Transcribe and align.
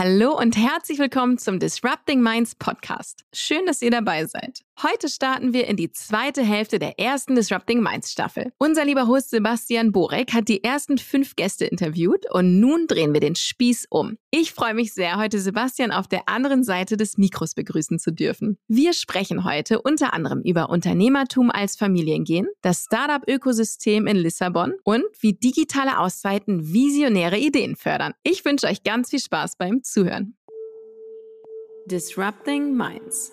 Hallo 0.00 0.38
und 0.38 0.56
herzlich 0.56 1.00
willkommen 1.00 1.38
zum 1.38 1.58
Disrupting 1.58 2.22
Minds 2.22 2.54
Podcast. 2.54 3.24
Schön, 3.32 3.66
dass 3.66 3.82
ihr 3.82 3.90
dabei 3.90 4.26
seid. 4.26 4.60
Heute 4.80 5.08
starten 5.08 5.52
wir 5.52 5.66
in 5.66 5.76
die 5.76 5.90
zweite 5.90 6.40
Hälfte 6.40 6.78
der 6.78 7.00
ersten 7.00 7.34
Disrupting 7.34 7.82
Minds 7.82 8.12
Staffel. 8.12 8.52
Unser 8.58 8.84
lieber 8.84 9.08
Host 9.08 9.30
Sebastian 9.30 9.90
Borek 9.90 10.32
hat 10.32 10.46
die 10.46 10.62
ersten 10.62 10.98
fünf 10.98 11.34
Gäste 11.34 11.64
interviewt 11.64 12.30
und 12.30 12.60
nun 12.60 12.86
drehen 12.86 13.12
wir 13.12 13.20
den 13.20 13.34
Spieß 13.34 13.88
um. 13.90 14.18
Ich 14.30 14.52
freue 14.52 14.74
mich 14.74 14.94
sehr, 14.94 15.16
heute 15.16 15.40
Sebastian 15.40 15.90
auf 15.90 16.06
der 16.06 16.28
anderen 16.28 16.62
Seite 16.62 16.96
des 16.96 17.18
Mikros 17.18 17.56
begrüßen 17.56 17.98
zu 17.98 18.12
dürfen. 18.12 18.56
Wir 18.68 18.92
sprechen 18.92 19.42
heute 19.42 19.82
unter 19.82 20.12
anderem 20.12 20.42
über 20.42 20.70
Unternehmertum 20.70 21.50
als 21.50 21.74
Familiengehen, 21.74 22.46
das 22.62 22.84
Startup-Ökosystem 22.84 24.06
in 24.06 24.16
Lissabon 24.16 24.74
und 24.84 25.02
wie 25.18 25.32
digitale 25.32 25.98
Auszeiten 25.98 26.72
visionäre 26.72 27.38
Ideen 27.38 27.74
fördern. 27.74 28.12
Ich 28.22 28.44
wünsche 28.44 28.68
euch 28.68 28.84
ganz 28.84 29.10
viel 29.10 29.18
Spaß 29.18 29.56
beim 29.56 29.82
Zuhören. 29.82 30.36
Disrupting 31.86 32.76
Minds 32.76 33.32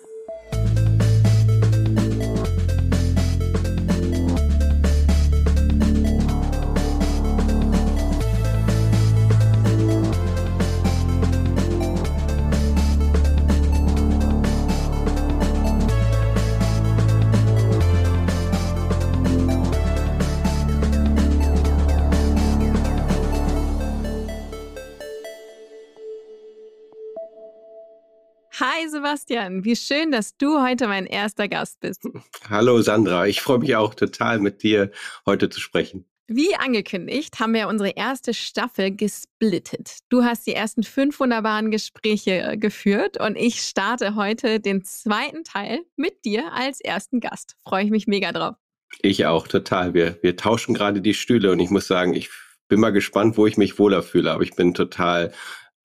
Hi 28.58 28.88
Sebastian, 28.88 29.66
wie 29.66 29.76
schön, 29.76 30.10
dass 30.10 30.34
du 30.38 30.62
heute 30.62 30.88
mein 30.88 31.04
erster 31.04 31.46
Gast 31.46 31.78
bist. 31.80 32.08
Hallo 32.48 32.80
Sandra, 32.80 33.26
ich 33.26 33.42
freue 33.42 33.58
mich 33.58 33.76
auch 33.76 33.92
total 33.94 34.38
mit 34.38 34.62
dir 34.62 34.92
heute 35.26 35.50
zu 35.50 35.60
sprechen. 35.60 36.06
Wie 36.26 36.56
angekündigt, 36.56 37.38
haben 37.38 37.52
wir 37.52 37.68
unsere 37.68 37.90
erste 37.90 38.32
Staffel 38.32 38.96
gesplittet. 38.96 39.98
Du 40.08 40.24
hast 40.24 40.46
die 40.46 40.54
ersten 40.54 40.84
fünf 40.84 41.20
wunderbaren 41.20 41.70
Gespräche 41.70 42.40
äh, 42.40 42.56
geführt 42.56 43.20
und 43.20 43.36
ich 43.36 43.60
starte 43.60 44.14
heute 44.14 44.58
den 44.58 44.82
zweiten 44.84 45.44
Teil 45.44 45.80
mit 45.96 46.24
dir 46.24 46.50
als 46.54 46.80
ersten 46.80 47.20
Gast. 47.20 47.56
Freue 47.62 47.84
ich 47.84 47.90
mich 47.90 48.06
mega 48.06 48.32
drauf. 48.32 48.56
Ich 49.02 49.26
auch, 49.26 49.48
total. 49.48 49.92
Wir, 49.92 50.18
wir 50.22 50.34
tauschen 50.34 50.74
gerade 50.74 51.02
die 51.02 51.14
Stühle 51.14 51.52
und 51.52 51.60
ich 51.60 51.68
muss 51.68 51.88
sagen, 51.88 52.14
ich 52.14 52.30
bin 52.68 52.80
mal 52.80 52.90
gespannt, 52.90 53.36
wo 53.36 53.46
ich 53.46 53.58
mich 53.58 53.78
wohler 53.78 54.02
fühle, 54.02 54.32
aber 54.32 54.42
ich 54.42 54.54
bin 54.54 54.72
total 54.72 55.34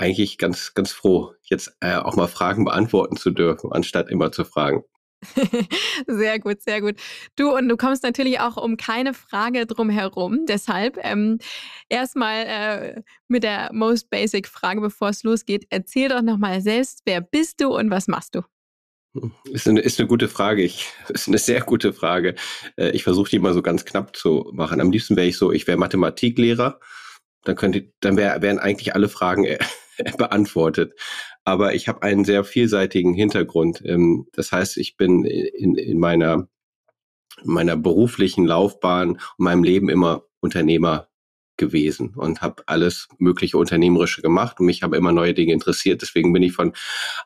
eigentlich 0.02 0.38
ganz, 0.38 0.74
ganz 0.74 0.92
froh, 0.92 1.34
jetzt 1.44 1.76
äh, 1.80 1.96
auch 1.96 2.16
mal 2.16 2.28
Fragen 2.28 2.66
beantworten 2.66 3.18
zu 3.18 3.32
dürfen, 3.32 3.72
anstatt 3.72 4.10
immer 4.10 4.32
zu 4.32 4.44
fragen. 4.44 4.84
sehr 6.08 6.40
gut, 6.40 6.62
sehr 6.62 6.82
gut. 6.82 6.96
Du, 7.36 7.56
und 7.56 7.70
du 7.70 7.78
kommst 7.78 8.04
natürlich 8.04 8.40
auch 8.40 8.58
um 8.58 8.76
keine 8.78 9.14
Frage 9.14 9.66
drum 9.68 9.90
herum. 9.90 10.46
Deshalb 10.48 10.98
ähm, 11.04 11.38
erstmal 11.90 12.46
äh, 12.48 13.02
mit 13.28 13.44
der 13.44 13.70
most 13.72 14.10
basic 14.10 14.48
Frage, 14.48 14.82
bevor 14.82 15.10
es 15.10 15.24
losgeht. 15.24 15.68
Erzähl 15.70 16.10
doch 16.10 16.22
nochmal 16.22 16.62
selbst, 16.62 17.02
wer 17.06 17.22
bist 17.22 17.62
du 17.62 17.76
und 17.76 17.92
was 17.92 18.08
machst 18.08 18.36
du? 18.36 18.42
Hm, 19.14 19.32
ist 19.52 19.68
eine, 19.68 19.82
ist 19.82 20.00
eine 20.00 20.08
gute 20.08 20.28
Frage. 20.28 20.64
Ich, 20.64 20.88
ist 21.10 21.28
eine 21.28 21.38
sehr 21.38 21.62
gute 21.62 21.94
Frage. 21.94 22.36
Äh, 22.78 22.90
ich 22.92 23.04
versuche 23.04 23.30
die 23.30 23.40
mal 23.40 23.54
so 23.54 23.62
ganz 23.62 23.86
knapp 23.86 24.16
zu 24.16 24.50
machen. 24.54 24.82
Am 24.82 24.92
liebsten 24.92 25.16
wäre 25.16 25.28
ich 25.28 25.38
so, 25.38 25.52
ich 25.52 25.68
wäre 25.68 25.78
Mathematiklehrer. 25.78 26.80
Dann 27.44 27.56
könnte, 27.56 27.92
dann 28.02 28.18
wär, 28.18 28.42
wären 28.42 28.60
eigentlich 28.60 28.96
alle 28.96 29.10
Fragen 29.10 29.46
äh, 29.46 29.60
beantwortet. 30.18 30.94
Aber 31.44 31.74
ich 31.74 31.88
habe 31.88 32.04
einen 32.04 32.26
sehr 32.26 32.44
vielseitigen 32.44 33.14
Hintergrund. 33.14 33.82
Ähm, 33.86 34.28
das 34.34 34.52
heißt, 34.52 34.78
ich 34.78 34.98
bin 34.98 35.26
in, 35.26 35.76
in 35.76 36.00
meiner, 36.00 36.48
meiner 37.44 37.78
beruflichen 37.78 38.46
Laufbahn 38.46 39.12
und 39.12 39.22
meinem 39.38 39.64
Leben 39.64 39.90
immer 39.90 40.24
Unternehmer 40.40 41.12
gewesen 41.62 42.14
und 42.16 42.42
habe 42.42 42.64
alles 42.66 43.08
mögliche 43.20 43.58
Unternehmerische 43.58 44.22
gemacht 44.22 44.60
und 44.60 44.66
mich 44.66 44.82
haben 44.82 44.96
immer 44.96 45.12
neue 45.12 45.34
Dinge 45.34 45.54
interessiert. 45.54 46.02
Deswegen 46.02 46.34
bin 46.34 46.44
ich 46.44 46.54
von 46.54 46.74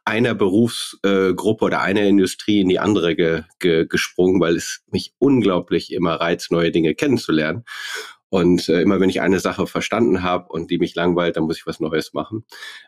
einer 0.03 0.35
Berufsgruppe 0.35 1.65
oder 1.65 1.81
einer 1.81 2.01
Industrie 2.01 2.59
in 2.59 2.69
die 2.69 2.79
andere 2.79 3.15
ge, 3.15 3.43
ge, 3.59 3.85
gesprungen, 3.87 4.41
weil 4.41 4.57
es 4.57 4.83
mich 4.91 5.13
unglaublich 5.19 5.91
immer 5.93 6.15
reizt, 6.15 6.51
neue 6.51 6.71
Dinge 6.71 6.95
kennenzulernen. 6.95 7.63
Und 8.35 8.67
äh, 8.67 8.81
immer 8.81 8.99
wenn 8.99 9.09
ich 9.09 9.21
eine 9.21 9.39
Sache 9.39 9.65
verstanden 9.65 10.21
habe 10.21 10.51
und 10.51 10.69
die 10.69 10.77
mich 10.77 10.93
langweilt, 10.93 11.37
dann 11.37 11.45
muss 11.45 11.55
ich 11.55 11.65
was 11.65 11.79
Neues 11.79 12.11
machen. 12.11 12.43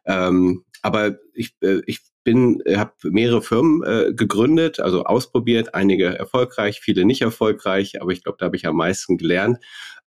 Ähm, 0.06 0.66
aber 0.81 1.19
ich, 1.34 1.56
äh, 1.62 1.80
ich 1.85 2.02
bin, 2.25 2.59
äh, 2.66 2.75
habe 2.75 2.91
mehrere 3.03 3.41
Firmen 3.41 3.81
äh, 3.84 4.13
gegründet, 4.13 4.81
also 4.81 5.06
ausprobiert, 5.06 5.74
einige 5.74 6.08
erfolgreich, 6.08 6.81
viele 6.81 7.06
nicht 7.06 7.22
erfolgreich, 7.22 8.02
aber 8.02 8.12
ich 8.12 8.25
glaube, 8.25 8.35
da 8.38 8.47
habe 8.47 8.58
ich 8.58 8.68
am 8.68 8.75
meisten 8.75 9.18
gelernt. 9.18 9.59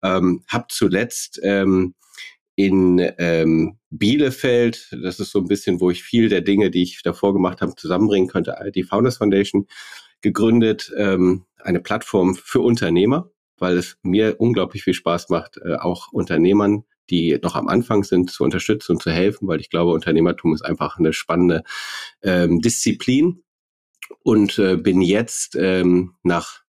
Ähm, 0.03 0.43
habe 0.47 0.65
zuletzt 0.69 1.39
ähm, 1.41 1.95
in 2.53 2.99
ähm, 3.17 3.79
Bielefeld, 3.89 4.95
das 5.01 5.19
ist 5.19 5.31
so 5.31 5.39
ein 5.39 5.47
bisschen, 5.47 5.81
wo 5.81 5.89
ich 5.89 6.03
viel 6.03 6.29
der 6.29 6.41
Dinge, 6.41 6.69
die 6.69 6.83
ich 6.83 7.01
davor 7.01 7.33
gemacht 7.33 7.61
habe, 7.61 7.73
zusammenbringen 7.75 8.29
könnte, 8.29 8.55
die 8.75 8.83
Founders 8.83 9.17
Foundation 9.17 9.65
gegründet, 10.21 10.93
ähm, 10.95 11.45
eine 11.57 11.79
Plattform 11.79 12.35
für 12.35 12.59
Unternehmer 12.59 13.31
weil 13.61 13.77
es 13.77 13.97
mir 14.01 14.35
unglaublich 14.39 14.83
viel 14.83 14.93
Spaß 14.93 15.29
macht, 15.29 15.57
äh, 15.57 15.75
auch 15.75 16.11
Unternehmern, 16.11 16.83
die 17.09 17.37
noch 17.41 17.55
am 17.55 17.67
Anfang 17.67 18.03
sind, 18.03 18.31
zu 18.31 18.43
unterstützen 18.43 18.93
und 18.93 19.01
zu 19.01 19.11
helfen, 19.11 19.47
weil 19.47 19.61
ich 19.61 19.69
glaube, 19.69 19.91
Unternehmertum 19.91 20.53
ist 20.53 20.63
einfach 20.63 20.97
eine 20.97 21.13
spannende 21.13 21.63
ähm, 22.23 22.59
Disziplin. 22.61 23.43
Und 24.23 24.59
äh, 24.59 24.75
bin 24.75 25.01
jetzt 25.01 25.55
ähm, 25.55 26.15
nach 26.21 26.61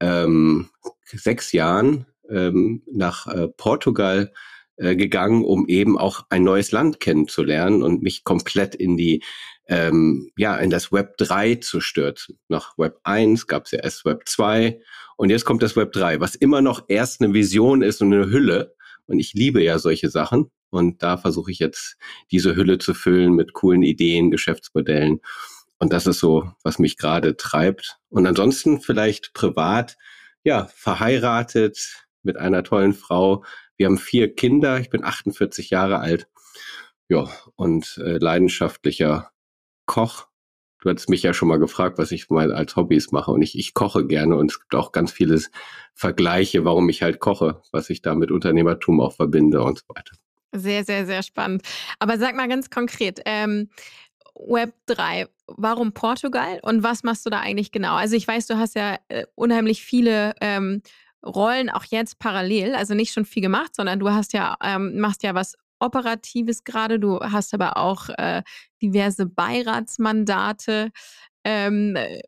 ähm, 0.00 0.68
sechs 1.04 1.52
Jahren 1.52 2.06
ähm, 2.28 2.82
nach 2.92 3.26
äh, 3.26 3.48
Portugal 3.48 4.32
äh, 4.76 4.94
gegangen, 4.94 5.44
um 5.44 5.66
eben 5.68 5.98
auch 5.98 6.26
ein 6.28 6.44
neues 6.44 6.70
Land 6.72 7.00
kennenzulernen 7.00 7.82
und 7.82 8.02
mich 8.02 8.24
komplett 8.24 8.74
in 8.74 8.96
die 8.96 9.22
ähm, 9.68 10.30
ja 10.36 10.56
in 10.56 10.70
das 10.70 10.92
Web 10.92 11.16
3 11.18 11.56
zu 11.56 11.80
stürzen. 11.80 12.38
Nach 12.48 12.76
Web 12.78 12.98
1 13.02 13.46
gab 13.46 13.66
es 13.66 13.72
ja 13.72 13.80
erst 13.80 14.04
Web 14.04 14.22
2 14.26 14.80
und 15.16 15.30
jetzt 15.30 15.44
kommt 15.44 15.62
das 15.62 15.76
Web 15.76 15.92
3, 15.92 16.20
was 16.20 16.34
immer 16.34 16.60
noch 16.60 16.84
erst 16.88 17.20
eine 17.20 17.32
Vision 17.32 17.82
ist 17.82 18.02
und 18.02 18.12
eine 18.12 18.30
Hülle. 18.30 18.74
Und 19.06 19.18
ich 19.18 19.32
liebe 19.32 19.62
ja 19.62 19.78
solche 19.78 20.10
Sachen. 20.10 20.50
Und 20.70 21.02
da 21.02 21.16
versuche 21.16 21.50
ich 21.50 21.58
jetzt 21.58 21.96
diese 22.30 22.56
Hülle 22.56 22.78
zu 22.78 22.92
füllen 22.92 23.34
mit 23.34 23.52
coolen 23.54 23.82
Ideen, 23.82 24.30
Geschäftsmodellen. 24.30 25.20
Und 25.78 25.92
das 25.92 26.06
ist 26.06 26.18
so, 26.18 26.50
was 26.62 26.78
mich 26.78 26.98
gerade 26.98 27.36
treibt. 27.36 27.98
Und 28.08 28.26
ansonsten 28.26 28.80
vielleicht 28.80 29.32
privat, 29.32 29.96
ja, 30.42 30.68
verheiratet 30.74 32.06
mit 32.22 32.36
einer 32.36 32.62
tollen 32.62 32.94
Frau. 32.94 33.44
Wir 33.76 33.86
haben 33.86 33.98
vier 33.98 34.34
Kinder. 34.34 34.80
Ich 34.80 34.90
bin 34.90 35.04
48 35.04 35.70
Jahre 35.70 36.00
alt. 36.00 36.28
Ja, 37.08 37.28
und 37.54 37.98
äh, 38.04 38.18
leidenschaftlicher 38.18 39.30
Koch 39.86 40.26
Du 40.86 40.90
hattest 40.90 41.08
mich 41.08 41.24
ja 41.24 41.34
schon 41.34 41.48
mal 41.48 41.58
gefragt, 41.58 41.98
was 41.98 42.12
ich 42.12 42.30
mal 42.30 42.52
als 42.52 42.76
Hobbys 42.76 43.10
mache 43.10 43.32
und 43.32 43.42
ich, 43.42 43.58
ich 43.58 43.74
koche 43.74 44.06
gerne 44.06 44.36
und 44.36 44.52
es 44.52 44.60
gibt 44.60 44.74
auch 44.76 44.92
ganz 44.92 45.10
viele 45.10 45.40
Vergleiche, 45.94 46.64
warum 46.64 46.88
ich 46.88 47.02
halt 47.02 47.18
koche, 47.18 47.60
was 47.72 47.90
ich 47.90 48.02
da 48.02 48.14
mit 48.14 48.30
Unternehmertum 48.30 49.00
auch 49.00 49.14
verbinde 49.14 49.62
und 49.62 49.78
so 49.78 49.84
weiter. 49.88 50.14
Sehr, 50.52 50.84
sehr, 50.84 51.04
sehr 51.04 51.24
spannend. 51.24 51.62
Aber 51.98 52.18
sag 52.18 52.36
mal 52.36 52.48
ganz 52.48 52.70
konkret, 52.70 53.20
ähm, 53.24 53.68
Web 54.34 54.74
3, 54.86 55.26
warum 55.48 55.92
Portugal 55.92 56.60
und 56.62 56.84
was 56.84 57.02
machst 57.02 57.26
du 57.26 57.30
da 57.30 57.40
eigentlich 57.40 57.72
genau? 57.72 57.96
Also 57.96 58.14
ich 58.14 58.28
weiß, 58.28 58.46
du 58.46 58.56
hast 58.56 58.76
ja 58.76 58.98
äh, 59.08 59.24
unheimlich 59.34 59.82
viele 59.82 60.34
ähm, 60.40 60.82
Rollen 61.24 61.68
auch 61.68 61.84
jetzt 61.84 62.20
parallel, 62.20 62.74
also 62.74 62.94
nicht 62.94 63.12
schon 63.12 63.24
viel 63.24 63.42
gemacht, 63.42 63.74
sondern 63.74 63.98
du 63.98 64.10
hast 64.10 64.34
ja, 64.34 64.56
ähm, 64.62 65.00
machst 65.00 65.24
ja 65.24 65.34
was 65.34 65.56
Operatives 65.80 66.64
gerade. 66.64 66.98
Du 66.98 67.20
hast 67.20 67.54
aber 67.54 67.76
auch 67.76 68.08
äh, 68.10 68.42
diverse 68.82 69.26
Beiratsmandate. 69.26 70.90
Ähm, 71.44 71.96
äh, 71.96 72.20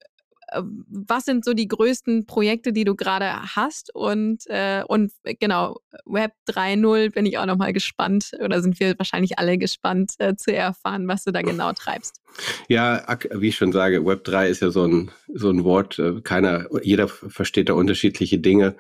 was 0.54 1.24
sind 1.24 1.44
so 1.44 1.52
die 1.52 1.68
größten 1.68 2.26
Projekte, 2.26 2.72
die 2.72 2.84
du 2.84 2.94
gerade 2.94 3.54
hast? 3.54 3.94
Und, 3.94 4.44
äh, 4.46 4.82
und 4.86 5.12
genau, 5.38 5.80
Web 6.06 6.32
3.0 6.48 7.12
bin 7.12 7.26
ich 7.26 7.38
auch 7.38 7.46
nochmal 7.46 7.72
gespannt 7.72 8.32
oder 8.42 8.62
sind 8.62 8.80
wir 8.80 8.98
wahrscheinlich 8.98 9.38
alle 9.38 9.58
gespannt 9.58 10.12
äh, 10.18 10.36
zu 10.36 10.54
erfahren, 10.54 11.06
was 11.08 11.24
du 11.24 11.32
da 11.32 11.42
genau 11.42 11.72
treibst. 11.72 12.20
Ja, 12.68 13.18
wie 13.32 13.48
ich 13.48 13.56
schon 13.56 13.72
sage, 13.72 14.04
Web 14.04 14.24
3 14.24 14.48
ist 14.48 14.62
ja 14.62 14.70
so 14.70 14.86
ein, 14.86 15.10
so 15.32 15.50
ein 15.50 15.64
Wort, 15.64 15.98
äh, 15.98 16.20
keiner, 16.22 16.66
jeder 16.82 17.08
versteht 17.08 17.68
da 17.68 17.74
unterschiedliche 17.74 18.38
Dinge. 18.38 18.76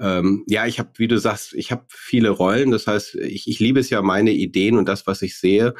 Ähm, 0.00 0.44
ja, 0.48 0.66
ich 0.66 0.78
habe, 0.78 0.90
wie 0.96 1.08
du 1.08 1.18
sagst, 1.18 1.52
ich 1.52 1.70
habe 1.70 1.84
viele 1.88 2.30
Rollen. 2.30 2.70
Das 2.70 2.86
heißt, 2.86 3.16
ich, 3.16 3.46
ich 3.48 3.60
liebe 3.60 3.80
es 3.80 3.90
ja, 3.90 4.00
meine 4.02 4.32
Ideen 4.32 4.78
und 4.78 4.88
das, 4.88 5.06
was 5.06 5.20
ich 5.22 5.38
sehe. 5.38 5.74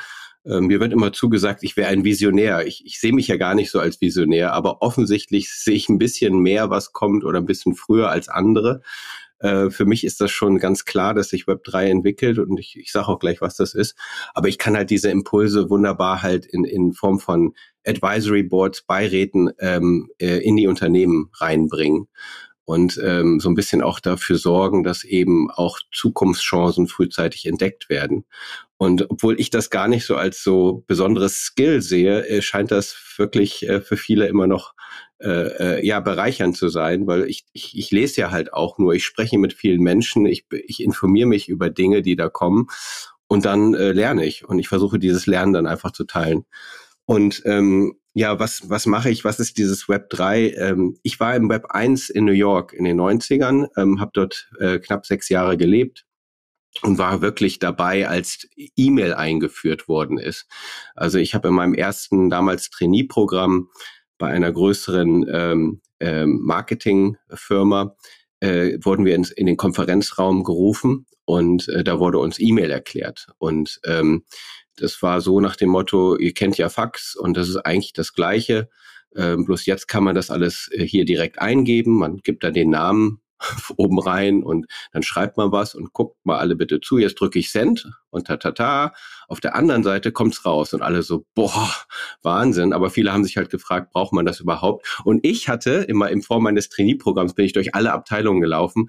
Ähm, 0.44 0.66
mir 0.66 0.80
wird 0.80 0.92
immer 0.92 1.12
zugesagt, 1.12 1.62
ich 1.62 1.76
wäre 1.76 1.88
ein 1.88 2.04
Visionär. 2.04 2.66
Ich, 2.66 2.84
ich 2.84 3.00
sehe 3.00 3.12
mich 3.12 3.28
ja 3.28 3.36
gar 3.36 3.54
nicht 3.54 3.70
so 3.70 3.80
als 3.80 4.00
Visionär, 4.00 4.52
aber 4.52 4.82
offensichtlich 4.82 5.50
sehe 5.54 5.74
ich 5.74 5.88
ein 5.88 5.98
bisschen 5.98 6.38
mehr, 6.40 6.70
was 6.70 6.92
kommt 6.92 7.24
oder 7.24 7.38
ein 7.38 7.46
bisschen 7.46 7.74
früher 7.74 8.10
als 8.10 8.28
andere. 8.28 8.82
Äh, 9.38 9.70
für 9.70 9.86
mich 9.86 10.04
ist 10.04 10.20
das 10.20 10.30
schon 10.30 10.58
ganz 10.58 10.84
klar, 10.84 11.14
dass 11.14 11.30
sich 11.30 11.46
Web 11.46 11.64
3 11.64 11.90
entwickelt 11.90 12.38
und 12.38 12.58
ich, 12.58 12.76
ich 12.76 12.92
sage 12.92 13.08
auch 13.08 13.18
gleich, 13.18 13.40
was 13.40 13.56
das 13.56 13.74
ist. 13.74 13.96
Aber 14.34 14.48
ich 14.48 14.58
kann 14.58 14.76
halt 14.76 14.90
diese 14.90 15.10
Impulse 15.10 15.70
wunderbar 15.70 16.22
halt 16.22 16.44
in, 16.44 16.64
in 16.64 16.92
Form 16.92 17.20
von 17.20 17.54
Advisory 17.86 18.42
Boards, 18.42 18.82
Beiräten 18.82 19.50
ähm, 19.58 20.10
äh, 20.18 20.38
in 20.44 20.56
die 20.56 20.66
Unternehmen 20.66 21.30
reinbringen 21.38 22.08
und 22.64 23.00
ähm, 23.02 23.40
so 23.40 23.48
ein 23.48 23.54
bisschen 23.54 23.82
auch 23.82 24.00
dafür 24.00 24.36
sorgen, 24.36 24.84
dass 24.84 25.04
eben 25.04 25.50
auch 25.50 25.80
Zukunftschancen 25.92 26.86
frühzeitig 26.86 27.46
entdeckt 27.46 27.88
werden. 27.88 28.24
Und 28.76 29.10
obwohl 29.10 29.38
ich 29.38 29.50
das 29.50 29.70
gar 29.70 29.88
nicht 29.88 30.06
so 30.06 30.16
als 30.16 30.42
so 30.42 30.84
besonderes 30.86 31.42
Skill 31.42 31.82
sehe, 31.82 32.26
äh, 32.26 32.42
scheint 32.42 32.70
das 32.70 32.96
wirklich 33.16 33.68
äh, 33.68 33.80
für 33.80 33.96
viele 33.96 34.26
immer 34.26 34.46
noch 34.46 34.74
äh, 35.22 35.78
äh, 35.80 35.86
ja 35.86 36.00
bereichernd 36.00 36.56
zu 36.56 36.68
sein, 36.68 37.06
weil 37.06 37.24
ich, 37.28 37.44
ich, 37.52 37.76
ich 37.76 37.90
lese 37.90 38.22
ja 38.22 38.30
halt 38.30 38.54
auch 38.54 38.78
nur, 38.78 38.94
ich 38.94 39.04
spreche 39.04 39.36
mit 39.36 39.52
vielen 39.52 39.82
Menschen, 39.82 40.24
ich, 40.24 40.46
ich 40.50 40.82
informiere 40.82 41.28
mich 41.28 41.48
über 41.48 41.68
Dinge, 41.68 42.00
die 42.00 42.16
da 42.16 42.30
kommen 42.30 42.68
und 43.26 43.44
dann 43.44 43.74
äh, 43.74 43.92
lerne 43.92 44.24
ich 44.24 44.46
und 44.48 44.58
ich 44.58 44.68
versuche 44.68 44.98
dieses 44.98 45.26
Lernen 45.26 45.52
dann 45.52 45.66
einfach 45.66 45.90
zu 45.90 46.04
teilen. 46.04 46.46
Und 47.04 47.42
ähm, 47.44 47.96
ja, 48.14 48.38
was, 48.38 48.68
was 48.68 48.86
mache 48.86 49.10
ich? 49.10 49.24
Was 49.24 49.38
ist 49.38 49.58
dieses 49.58 49.88
Web 49.88 50.10
3? 50.10 50.50
Ähm, 50.50 50.98
ich 51.02 51.20
war 51.20 51.36
im 51.36 51.48
Web 51.48 51.66
1 51.70 52.10
in 52.10 52.24
New 52.24 52.32
York 52.32 52.72
in 52.72 52.84
den 52.84 53.00
90ern, 53.00 53.68
ähm, 53.76 54.00
habe 54.00 54.10
dort 54.14 54.50
äh, 54.58 54.78
knapp 54.78 55.06
sechs 55.06 55.28
Jahre 55.28 55.56
gelebt 55.56 56.06
und 56.82 56.98
war 56.98 57.20
wirklich 57.20 57.58
dabei, 57.58 58.08
als 58.08 58.48
E-Mail 58.76 59.14
eingeführt 59.14 59.88
worden 59.88 60.18
ist. 60.18 60.46
Also 60.94 61.18
ich 61.18 61.34
habe 61.34 61.48
in 61.48 61.54
meinem 61.54 61.74
ersten 61.74 62.30
damals 62.30 62.70
Trainee-Programm 62.70 63.68
bei 64.18 64.28
einer 64.28 64.52
größeren 64.52 65.26
ähm, 65.32 65.80
ähm, 66.00 66.40
Marketingfirma 66.42 67.96
äh, 68.40 68.78
wurden 68.82 69.04
wir 69.04 69.14
ins, 69.14 69.30
in 69.30 69.46
den 69.46 69.56
Konferenzraum 69.56 70.44
gerufen 70.44 71.06
und 71.24 71.68
äh, 71.68 71.84
da 71.84 72.00
wurde 72.00 72.18
uns 72.18 72.38
E-Mail 72.38 72.70
erklärt. 72.70 73.28
Und 73.38 73.80
ähm, 73.84 74.24
das 74.76 75.02
war 75.02 75.20
so 75.20 75.40
nach 75.40 75.56
dem 75.56 75.70
Motto, 75.70 76.16
ihr 76.16 76.32
kennt 76.32 76.58
ja 76.58 76.68
Fax 76.68 77.16
und 77.16 77.36
das 77.36 77.48
ist 77.48 77.56
eigentlich 77.56 77.92
das 77.92 78.12
Gleiche. 78.12 78.68
Ähm, 79.16 79.44
bloß 79.44 79.66
jetzt 79.66 79.88
kann 79.88 80.04
man 80.04 80.14
das 80.14 80.30
alles 80.30 80.68
äh, 80.72 80.84
hier 80.84 81.04
direkt 81.04 81.40
eingeben. 81.40 81.98
Man 81.98 82.18
gibt 82.18 82.44
da 82.44 82.50
den 82.50 82.70
Namen 82.70 83.20
oben 83.76 83.98
rein 83.98 84.42
und 84.42 84.66
dann 84.92 85.02
schreibt 85.02 85.36
man 85.36 85.50
was 85.50 85.74
und 85.74 85.92
guckt 85.92 86.16
mal 86.24 86.38
alle 86.38 86.56
bitte 86.56 86.80
zu. 86.80 86.98
Jetzt 86.98 87.20
drücke 87.20 87.38
ich 87.38 87.50
Send 87.50 87.90
und 88.10 88.26
ta 88.26 88.36
ta 88.36 88.52
ta. 88.52 88.92
Auf 89.28 89.40
der 89.40 89.56
anderen 89.56 89.82
Seite 89.82 90.12
kommt's 90.12 90.44
raus 90.44 90.72
und 90.74 90.82
alle 90.82 91.02
so, 91.02 91.26
boah, 91.34 91.70
Wahnsinn. 92.22 92.72
Aber 92.72 92.90
viele 92.90 93.12
haben 93.12 93.24
sich 93.24 93.36
halt 93.36 93.50
gefragt, 93.50 93.90
braucht 93.92 94.12
man 94.12 94.26
das 94.26 94.40
überhaupt? 94.40 94.86
Und 95.04 95.26
ich 95.26 95.48
hatte 95.48 95.70
immer 95.88 96.10
in 96.10 96.22
Form 96.22 96.44
meines 96.44 96.68
Trainee-Programms 96.68 97.34
bin 97.34 97.46
ich 97.46 97.52
durch 97.52 97.74
alle 97.74 97.92
Abteilungen 97.92 98.40
gelaufen 98.40 98.88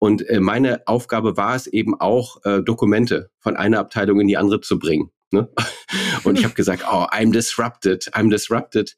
und 0.00 0.26
äh, 0.28 0.40
meine 0.40 0.86
Aufgabe 0.86 1.36
war 1.36 1.54
es 1.54 1.66
eben 1.66 2.00
auch, 2.00 2.42
äh, 2.44 2.62
Dokumente 2.62 3.30
von 3.38 3.54
einer 3.54 3.78
Abteilung 3.78 4.18
in 4.18 4.26
die 4.26 4.38
andere 4.38 4.62
zu 4.62 4.78
bringen. 4.78 5.10
Ne? 5.30 5.48
Und 6.24 6.38
ich 6.38 6.44
habe 6.44 6.54
gesagt, 6.54 6.84
oh, 6.86 7.06
I'm 7.10 7.32
disrupted, 7.32 8.12
I'm 8.14 8.30
disrupted. 8.30 8.96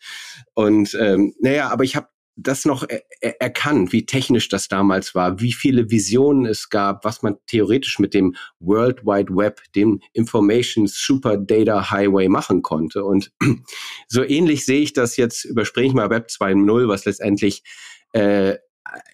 Und 0.54 0.94
ähm, 1.00 1.34
naja, 1.40 1.70
aber 1.70 1.84
ich 1.84 1.96
habe 1.96 2.08
das 2.36 2.64
noch 2.64 2.86
er 2.88 3.40
erkannt, 3.40 3.92
wie 3.92 4.06
technisch 4.06 4.48
das 4.48 4.68
damals 4.68 5.14
war, 5.14 5.40
wie 5.40 5.52
viele 5.52 5.90
Visionen 5.90 6.46
es 6.46 6.70
gab, 6.70 7.04
was 7.04 7.22
man 7.22 7.36
theoretisch 7.46 7.98
mit 7.98 8.14
dem 8.14 8.34
World 8.58 9.04
Wide 9.04 9.34
Web, 9.34 9.60
dem 9.74 10.00
Information 10.12 10.86
Super 10.86 11.36
Data 11.36 11.90
Highway 11.90 12.28
machen 12.28 12.62
konnte. 12.62 13.04
Und 13.04 13.32
so 14.08 14.24
ähnlich 14.24 14.64
sehe 14.64 14.80
ich 14.80 14.92
das 14.94 15.16
jetzt, 15.16 15.44
überspringe 15.44 15.88
ich 15.88 15.94
mal 15.94 16.10
Web 16.10 16.28
2.0, 16.30 16.88
was 16.88 17.04
letztendlich 17.04 17.62
äh, 18.12 18.56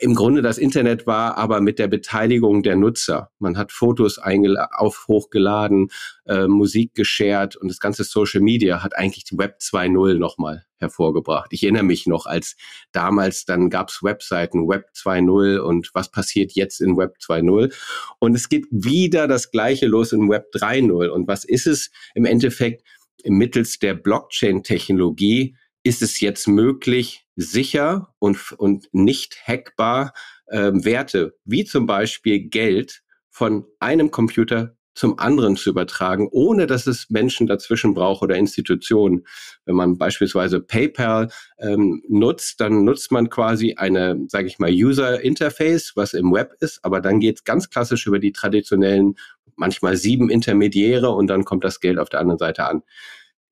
im 0.00 0.14
Grunde 0.14 0.42
das 0.42 0.58
Internet 0.58 1.06
war, 1.06 1.36
aber 1.36 1.60
mit 1.60 1.78
der 1.78 1.88
Beteiligung 1.88 2.62
der 2.62 2.76
Nutzer. 2.76 3.30
Man 3.38 3.56
hat 3.58 3.70
Fotos 3.70 4.18
auf 4.18 5.06
hochgeladen, 5.08 5.88
äh, 6.26 6.46
Musik 6.46 6.94
geshared 6.94 7.56
und 7.56 7.68
das 7.68 7.78
ganze 7.78 8.04
Social 8.04 8.40
Media 8.40 8.82
hat 8.82 8.96
eigentlich 8.96 9.24
die 9.24 9.36
Web 9.36 9.58
2.0 9.60 10.14
nochmal 10.18 10.64
hervorgebracht. 10.78 11.52
Ich 11.52 11.64
erinnere 11.64 11.82
mich 11.82 12.06
noch, 12.06 12.26
als 12.26 12.56
damals 12.92 13.44
dann 13.44 13.68
gab's 13.68 14.02
Webseiten 14.02 14.68
Web 14.68 14.86
2.0 14.94 15.58
und 15.58 15.90
was 15.92 16.10
passiert 16.10 16.52
jetzt 16.52 16.80
in 16.80 16.96
Web 16.96 17.16
2.0 17.20 17.72
und 18.20 18.34
es 18.34 18.48
geht 18.48 18.66
wieder 18.70 19.28
das 19.28 19.50
gleiche 19.50 19.86
los 19.86 20.12
in 20.12 20.28
Web 20.30 20.46
3.0 20.54 21.08
und 21.08 21.28
was 21.28 21.44
ist 21.44 21.66
es 21.66 21.90
im 22.14 22.24
Endeffekt 22.24 22.82
mittels 23.24 23.78
der 23.78 23.94
Blockchain-Technologie 23.94 25.56
ist 25.88 26.02
es 26.02 26.20
jetzt 26.20 26.46
möglich, 26.46 27.24
sicher 27.34 28.14
und, 28.18 28.52
und 28.52 28.88
nicht 28.92 29.38
hackbar 29.46 30.12
äh, 30.46 30.70
Werte, 30.74 31.34
wie 31.46 31.64
zum 31.64 31.86
Beispiel 31.86 32.40
Geld, 32.48 33.00
von 33.30 33.64
einem 33.78 34.10
Computer 34.10 34.76
zum 34.94 35.18
anderen 35.18 35.56
zu 35.56 35.70
übertragen, 35.70 36.28
ohne 36.30 36.66
dass 36.66 36.86
es 36.86 37.08
Menschen 37.08 37.46
dazwischen 37.46 37.94
braucht 37.94 38.20
oder 38.20 38.36
Institutionen. 38.36 39.24
Wenn 39.64 39.76
man 39.76 39.96
beispielsweise 39.96 40.60
PayPal 40.60 41.30
ähm, 41.58 42.02
nutzt, 42.08 42.60
dann 42.60 42.84
nutzt 42.84 43.10
man 43.10 43.30
quasi 43.30 43.74
eine, 43.74 44.18
sage 44.26 44.48
ich 44.48 44.58
mal, 44.58 44.70
User 44.70 45.22
Interface, 45.22 45.92
was 45.94 46.12
im 46.12 46.32
Web 46.32 46.52
ist, 46.60 46.80
aber 46.84 47.00
dann 47.00 47.20
geht 47.20 47.36
es 47.36 47.44
ganz 47.44 47.70
klassisch 47.70 48.06
über 48.06 48.18
die 48.18 48.32
traditionellen, 48.32 49.14
manchmal 49.56 49.96
sieben 49.96 50.28
Intermediäre 50.28 51.10
und 51.10 51.28
dann 51.28 51.44
kommt 51.44 51.64
das 51.64 51.80
Geld 51.80 51.98
auf 51.98 52.10
der 52.10 52.20
anderen 52.20 52.38
Seite 52.38 52.66
an. 52.66 52.82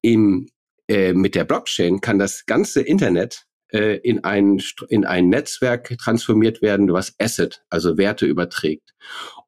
Im 0.03 0.49
äh, 0.89 1.13
mit 1.13 1.35
der 1.35 1.45
Blockchain 1.45 2.01
kann 2.01 2.19
das 2.19 2.47
ganze 2.47 2.83
Internet 2.83 3.47
äh, 3.73 3.97
in, 3.99 4.25
ein, 4.25 4.63
in 4.89 5.05
ein 5.05 5.29
Netzwerk 5.29 5.97
transformiert 5.99 6.63
werden, 6.63 6.93
was 6.93 7.15
Asset, 7.19 7.65
also 7.71 7.99
Werte 7.99 8.27
überträgt. 8.27 8.95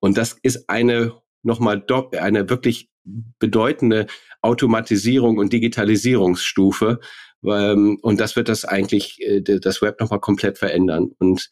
Und 0.00 0.18
das 0.18 0.36
ist 0.42 0.68
eine 0.68 1.14
nochmal 1.42 1.84
eine 2.18 2.50
wirklich 2.50 2.90
bedeutende 3.38 4.06
Automatisierung 4.42 5.38
und 5.38 5.52
Digitalisierungsstufe. 5.52 7.00
Ähm, 7.44 7.98
und 8.02 8.20
das 8.20 8.36
wird 8.36 8.48
das 8.48 8.64
eigentlich, 8.64 9.20
äh, 9.20 9.40
das 9.40 9.80
Web 9.82 10.00
nochmal 10.00 10.20
komplett 10.20 10.58
verändern. 10.58 11.12
Und 11.18 11.48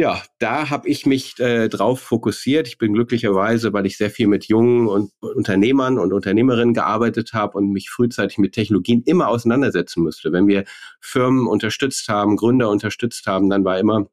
ja, 0.00 0.22
da 0.38 0.70
habe 0.70 0.88
ich 0.88 1.04
mich 1.04 1.38
äh, 1.40 1.68
drauf 1.68 2.00
fokussiert. 2.00 2.66
Ich 2.66 2.78
bin 2.78 2.94
glücklicherweise, 2.94 3.74
weil 3.74 3.84
ich 3.84 3.98
sehr 3.98 4.08
viel 4.08 4.28
mit 4.28 4.46
jungen 4.46 4.88
und 4.88 5.12
Unternehmern 5.20 5.98
und 5.98 6.14
Unternehmerinnen 6.14 6.72
gearbeitet 6.72 7.34
habe 7.34 7.58
und 7.58 7.70
mich 7.70 7.90
frühzeitig 7.90 8.38
mit 8.38 8.54
Technologien 8.54 9.02
immer 9.04 9.28
auseinandersetzen 9.28 10.02
musste. 10.02 10.32
Wenn 10.32 10.48
wir 10.48 10.64
Firmen 11.02 11.46
unterstützt 11.46 12.08
haben, 12.08 12.36
Gründer 12.36 12.70
unterstützt 12.70 13.26
haben, 13.26 13.50
dann 13.50 13.62
war 13.62 13.78
immer 13.78 14.06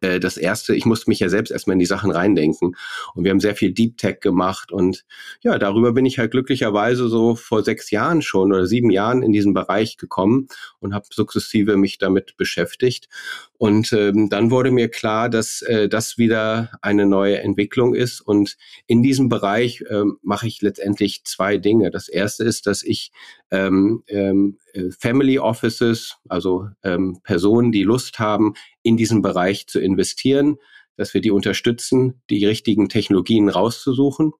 äh, 0.00 0.20
das 0.20 0.36
erste, 0.36 0.74
ich 0.74 0.86
musste 0.86 1.10
mich 1.10 1.20
ja 1.20 1.28
selbst 1.28 1.50
erstmal 1.50 1.74
in 1.74 1.80
die 1.80 1.86
Sachen 1.86 2.10
reindenken. 2.10 2.76
Und 3.14 3.24
wir 3.24 3.30
haben 3.30 3.40
sehr 3.40 3.56
viel 3.56 3.72
Deep 3.72 3.96
Tech 3.98 4.20
gemacht. 4.20 4.70
Und 4.72 5.04
ja, 5.42 5.58
darüber 5.58 5.92
bin 5.92 6.06
ich 6.06 6.18
halt 6.18 6.30
glücklicherweise 6.30 7.08
so 7.08 7.34
vor 7.34 7.64
sechs 7.64 7.90
Jahren 7.90 8.22
schon 8.22 8.52
oder 8.52 8.66
sieben 8.66 8.90
Jahren 8.90 9.22
in 9.22 9.32
diesen 9.32 9.54
Bereich 9.54 9.96
gekommen 9.96 10.48
und 10.78 10.94
habe 10.94 11.06
sukzessive 11.10 11.76
mich 11.76 11.98
damit 11.98 12.36
beschäftigt. 12.36 13.08
Und 13.60 13.92
ähm, 13.92 14.30
dann 14.30 14.50
wurde 14.50 14.70
mir 14.70 14.88
klar, 14.88 15.28
dass 15.28 15.60
äh, 15.60 15.86
das 15.86 16.16
wieder 16.16 16.70
eine 16.80 17.04
neue 17.04 17.40
Entwicklung 17.40 17.94
ist. 17.94 18.22
Und 18.22 18.56
in 18.86 19.02
diesem 19.02 19.28
Bereich 19.28 19.84
ähm, 19.90 20.16
mache 20.22 20.46
ich 20.46 20.62
letztendlich 20.62 21.24
zwei 21.24 21.58
Dinge. 21.58 21.90
Das 21.90 22.08
erste 22.08 22.42
ist, 22.42 22.66
dass 22.66 22.82
ich 22.82 23.12
ähm, 23.50 24.02
ähm, 24.06 24.56
äh, 24.72 24.84
Family 24.98 25.38
Offices, 25.38 26.16
also 26.26 26.68
ähm, 26.82 27.18
Personen, 27.22 27.70
die 27.70 27.82
Lust 27.82 28.18
haben, 28.18 28.54
in 28.82 28.96
diesen 28.96 29.20
Bereich 29.20 29.66
zu 29.66 29.78
investieren, 29.78 30.56
dass 30.96 31.12
wir 31.12 31.20
die 31.20 31.30
unterstützen, 31.30 32.22
die 32.30 32.46
richtigen 32.46 32.88
Technologien 32.88 33.50
rauszusuchen. 33.50 34.32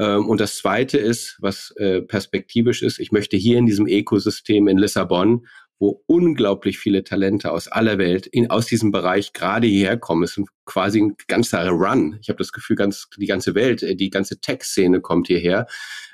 Ähm, 0.00 0.26
und 0.26 0.40
das 0.40 0.56
Zweite 0.56 0.98
ist, 0.98 1.36
was 1.40 1.70
äh, 1.76 2.02
perspektivisch 2.02 2.82
ist, 2.82 2.98
ich 2.98 3.12
möchte 3.12 3.36
hier 3.36 3.56
in 3.56 3.66
diesem 3.66 3.86
Ökosystem 3.86 4.66
in 4.66 4.78
Lissabon 4.78 5.46
wo 5.78 6.02
unglaublich 6.06 6.78
viele 6.78 7.04
Talente 7.04 7.52
aus 7.52 7.68
aller 7.68 7.98
Welt 7.98 8.26
in, 8.26 8.50
aus 8.50 8.66
diesem 8.66 8.90
Bereich 8.90 9.32
gerade 9.32 9.66
hierher 9.66 9.96
kommen. 9.96 10.24
Es 10.24 10.36
ist 10.36 10.48
quasi 10.64 11.00
ein 11.00 11.16
ganzer 11.28 11.68
Run. 11.68 12.18
Ich 12.20 12.28
habe 12.28 12.38
das 12.38 12.52
Gefühl, 12.52 12.76
ganz 12.76 13.08
die 13.16 13.26
ganze 13.26 13.54
Welt, 13.54 13.82
äh, 13.82 13.94
die 13.94 14.10
ganze 14.10 14.40
Tech-Szene 14.40 15.00
kommt 15.00 15.28
hierher. 15.28 15.66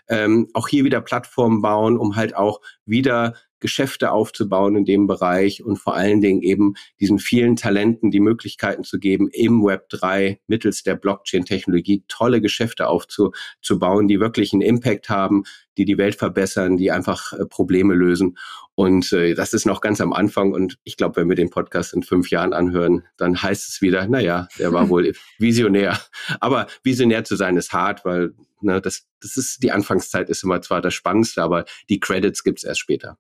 Ähm, 0.08 0.48
auch 0.52 0.68
hier 0.68 0.84
wieder 0.84 1.00
Plattformen 1.00 1.62
bauen, 1.62 1.96
um 1.96 2.16
halt 2.16 2.36
auch 2.36 2.60
wieder 2.84 3.34
Geschäfte 3.64 4.12
aufzubauen 4.12 4.76
in 4.76 4.84
dem 4.84 5.06
Bereich 5.06 5.64
und 5.64 5.78
vor 5.78 5.94
allen 5.94 6.20
Dingen 6.20 6.42
eben 6.42 6.74
diesen 7.00 7.18
vielen 7.18 7.56
Talenten 7.56 8.10
die 8.10 8.20
Möglichkeiten 8.20 8.84
zu 8.84 8.98
geben, 8.98 9.30
im 9.32 9.64
Web 9.64 9.88
3 9.88 10.38
mittels 10.46 10.82
der 10.82 10.96
Blockchain-Technologie 10.96 12.04
tolle 12.06 12.42
Geschäfte 12.42 12.88
aufzubauen, 12.88 14.06
die 14.06 14.20
wirklich 14.20 14.52
einen 14.52 14.60
Impact 14.60 15.08
haben, 15.08 15.44
die 15.78 15.86
die 15.86 15.96
Welt 15.96 16.16
verbessern, 16.16 16.76
die 16.76 16.90
einfach 16.90 17.32
äh, 17.32 17.46
Probleme 17.46 17.94
lösen. 17.94 18.36
Und 18.74 19.10
äh, 19.14 19.32
das 19.32 19.54
ist 19.54 19.64
noch 19.64 19.80
ganz 19.80 19.98
am 20.02 20.12
Anfang. 20.12 20.52
Und 20.52 20.76
ich 20.84 20.98
glaube, 20.98 21.16
wenn 21.16 21.30
wir 21.30 21.36
den 21.36 21.48
Podcast 21.48 21.94
in 21.94 22.02
fünf 22.02 22.28
Jahren 22.28 22.52
anhören, 22.52 23.04
dann 23.16 23.40
heißt 23.40 23.66
es 23.66 23.80
wieder, 23.80 24.06
naja, 24.08 24.46
der 24.58 24.74
war 24.74 24.88
wohl 24.90 25.10
visionär. 25.38 25.98
Aber 26.38 26.66
visionär 26.82 27.24
zu 27.24 27.36
sein 27.36 27.56
ist 27.56 27.72
hart, 27.72 28.04
weil 28.04 28.34
ne, 28.60 28.82
das, 28.82 29.06
das 29.22 29.38
ist 29.38 29.62
die 29.62 29.72
Anfangszeit 29.72 30.28
ist 30.28 30.44
immer 30.44 30.60
zwar 30.60 30.82
das 30.82 30.92
Spannendste, 30.92 31.42
aber 31.42 31.64
die 31.88 31.98
Credits 31.98 32.44
gibt's 32.44 32.64
erst 32.64 32.80
später. 32.80 33.16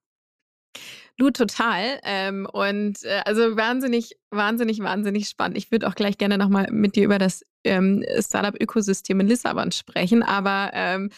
Du 1.16 1.30
total. 1.30 2.00
Ähm, 2.02 2.46
und 2.52 3.04
äh, 3.04 3.22
also 3.24 3.56
wahnsinnig, 3.56 4.16
wahnsinnig, 4.30 4.80
wahnsinnig 4.80 5.28
spannend. 5.28 5.56
Ich 5.56 5.70
würde 5.70 5.86
auch 5.88 5.94
gleich 5.94 6.18
gerne 6.18 6.38
nochmal 6.38 6.66
mit 6.70 6.96
dir 6.96 7.04
über 7.04 7.18
das 7.18 7.44
ähm, 7.62 8.04
Startup-Ökosystem 8.18 9.20
in 9.20 9.28
Lissabon 9.28 9.70
sprechen, 9.70 10.22
aber 10.24 10.70
ähm, 10.74 11.10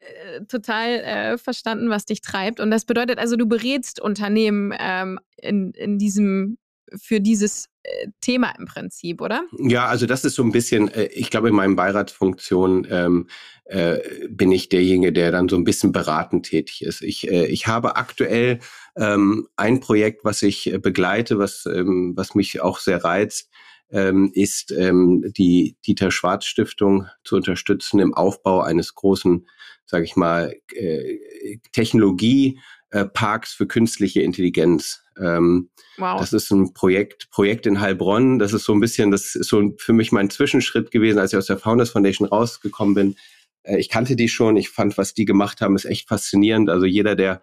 äh, 0.00 0.44
total 0.44 0.88
äh, 1.00 1.38
verstanden, 1.38 1.88
was 1.88 2.04
dich 2.04 2.20
treibt. 2.20 2.60
Und 2.60 2.70
das 2.70 2.84
bedeutet 2.84 3.18
also, 3.18 3.36
du 3.36 3.46
berätst 3.46 3.98
Unternehmen 3.98 4.74
ähm, 4.78 5.18
in, 5.36 5.72
in 5.72 5.98
diesem 5.98 6.58
für 7.00 7.20
dieses 7.20 7.66
äh, 7.82 8.08
Thema 8.20 8.52
im 8.58 8.66
Prinzip, 8.66 9.20
oder? 9.20 9.44
Ja, 9.58 9.86
also 9.86 10.06
das 10.06 10.24
ist 10.24 10.34
so 10.34 10.42
ein 10.42 10.52
bisschen, 10.52 10.88
äh, 10.88 11.06
ich 11.06 11.30
glaube, 11.30 11.48
in 11.48 11.54
meinem 11.54 11.76
Beiratsfunktion 11.76 12.86
ähm, 12.90 13.28
äh, 13.64 13.98
bin 14.28 14.52
ich 14.52 14.68
derjenige, 14.68 15.12
der 15.12 15.32
dann 15.32 15.48
so 15.48 15.56
ein 15.56 15.64
bisschen 15.64 15.92
beratend 15.92 16.46
tätig 16.46 16.82
ist. 16.82 17.02
Ich, 17.02 17.30
äh, 17.30 17.46
ich 17.46 17.66
habe 17.66 17.96
aktuell 17.96 18.60
ähm, 18.96 19.48
ein 19.56 19.80
Projekt, 19.80 20.24
was 20.24 20.42
ich 20.42 20.72
äh, 20.72 20.78
begleite, 20.78 21.38
was, 21.38 21.66
ähm, 21.66 22.12
was 22.16 22.34
mich 22.34 22.60
auch 22.60 22.78
sehr 22.78 23.04
reizt, 23.04 23.50
ähm, 23.90 24.30
ist 24.34 24.72
ähm, 24.72 25.24
die 25.36 25.76
Dieter 25.86 26.10
Schwarz 26.10 26.46
Stiftung 26.46 27.06
zu 27.22 27.36
unterstützen 27.36 28.00
im 28.00 28.14
Aufbau 28.14 28.60
eines 28.60 28.94
großen, 28.94 29.46
sage 29.86 30.04
ich 30.04 30.16
mal, 30.16 30.54
äh, 30.74 31.58
Technologieparks 31.72 33.52
für 33.52 33.66
künstliche 33.66 34.22
Intelligenz. 34.22 35.03
Ähm, 35.20 35.70
wow. 35.98 36.20
Das 36.20 36.32
ist 36.32 36.50
ein 36.50 36.72
Projekt, 36.74 37.30
Projekt 37.30 37.66
in 37.66 37.80
Heilbronn. 37.80 38.38
Das 38.38 38.52
ist 38.52 38.64
so 38.64 38.72
ein 38.72 38.80
bisschen, 38.80 39.10
das 39.10 39.34
ist 39.34 39.48
so 39.48 39.74
für 39.78 39.92
mich 39.92 40.12
mein 40.12 40.30
Zwischenschritt 40.30 40.90
gewesen, 40.90 41.18
als 41.18 41.32
ich 41.32 41.38
aus 41.38 41.46
der 41.46 41.58
Founders 41.58 41.90
Foundation 41.90 42.28
rausgekommen 42.28 42.94
bin. 42.94 43.16
Äh, 43.62 43.78
ich 43.78 43.88
kannte 43.88 44.16
die 44.16 44.28
schon. 44.28 44.56
Ich 44.56 44.70
fand, 44.70 44.98
was 44.98 45.14
die 45.14 45.24
gemacht 45.24 45.60
haben, 45.60 45.76
ist 45.76 45.84
echt 45.84 46.08
faszinierend. 46.08 46.70
Also 46.70 46.86
jeder, 46.86 47.14
der 47.14 47.42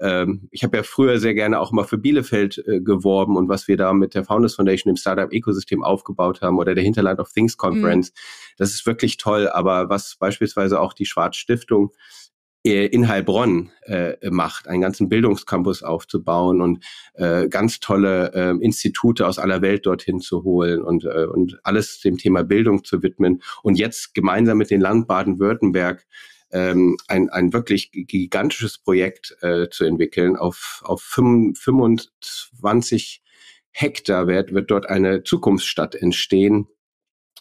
ähm, 0.00 0.48
ich 0.50 0.64
habe 0.64 0.78
ja 0.78 0.82
früher 0.82 1.18
sehr 1.18 1.34
gerne 1.34 1.60
auch 1.60 1.72
mal 1.72 1.84
für 1.84 1.98
Bielefeld 1.98 2.62
äh, 2.66 2.80
geworben 2.80 3.36
und 3.36 3.50
was 3.50 3.68
wir 3.68 3.76
da 3.76 3.92
mit 3.92 4.14
der 4.14 4.24
Founders 4.24 4.54
Foundation 4.54 4.90
im 4.90 4.96
Startup-Ökosystem 4.96 5.84
aufgebaut 5.84 6.40
haben 6.40 6.58
oder 6.58 6.74
der 6.74 6.82
Hinterland 6.82 7.20
of 7.20 7.30
Things 7.32 7.58
Conference, 7.58 8.10
mhm. 8.10 8.54
das 8.56 8.70
ist 8.70 8.86
wirklich 8.86 9.18
toll. 9.18 9.48
Aber 9.48 9.90
was 9.90 10.16
beispielsweise 10.18 10.80
auch 10.80 10.94
die 10.94 11.04
Schwarz 11.04 11.36
Stiftung 11.36 11.92
in 12.62 13.08
Heilbronn 13.08 13.70
äh, 13.84 14.16
macht, 14.30 14.68
einen 14.68 14.82
ganzen 14.82 15.08
Bildungscampus 15.08 15.82
aufzubauen 15.82 16.60
und 16.60 16.84
äh, 17.14 17.48
ganz 17.48 17.80
tolle 17.80 18.32
äh, 18.34 18.50
Institute 18.62 19.26
aus 19.26 19.38
aller 19.38 19.62
Welt 19.62 19.86
dorthin 19.86 20.20
zu 20.20 20.44
holen 20.44 20.82
und, 20.82 21.04
äh, 21.04 21.24
und 21.24 21.58
alles 21.62 22.00
dem 22.00 22.18
Thema 22.18 22.44
Bildung 22.44 22.84
zu 22.84 23.02
widmen. 23.02 23.42
Und 23.62 23.78
jetzt 23.78 24.12
gemeinsam 24.12 24.58
mit 24.58 24.70
dem 24.70 24.82
Land 24.82 25.08
Baden-Württemberg 25.08 26.06
ähm, 26.52 26.98
ein, 27.08 27.30
ein 27.30 27.54
wirklich 27.54 27.92
gigantisches 27.92 28.78
Projekt 28.78 29.36
äh, 29.40 29.70
zu 29.70 29.84
entwickeln. 29.84 30.36
Auf, 30.36 30.82
auf 30.84 31.00
25 31.00 33.22
Hektar 33.72 34.26
wird, 34.26 34.52
wird 34.52 34.70
dort 34.70 34.86
eine 34.86 35.22
Zukunftsstadt 35.22 35.94
entstehen, 35.94 36.66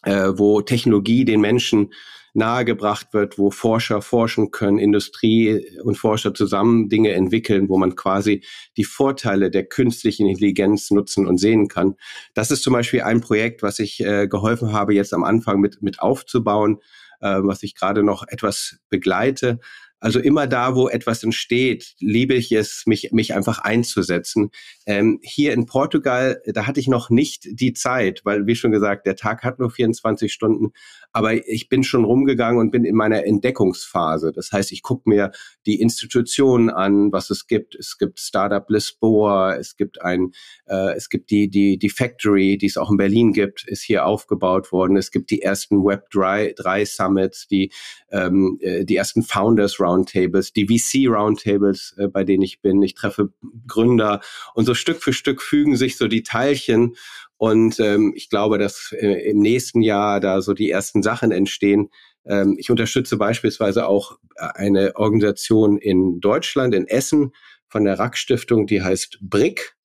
äh, 0.03 0.31
wo 0.35 0.61
Technologie 0.61 1.25
den 1.25 1.41
Menschen 1.41 1.93
nahegebracht 2.33 3.07
wird, 3.13 3.37
wo 3.37 3.49
Forscher 3.49 4.01
forschen 4.01 4.51
können, 4.51 4.77
Industrie 4.77 5.65
und 5.83 5.97
Forscher 5.97 6.33
zusammen 6.33 6.87
Dinge 6.87 7.11
entwickeln, 7.13 7.69
wo 7.69 7.77
man 7.77 7.95
quasi 7.95 8.43
die 8.77 8.83
Vorteile 8.83 9.49
der 9.49 9.65
künstlichen 9.65 10.27
Intelligenz 10.27 10.91
nutzen 10.91 11.27
und 11.27 11.39
sehen 11.39 11.67
kann. 11.67 11.95
Das 12.35 12.51
ist 12.51 12.63
zum 12.63 12.73
Beispiel 12.73 13.01
ein 13.01 13.21
Projekt, 13.21 13.63
was 13.63 13.79
ich 13.79 13.99
äh, 13.99 14.27
geholfen 14.27 14.73
habe, 14.73 14.93
jetzt 14.93 15.13
am 15.13 15.23
Anfang 15.23 15.59
mit, 15.59 15.81
mit 15.81 16.01
aufzubauen 16.01 16.79
äh, 17.21 17.39
was 17.41 17.63
ich 17.63 17.75
gerade 17.75 18.03
noch 18.03 18.23
etwas 18.27 18.79
begleite. 18.89 19.59
Also 19.99 20.19
immer 20.19 20.47
da, 20.47 20.75
wo 20.75 20.87
etwas 20.87 21.23
entsteht, 21.23 21.95
liebe 21.99 22.33
ich 22.33 22.51
es, 22.51 22.83
mich, 22.85 23.11
mich 23.11 23.33
einfach 23.33 23.59
einzusetzen. 23.59 24.51
Ähm, 24.85 25.19
hier 25.21 25.53
in 25.53 25.65
Portugal, 25.65 26.41
da 26.45 26.67
hatte 26.67 26.79
ich 26.79 26.87
noch 26.87 27.09
nicht 27.09 27.47
die 27.51 27.73
Zeit, 27.73 28.21
weil, 28.23 28.47
wie 28.47 28.55
schon 28.55 28.71
gesagt, 28.71 29.05
der 29.05 29.17
Tag 29.17 29.43
hat 29.43 29.59
nur 29.59 29.69
24 29.69 30.31
Stunden. 30.31 30.71
Aber 31.11 31.33
ich 31.33 31.69
bin 31.69 31.83
schon 31.83 32.05
rumgegangen 32.05 32.59
und 32.59 32.71
bin 32.71 32.85
in 32.85 32.95
meiner 32.95 33.25
Entdeckungsphase. 33.25 34.31
Das 34.31 34.51
heißt, 34.51 34.71
ich 34.71 34.83
gucke 34.83 35.09
mir 35.09 35.31
die 35.65 35.81
Institutionen 35.81 36.69
an, 36.69 37.11
was 37.11 37.29
es 37.29 37.47
gibt. 37.47 37.75
Es 37.75 37.97
gibt 37.97 38.19
Startup 38.19 38.69
Lisboa, 38.69 39.55
es 39.55 39.75
gibt 39.75 40.01
ein, 40.01 40.31
äh, 40.67 40.95
es 40.95 41.09
gibt 41.09 41.31
die, 41.31 41.49
die, 41.49 41.77
die 41.77 41.89
Factory, 41.89 42.57
die 42.57 42.67
es 42.67 42.77
auch 42.77 42.91
in 42.91 42.97
Berlin 42.97 43.33
gibt, 43.33 43.67
ist 43.67 43.83
hier 43.83 44.05
aufgebaut 44.05 44.71
worden. 44.71 44.97
Es 44.97 45.11
gibt 45.11 45.31
die 45.31 45.41
ersten 45.41 45.83
Web 45.83 46.09
3, 46.11 46.53
3 46.55 46.85
Summits, 46.85 47.47
die, 47.47 47.71
ähm, 48.11 48.57
äh, 48.61 48.85
die 48.85 48.95
ersten 48.95 49.23
Founders 49.23 49.79
Roundtables, 49.89 50.53
die 50.53 50.67
VC 50.67 51.07
Roundtables, 51.09 51.95
äh, 51.97 52.07
bei 52.07 52.23
denen 52.23 52.43
ich 52.43 52.61
bin. 52.61 52.81
Ich 52.81 52.93
treffe 52.93 53.33
Gründer 53.67 54.21
und 54.53 54.65
so 54.65 54.73
Stück 54.73 55.01
für 55.01 55.13
Stück 55.13 55.41
fügen 55.41 55.75
sich 55.75 55.97
so 55.97 56.07
die 56.07 56.23
Teilchen 56.23 56.95
und 57.37 57.79
ähm, 57.79 58.13
ich 58.15 58.29
glaube, 58.29 58.57
dass 58.57 58.91
äh, 58.91 59.29
im 59.29 59.39
nächsten 59.39 59.81
Jahr 59.81 60.19
da 60.19 60.41
so 60.41 60.53
die 60.53 60.69
ersten 60.69 61.01
Sachen 61.01 61.31
entstehen. 61.31 61.89
Ähm, 62.25 62.55
ich 62.59 62.69
unterstütze 62.69 63.17
beispielsweise 63.17 63.87
auch 63.87 64.19
eine 64.35 64.95
Organisation 64.95 65.77
in 65.77 66.19
Deutschland, 66.19 66.75
in 66.75 66.87
Essen, 66.87 67.31
von 67.69 67.85
der 67.85 67.99
RAK-Stiftung, 67.99 68.67
die 68.67 68.81
heißt 68.81 69.19
BRIC. 69.21 69.75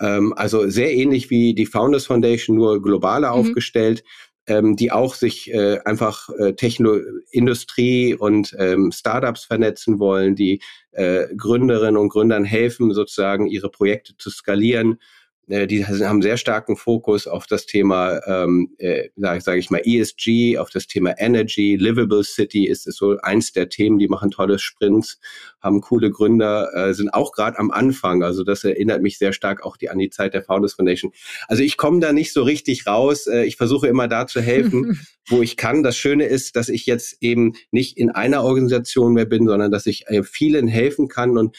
Ähm, 0.00 0.32
also 0.36 0.68
sehr 0.68 0.92
ähnlich 0.94 1.28
wie 1.28 1.54
die 1.54 1.66
Founders 1.66 2.06
Foundation, 2.06 2.56
nur 2.56 2.80
globaler 2.80 3.32
mhm. 3.32 3.40
aufgestellt 3.40 4.04
ähm, 4.46 4.76
die 4.76 4.90
auch 4.92 5.14
sich 5.14 5.52
äh, 5.52 5.78
einfach 5.84 6.28
äh, 6.38 6.54
Techno 6.54 6.98
Industrie 7.30 8.14
und 8.14 8.54
ähm, 8.58 8.90
Startups 8.92 9.44
vernetzen 9.44 9.98
wollen, 9.98 10.34
die 10.34 10.60
äh, 10.92 11.26
Gründerinnen 11.36 11.96
und 11.96 12.08
Gründern 12.08 12.44
helfen, 12.44 12.92
sozusagen 12.92 13.46
ihre 13.46 13.70
Projekte 13.70 14.16
zu 14.16 14.30
skalieren 14.30 14.98
die 15.48 15.84
haben 15.84 16.22
sehr 16.22 16.36
starken 16.36 16.76
Fokus 16.76 17.26
auf 17.26 17.46
das 17.46 17.66
Thema, 17.66 18.20
ähm, 18.26 18.74
äh, 18.78 19.08
sage 19.16 19.40
sag 19.40 19.58
ich 19.58 19.70
mal, 19.70 19.82
ESG, 19.84 20.56
auf 20.58 20.70
das 20.70 20.86
Thema 20.86 21.14
Energy, 21.18 21.76
Livable 21.76 22.22
City 22.22 22.66
ist, 22.66 22.86
ist 22.86 22.96
so 22.96 23.16
eins 23.22 23.52
der 23.52 23.68
Themen, 23.68 23.98
die 23.98 24.08
machen 24.08 24.30
tolle 24.30 24.58
Sprints, 24.58 25.18
haben 25.60 25.80
coole 25.80 26.10
Gründer, 26.10 26.70
äh, 26.74 26.94
sind 26.94 27.12
auch 27.12 27.32
gerade 27.32 27.58
am 27.58 27.70
Anfang. 27.70 28.22
Also 28.22 28.44
das 28.44 28.62
erinnert 28.62 29.02
mich 29.02 29.18
sehr 29.18 29.32
stark 29.32 29.64
auch 29.64 29.76
die, 29.76 29.90
an 29.90 29.98
die 29.98 30.10
Zeit 30.10 30.34
der 30.34 30.42
Founders 30.42 30.74
Foundation. 30.74 31.12
Also 31.48 31.62
ich 31.62 31.76
komme 31.76 32.00
da 32.00 32.12
nicht 32.12 32.32
so 32.32 32.42
richtig 32.42 32.86
raus. 32.86 33.26
Äh, 33.26 33.44
ich 33.44 33.56
versuche 33.56 33.88
immer 33.88 34.08
da 34.08 34.26
zu 34.26 34.40
helfen, 34.40 35.00
wo 35.28 35.42
ich 35.42 35.56
kann. 35.56 35.82
Das 35.82 35.96
Schöne 35.96 36.24
ist, 36.24 36.56
dass 36.56 36.68
ich 36.68 36.86
jetzt 36.86 37.16
eben 37.20 37.54
nicht 37.72 37.98
in 37.98 38.10
einer 38.10 38.44
Organisation 38.44 39.12
mehr 39.12 39.26
bin, 39.26 39.46
sondern 39.46 39.72
dass 39.72 39.86
ich 39.86 40.06
äh, 40.06 40.22
vielen 40.22 40.68
helfen 40.68 41.08
kann 41.08 41.36
und 41.36 41.56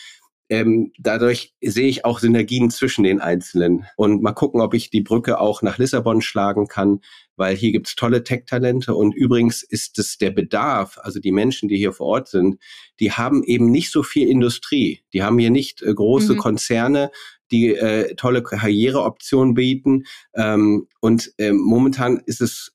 ähm, 0.50 0.92
dadurch 1.00 1.54
sehe 1.62 1.88
ich 1.88 2.06
auch 2.06 2.20
Synergien 2.20 2.70
zwischen 2.70 3.04
den 3.04 3.22
Einzelnen. 3.22 3.86
Und 3.96 4.22
mal 4.22 4.34
gucken, 4.34 4.62
ob 4.62 4.74
ich 4.74 4.90
die 4.90 5.02
Brücke 5.02 5.40
auch 5.40 5.62
nach 5.62 5.78
Lissabon 5.78 6.22
schlagen 6.22 6.68
kann, 6.68 7.00
weil 7.36 7.56
hier 7.56 7.72
gibt's 7.72 7.96
tolle 7.96 8.24
Tech-Talente. 8.24 8.94
Und 8.94 9.16
übrigens 9.16 9.64
ist 9.64 9.98
es 10.00 10.18
der 10.18 10.32
Bedarf, 10.32 11.00
also 11.02 11.20
die 11.20 11.32
Menschen, 11.32 11.70
die 11.70 11.78
hier 11.78 11.94
vor 11.94 12.08
Ort 12.08 12.28
sind, 12.28 12.60
die 13.00 13.12
haben 13.12 13.44
eben 13.44 13.72
nicht 13.72 13.92
so 13.92 14.04
viel 14.04 14.28
Industrie. 14.28 15.02
Die 15.14 15.24
haben 15.24 15.40
hier 15.40 15.50
nicht 15.50 15.82
äh, 15.82 15.94
große 15.94 16.34
mhm. 16.34 16.38
Konzerne, 16.38 17.12
die 17.52 17.76
äh, 17.76 18.16
tolle 18.16 18.44
Karriereoptionen 18.44 19.54
bieten. 19.54 20.04
Ähm, 20.36 20.88
und 21.00 21.32
ähm, 21.38 21.58
momentan 21.58 22.22
ist 22.26 22.42
es 22.42 22.74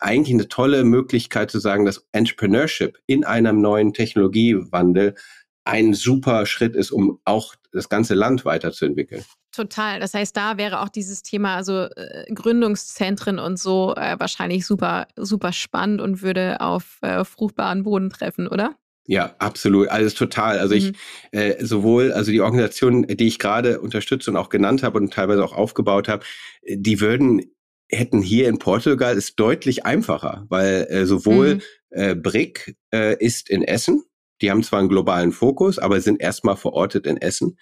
eigentlich 0.00 0.34
eine 0.34 0.48
tolle 0.48 0.84
Möglichkeit 0.84 1.50
zu 1.50 1.58
sagen, 1.58 1.84
dass 1.84 2.06
Entrepreneurship 2.12 2.98
in 3.06 3.24
einem 3.24 3.60
neuen 3.60 3.92
Technologiewandel 3.92 5.14
ein 5.64 5.94
super 5.94 6.46
Schritt 6.46 6.76
ist, 6.76 6.90
um 6.90 7.20
auch 7.24 7.54
das 7.72 7.88
ganze 7.88 8.14
Land 8.14 8.44
weiterzuentwickeln. 8.44 9.24
Total. 9.50 10.00
Das 10.00 10.14
heißt, 10.14 10.36
da 10.36 10.58
wäre 10.58 10.80
auch 10.80 10.88
dieses 10.88 11.22
Thema, 11.22 11.56
also 11.56 11.84
äh, 11.84 12.26
Gründungszentren 12.32 13.38
und 13.38 13.58
so 13.58 13.94
äh, 13.96 14.16
wahrscheinlich 14.18 14.66
super, 14.66 15.06
super 15.16 15.52
spannend 15.52 16.00
und 16.00 16.22
würde 16.22 16.60
auf 16.60 16.98
äh, 17.02 17.24
fruchtbaren 17.24 17.82
Boden 17.82 18.10
treffen, 18.10 18.48
oder? 18.48 18.76
Ja, 19.06 19.34
absolut. 19.38 19.88
Alles 19.88 20.14
total. 20.14 20.58
Also 20.58 20.74
mhm. 20.74 20.80
ich 20.80 20.92
äh, 21.32 21.64
sowohl, 21.64 22.12
also 22.12 22.30
die 22.30 22.40
Organisationen, 22.40 23.06
die 23.06 23.26
ich 23.26 23.38
gerade 23.38 23.80
unterstütze 23.80 24.30
und 24.30 24.36
auch 24.36 24.48
genannt 24.48 24.82
habe 24.82 24.98
und 24.98 25.12
teilweise 25.12 25.44
auch 25.44 25.52
aufgebaut 25.52 26.08
habe, 26.08 26.24
die 26.66 27.00
würden 27.00 27.42
hätten 27.90 28.22
hier 28.22 28.48
in 28.48 28.58
Portugal 28.58 29.16
ist 29.16 29.38
deutlich 29.38 29.84
einfacher, 29.84 30.46
weil 30.48 30.86
äh, 30.88 31.06
sowohl 31.06 31.56
mhm. 31.56 31.60
äh, 31.90 32.14
BRIC 32.14 32.76
äh, 32.92 33.16
ist 33.22 33.50
in 33.50 33.62
Essen, 33.62 34.02
die 34.44 34.50
haben 34.50 34.62
zwar 34.62 34.80
einen 34.80 34.90
globalen 34.90 35.32
Fokus, 35.32 35.78
aber 35.78 36.02
sind 36.02 36.20
erstmal 36.20 36.56
verortet 36.56 37.06
in 37.06 37.16
Essen. 37.16 37.56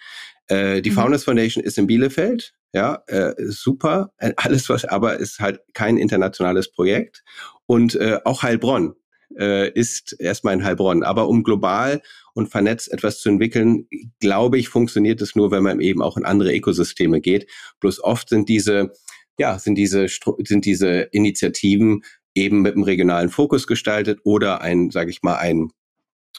Äh, 0.47 0.81
die 0.81 0.89
mhm. 0.89 0.95
Founders 0.95 1.23
Foundation 1.23 1.63
ist 1.63 1.77
in 1.77 1.87
Bielefeld. 1.87 2.53
Ja, 2.73 3.03
äh, 3.07 3.33
super. 3.37 4.11
Äh, 4.17 4.33
alles 4.35 4.67
was, 4.67 4.83
aber 4.83 5.17
ist 5.17 5.39
halt 5.39 5.61
kein 5.73 5.95
internationales 5.95 6.69
Projekt. 6.69 7.23
Und 7.67 7.95
äh, 7.95 8.19
auch 8.25 8.43
Heilbronn 8.43 8.95
äh, 9.39 9.71
ist 9.71 10.17
erstmal 10.19 10.55
in 10.55 10.65
Heilbronn. 10.65 11.03
Aber 11.03 11.29
um 11.29 11.43
global 11.43 12.01
und 12.33 12.49
vernetzt 12.49 12.91
etwas 12.91 13.21
zu 13.21 13.29
entwickeln, 13.29 13.87
glaube 14.19 14.57
ich, 14.57 14.67
funktioniert 14.67 15.21
es 15.21 15.37
nur, 15.37 15.51
wenn 15.51 15.63
man 15.63 15.79
eben 15.79 16.01
auch 16.01 16.17
in 16.17 16.25
andere 16.25 16.53
Ökosysteme 16.53 17.21
geht. 17.21 17.49
Bloß 17.79 18.03
oft 18.03 18.27
sind 18.27 18.49
diese, 18.49 18.91
ja, 19.39 19.57
sind 19.57 19.75
diese, 19.75 20.07
sind 20.39 20.65
diese 20.65 21.07
Initiativen 21.13 22.03
eben 22.35 22.61
mit 22.61 22.73
einem 22.73 22.83
regionalen 22.83 23.29
Fokus 23.29 23.67
gestaltet 23.67 24.19
oder 24.25 24.59
ein, 24.59 24.91
sage 24.91 25.11
ich 25.11 25.21
mal, 25.21 25.37
ein 25.37 25.69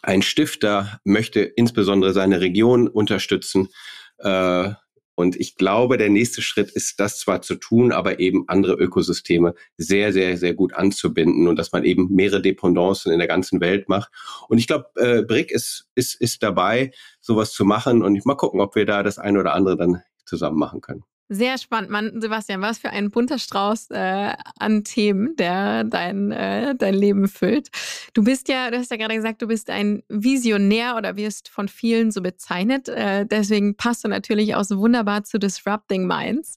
ein 0.02 0.22
Stifter 0.22 1.00
möchte 1.04 1.40
insbesondere 1.40 2.12
seine 2.12 2.40
Region 2.40 2.88
unterstützen 2.88 3.68
Äh, 4.18 4.74
und 5.16 5.36
ich 5.36 5.56
glaube, 5.56 5.96
der 5.96 6.10
nächste 6.10 6.42
Schritt 6.42 6.70
ist, 6.72 6.98
das 6.98 7.20
zwar 7.20 7.40
zu 7.42 7.54
tun, 7.54 7.92
aber 7.92 8.18
eben 8.18 8.48
andere 8.48 8.74
Ökosysteme 8.74 9.54
sehr, 9.76 10.12
sehr, 10.12 10.36
sehr 10.36 10.54
gut 10.54 10.74
anzubinden 10.74 11.46
und 11.46 11.56
dass 11.56 11.72
man 11.72 11.84
eben 11.84 12.12
mehrere 12.12 12.42
Dependancen 12.42 13.12
in 13.12 13.18
der 13.18 13.28
ganzen 13.28 13.60
Welt 13.60 13.88
macht. 13.88 14.10
Und 14.48 14.58
ich 14.58 14.66
glaube, 14.66 14.86
äh, 14.96 15.22
Brick 15.22 15.52
ist, 15.52 15.86
ist, 15.94 16.20
ist 16.20 16.42
dabei, 16.42 16.90
sowas 17.20 17.52
zu 17.52 17.64
machen. 17.64 18.02
Und 18.02 18.24
mal 18.26 18.34
gucken, 18.34 18.60
ob 18.60 18.74
wir 18.74 18.86
da 18.86 19.02
das 19.02 19.18
eine 19.18 19.38
oder 19.38 19.54
andere 19.54 19.76
dann 19.76 20.02
zusammen 20.24 20.58
machen 20.58 20.80
können. 20.80 21.04
Sehr 21.30 21.56
spannend, 21.56 21.90
Mann. 21.90 22.20
Sebastian, 22.20 22.60
was 22.60 22.78
für 22.78 22.90
ein 22.90 23.10
bunter 23.10 23.38
Strauß 23.38 23.90
äh, 23.92 24.34
an 24.58 24.84
Themen, 24.84 25.34
der 25.36 25.84
dein, 25.84 26.30
äh, 26.30 26.74
dein 26.76 26.92
Leben 26.92 27.28
füllt. 27.28 27.70
Du 28.12 28.22
bist 28.22 28.48
ja, 28.48 28.70
du 28.70 28.76
hast 28.76 28.90
ja 28.90 28.98
gerade 28.98 29.14
gesagt, 29.14 29.40
du 29.40 29.46
bist 29.46 29.70
ein 29.70 30.02
Visionär 30.08 30.96
oder 30.96 31.16
wirst 31.16 31.48
von 31.48 31.68
vielen 31.68 32.10
so 32.10 32.20
bezeichnet. 32.20 32.90
Äh, 32.90 33.24
deswegen 33.24 33.74
passt 33.74 34.04
du 34.04 34.08
natürlich 34.08 34.54
auch 34.54 34.64
so 34.64 34.78
wunderbar 34.78 35.24
zu 35.24 35.38
Disrupting 35.38 36.06
Minds 36.06 36.56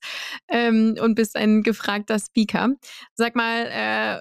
ähm, 0.50 0.98
und 1.02 1.16
bist 1.16 1.38
ein 1.38 1.64
gefragter 1.64 2.20
Speaker. 2.20 2.72
Sag 3.16 3.38
mal, 3.38 3.68
äh, 3.72 4.20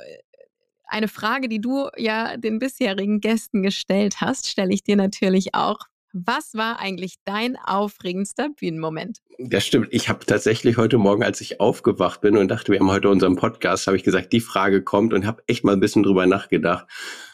eine 0.87 1.09
Frage, 1.09 1.49
die 1.49 1.61
du 1.61 1.89
ja 1.97 2.37
den 2.37 2.61
bisherigen 2.61 3.21
Gästen 3.21 3.65
gestellt 3.65 4.21
hast, 4.21 4.49
stelle 4.49 4.73
ich 4.73 4.85
dir 4.85 4.97
natürlich 4.97 5.57
auch. 5.57 5.81
Was 6.25 6.55
war 6.55 6.81
eigentlich 6.81 7.17
dein 7.27 7.59
aufregendster 7.63 8.49
Bühnenmoment? 8.49 9.19
Ja, 9.37 9.61
stimmt. 9.61 9.89
Ich 9.91 10.09
habe 10.09 10.25
tatsächlich 10.25 10.79
heute 10.79 10.97
Morgen, 10.97 11.23
als 11.23 11.43
ich 11.43 11.61
aufgewacht 11.61 12.23
bin 12.23 12.39
und 12.39 12.49
dachte, 12.49 12.73
wir 12.73 12.81
haben 12.81 12.91
heute 12.91 13.11
unseren 13.11 13.37
Podcast, 13.37 13.87
habe 13.87 13.99
ich 13.99 14.03
gesagt, 14.03 14.33
die 14.33 14.41
Frage 14.41 14.83
kommt 14.83 15.13
und 15.13 15.27
habe 15.27 15.43
echt 15.47 15.63
mal 15.63 15.75
ein 15.75 15.81
bisschen 15.81 16.03
drüber 16.03 16.25
nachgedacht. 16.25 16.87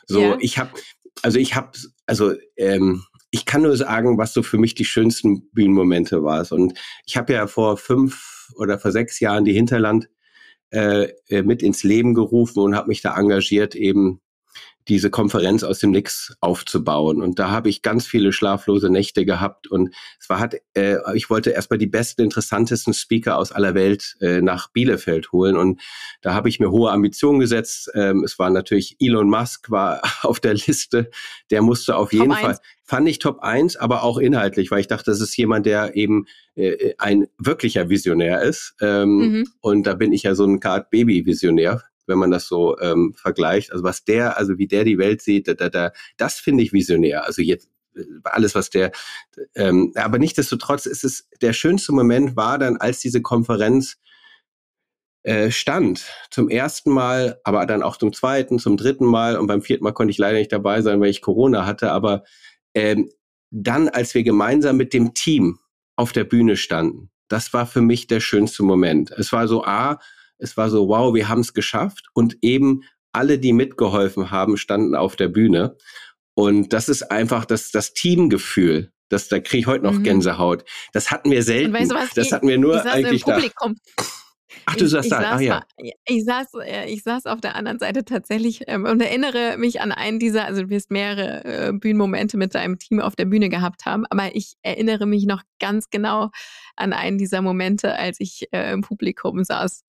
So, 0.09 0.21
ja. 0.21 0.37
ich 0.41 0.59
habe, 0.59 0.73
also 1.23 1.39
ich 1.39 1.55
habe, 1.55 1.71
also 2.07 2.35
ähm, 2.57 3.05
ich 3.31 3.47
kann 3.47 3.63
nur 3.63 3.77
sagen, 3.77 4.19
was 4.19 4.35
so 4.35 4.43
für 4.43 4.59
mich 4.59 4.75
die 4.75 4.85
schönsten 4.85 5.49
Bühnenmomente 5.53 6.25
war. 6.25 6.51
Und 6.51 6.77
ich 7.07 7.17
habe 7.17 7.35
ja 7.35 7.47
vor 7.47 7.77
fünf 7.77 8.49
oder 8.57 8.81
vor 8.81 8.91
sechs 8.91 9.21
Jahren 9.21 9.45
die 9.45 9.53
Hinterland 9.55 10.09
äh, 10.71 11.05
äh 11.29 11.43
mit 11.43 11.63
ins 11.63 11.85
Leben 11.85 12.15
gerufen 12.15 12.59
und 12.59 12.75
habe 12.75 12.89
mich 12.89 13.01
da 13.01 13.17
engagiert, 13.17 13.77
eben 13.77 14.21
diese 14.89 15.11
Konferenz 15.11 15.63
aus 15.63 15.79
dem 15.79 15.91
Nix 15.91 16.35
aufzubauen. 16.41 17.23
Und 17.23 17.39
da 17.39 17.51
habe 17.51 17.69
ich 17.69 17.83
ganz 17.83 18.07
viele 18.07 18.33
schlaflose 18.33 18.91
Nächte 18.91 19.25
gehabt. 19.25 19.67
Und 19.67 19.95
es 20.21 20.29
war 20.29 20.41
hat, 20.41 20.57
äh, 20.75 20.97
ich 21.15 21.31
wollte 21.31 21.51
erstmal 21.51 21.79
die 21.79 21.87
besten, 21.87 22.23
interessantesten 22.23 22.95
Speaker 22.95 23.39
aus 23.39 23.53
aller 23.53 23.75
Welt 23.75 24.17
äh, 24.21 24.41
nach 24.41 24.69
Bielefeld 24.73 25.33
holen. 25.33 25.57
Und 25.57 25.81
da 26.21 26.35
habe 26.35 26.49
ich 26.49 26.61
mir 26.61 26.71
hohe 26.71 26.91
Ambitionen 26.91 27.41
gesetzt. 27.41 27.91
Ähm, 27.95 28.25
es 28.25 28.39
war 28.39 28.51
natürlich 28.51 28.97
Elon 28.99 29.31
Musk 29.31 29.71
war 29.71 30.03
auf 30.23 30.41
der 30.41 30.55
Liste. 30.55 31.11
Der 31.51 31.63
musste 31.63 31.97
auf 31.97 32.13
jeden 32.13 32.33
Fall, 32.33 32.59
fand 32.85 33.09
ich 33.09 33.19
Top 33.19 33.41
1, 33.41 33.77
aber 33.77 34.03
auch 34.03 34.19
inhaltlich, 34.19 34.71
weil 34.71 34.81
ich 34.81 34.89
dachte, 34.89 35.11
das 35.11 35.21
ist 35.21 35.37
jemand, 35.37 35.67
der 35.67 35.97
eben 35.97 36.27
äh, 36.55 36.95
ein 36.99 37.27
wirklicher 37.39 37.89
Visionär 37.89 38.43
ist. 38.43 38.75
Ähm, 38.81 39.17
mhm. 39.17 39.49
Und 39.61 39.87
da 39.87 39.95
bin 39.95 40.13
ich 40.13 40.25
ja 40.25 40.35
so 40.35 40.45
ein 40.45 40.61
Card 40.61 40.91
Baby 40.91 41.25
Visionär 41.25 41.83
wenn 42.13 42.19
man 42.19 42.31
das 42.31 42.47
so 42.47 42.79
ähm, 42.79 43.15
vergleicht. 43.15 43.73
Also 43.73 43.83
was 43.83 44.05
der, 44.05 44.39
also 44.39 44.59
wie 44.59 44.69
der 44.69 44.85
die 44.85 44.99
Welt 44.99 45.23
sieht, 45.23 45.49
da, 45.49 45.55
da, 45.55 45.69
da, 45.69 45.93
das 46.17 46.37
finde 46.37 46.63
ich 46.63 46.73
visionär. 46.73 47.27
Also 47.27 47.43
jetzt 47.43 47.69
äh, 47.97 48.05
alles, 48.25 48.55
was 48.55 48.71
der, 48.71 48.93
ähm, 49.55 49.93
aber 49.97 50.19
nichtsdestotrotz 50.19 50.87
ist 50.87 51.05
es, 51.05 51.29
der 51.41 51.53
schönste 51.53 51.93
Moment 51.93 52.37
war 52.37 52.59
dann, 52.59 52.77
als 52.77 53.01
diese 53.01 53.23
Konferenz 53.23 53.97
äh, 55.25 55.51
stand. 55.51 56.05
Zum 56.31 56.49
ersten 56.49 56.91
Mal, 56.91 57.41
aber 57.45 57.65
dann 57.67 57.83
auch 57.83 57.97
zum 57.97 58.13
zweiten, 58.13 58.59
zum 58.59 58.77
dritten 58.77 59.07
Mal 59.07 59.37
und 59.37 59.47
beim 59.47 59.63
vierten 59.63 59.85
Mal 59.85 59.93
konnte 59.93 60.11
ich 60.11 60.19
leider 60.19 60.39
nicht 60.39 60.53
dabei 60.53 60.83
sein, 60.83 61.01
weil 61.01 61.11
ich 61.11 61.23
Corona 61.23 61.65
hatte, 61.65 61.93
aber 61.93 62.25
ähm, 62.75 63.11
dann, 63.51 63.89
als 63.89 64.15
wir 64.15 64.23
gemeinsam 64.23 64.77
mit 64.77 64.93
dem 64.93 65.15
Team 65.15 65.59
auf 65.95 66.13
der 66.13 66.25
Bühne 66.25 66.57
standen, 66.57 67.11
das 67.29 67.53
war 67.53 67.67
für 67.67 67.83
mich 67.83 68.07
der 68.07 68.21
schönste 68.21 68.63
Moment. 68.63 69.11
Es 69.13 69.33
war 69.33 69.47
so, 69.47 69.65
A, 69.65 70.01
es 70.43 70.57
war 70.57 70.71
so, 70.71 70.89
wow, 70.89 71.15
wir 71.15 71.29
haben 71.29 71.41
es 71.41 71.55
geschafft. 71.55 72.09
Und 72.15 72.37
eben 72.43 72.83
alle, 73.13 73.39
die 73.39 73.53
mitgeholfen 73.53 74.31
haben, 74.31 74.57
standen 74.57 74.95
auf 74.95 75.17
der 75.17 75.29
Bühne. 75.29 75.77
Und 76.35 76.73
das 76.73 76.89
ist 76.89 77.11
einfach 77.11 77.45
das, 77.45 77.71
das 77.71 77.93
Teamgefühl. 77.93 78.93
Das, 79.09 79.29
da 79.29 79.39
kriege 79.41 79.61
ich 79.61 79.67
heute 79.67 79.85
noch 79.85 79.93
mhm. 79.93 80.05
Gänsehaut. 80.05 80.65
Das 80.93 81.11
hatten 81.11 81.31
wir 81.31 81.43
selten. 81.43 81.75
Weißt 81.75 81.91
du 81.91 81.95
das 82.15 82.33
hatten 82.33 82.49
wir 82.49 82.59
nur 82.59 82.85
eigentlich 82.87 83.25
da. 83.25 83.39
Ach, 84.67 84.77
du 84.77 84.87
saßt 84.87 85.11
da. 85.11 85.33
Ach 85.33 85.41
ja. 85.41 85.63
Ich 86.07 86.25
saß, 86.25 86.55
äh, 86.65 86.87
ich 86.89 87.03
saß 87.03 87.27
auf 87.27 87.41
der 87.41 87.57
anderen 87.57 87.79
Seite 87.79 88.05
tatsächlich 88.05 88.63
ähm, 88.67 88.85
und 88.85 89.01
erinnere 89.01 89.57
mich 89.59 89.81
an 89.81 89.93
einen 89.93 90.19
dieser, 90.19 90.45
also 90.45 90.63
du 90.63 90.71
wirst 90.71 90.91
mehrere 90.91 91.45
äh, 91.45 91.73
Bühnenmomente 91.73 92.37
mit 92.37 92.55
deinem 92.55 92.79
Team 92.79 93.01
auf 93.01 93.17
der 93.17 93.25
Bühne 93.25 93.49
gehabt 93.49 93.87
haben, 93.87 94.05
aber 94.11 94.35
ich 94.35 94.55
erinnere 94.63 95.07
mich 95.07 95.27
noch 95.27 95.43
ganz 95.59 95.91
genau 95.91 96.31
an 96.77 96.93
einen 96.93 97.19
dieser 97.19 97.43
Momente, 97.43 97.97
als 97.97 98.21
ich 98.21 98.49
äh, 98.53 98.73
im 98.73 98.83
Publikum 98.83 99.45
saß. 99.45 99.85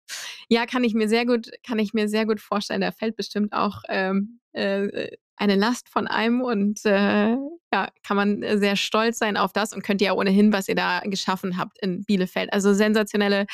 Ja, 0.50 0.66
kann 0.66 0.84
ich 0.84 0.94
mir 0.94 1.08
sehr 1.08 1.26
gut, 1.26 1.50
kann 1.66 1.80
ich 1.80 1.94
mir 1.94 2.08
sehr 2.08 2.26
gut 2.26 2.40
vorstellen. 2.40 2.82
Da 2.82 2.92
fällt 2.92 3.16
bestimmt 3.16 3.54
auch 3.54 3.82
ähm, 3.90 4.40
äh, 4.54 5.10
eine 5.36 5.56
Last 5.56 5.90
von 5.90 6.08
einem 6.08 6.42
und 6.42 6.86
äh, 6.86 7.36
ja, 7.74 7.90
kann 8.04 8.18
man 8.18 8.44
sehr 8.60 8.76
stolz 8.76 9.18
sein 9.18 9.36
auf 9.36 9.52
das 9.52 9.74
und 9.74 9.84
könnt 9.84 10.00
ihr 10.02 10.08
ja 10.08 10.14
ohnehin, 10.14 10.54
was 10.54 10.70
ihr 10.70 10.76
da 10.76 11.00
geschaffen 11.02 11.58
habt 11.58 11.80
in 11.82 12.04
Bielefeld. 12.04 12.54
Also 12.54 12.74
sensationelle 12.74 13.48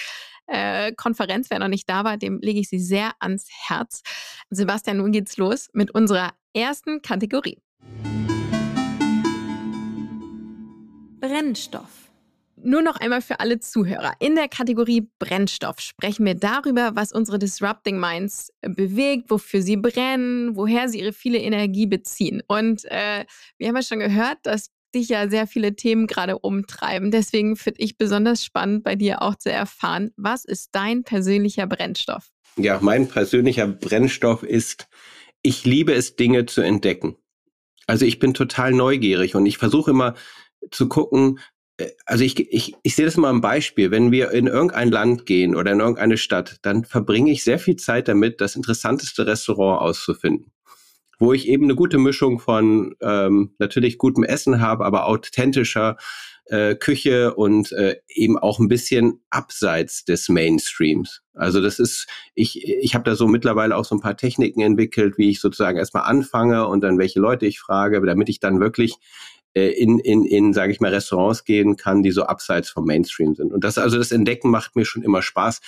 äh, 0.49 0.91
Konferenz. 0.93 1.49
Wer 1.49 1.59
noch 1.59 1.67
nicht 1.67 1.89
da 1.89 2.03
war, 2.03 2.17
dem 2.17 2.39
lege 2.41 2.59
ich 2.59 2.69
sie 2.69 2.79
sehr 2.79 3.11
ans 3.19 3.47
Herz. 3.67 4.01
Sebastian, 4.49 4.97
nun 4.97 5.11
geht's 5.11 5.37
los 5.37 5.69
mit 5.73 5.91
unserer 5.91 6.31
ersten 6.53 7.01
Kategorie. 7.01 7.61
Brennstoff. 11.19 12.09
Nur 12.61 12.81
noch 12.81 12.97
einmal 12.97 13.21
für 13.21 13.39
alle 13.39 13.59
Zuhörer. 13.59 14.13
In 14.19 14.35
der 14.35 14.49
Kategorie 14.49 15.09
Brennstoff 15.19 15.79
sprechen 15.79 16.25
wir 16.25 16.35
darüber, 16.35 16.95
was 16.95 17.13
unsere 17.13 17.39
Disrupting 17.39 17.97
Minds 17.99 18.51
bewegt, 18.61 19.29
wofür 19.29 19.61
sie 19.61 19.77
brennen, 19.77 20.57
woher 20.57 20.89
sie 20.89 20.99
ihre 20.99 21.13
viele 21.13 21.37
Energie 21.37 21.87
beziehen. 21.87 22.41
Und 22.47 22.83
äh, 22.85 23.25
wir 23.57 23.67
haben 23.67 23.75
ja 23.75 23.81
schon 23.81 23.99
gehört, 23.99 24.39
dass 24.43 24.71
dich 24.95 25.09
ja 25.09 25.29
sehr 25.29 25.47
viele 25.47 25.75
Themen 25.75 26.07
gerade 26.07 26.39
umtreiben. 26.39 27.11
Deswegen 27.11 27.55
finde 27.55 27.81
ich 27.81 27.97
besonders 27.97 28.43
spannend, 28.43 28.83
bei 28.83 28.95
dir 28.95 29.21
auch 29.21 29.35
zu 29.35 29.51
erfahren, 29.51 30.11
was 30.17 30.45
ist 30.45 30.69
dein 30.73 31.03
persönlicher 31.03 31.67
Brennstoff? 31.67 32.29
Ja, 32.57 32.79
mein 32.81 33.07
persönlicher 33.07 33.67
Brennstoff 33.67 34.43
ist, 34.43 34.87
ich 35.41 35.65
liebe 35.65 35.93
es, 35.93 36.15
Dinge 36.15 36.45
zu 36.45 36.61
entdecken. 36.61 37.15
Also 37.87 38.05
ich 38.05 38.19
bin 38.19 38.33
total 38.33 38.71
neugierig 38.73 39.35
und 39.35 39.45
ich 39.45 39.57
versuche 39.57 39.91
immer 39.91 40.15
zu 40.71 40.89
gucken, 40.89 41.39
äh, 41.77 41.89
also 42.05 42.23
ich, 42.23 42.39
ich, 42.39 42.75
ich 42.83 42.95
sehe 42.95 43.05
das 43.05 43.17
mal 43.17 43.29
am 43.29 43.41
Beispiel. 43.41 43.91
Wenn 43.91 44.11
wir 44.11 44.31
in 44.31 44.47
irgendein 44.47 44.91
Land 44.91 45.25
gehen 45.25 45.55
oder 45.55 45.71
in 45.71 45.79
irgendeine 45.79 46.17
Stadt, 46.17 46.57
dann 46.61 46.85
verbringe 46.85 47.31
ich 47.31 47.43
sehr 47.43 47.59
viel 47.59 47.77
Zeit 47.77 48.07
damit, 48.07 48.41
das 48.41 48.55
interessanteste 48.55 49.25
Restaurant 49.25 49.81
auszufinden. 49.81 50.51
Wo 51.19 51.33
ich 51.33 51.47
eben 51.47 51.65
eine 51.65 51.75
gute 51.75 51.97
Mischung 51.97 52.39
von 52.39 52.95
ähm, 53.01 53.53
natürlich 53.59 53.97
gutem 53.97 54.23
Essen 54.23 54.61
habe, 54.61 54.85
aber 54.85 55.05
authentischer 55.05 55.97
äh, 56.45 56.75
Küche 56.75 57.35
und 57.35 57.71
äh, 57.73 57.97
eben 58.07 58.37
auch 58.37 58.59
ein 58.59 58.67
bisschen 58.67 59.21
abseits 59.29 60.05
des 60.05 60.29
Mainstreams. 60.29 61.21
Also 61.33 61.61
das 61.61 61.79
ist, 61.79 62.07
ich, 62.33 62.67
ich 62.67 62.95
habe 62.95 63.03
da 63.03 63.15
so 63.15 63.27
mittlerweile 63.27 63.75
auch 63.75 63.85
so 63.85 63.95
ein 63.95 64.01
paar 64.01 64.17
Techniken 64.17 64.61
entwickelt, 64.61 65.17
wie 65.17 65.29
ich 65.29 65.39
sozusagen 65.39 65.77
erstmal 65.77 66.03
anfange 66.03 66.67
und 66.67 66.81
dann 66.81 66.97
welche 66.97 67.19
Leute 67.19 67.45
ich 67.45 67.59
frage, 67.59 68.01
damit 68.01 68.29
ich 68.29 68.39
dann 68.39 68.59
wirklich 68.59 68.95
äh, 69.53 69.69
in, 69.69 69.99
in, 69.99 70.25
in 70.25 70.53
sage 70.53 70.71
ich 70.71 70.79
mal, 70.79 70.93
Restaurants 70.93 71.43
gehen 71.43 71.75
kann, 71.75 72.03
die 72.03 72.11
so 72.11 72.23
abseits 72.23 72.69
vom 72.69 72.85
Mainstream 72.85 73.35
sind. 73.35 73.53
Und 73.53 73.63
das, 73.63 73.77
also 73.77 73.97
das 73.97 74.11
Entdecken 74.11 74.49
macht 74.49 74.75
mir 74.75 74.85
schon 74.85 75.03
immer 75.03 75.21
Spaß. 75.21 75.61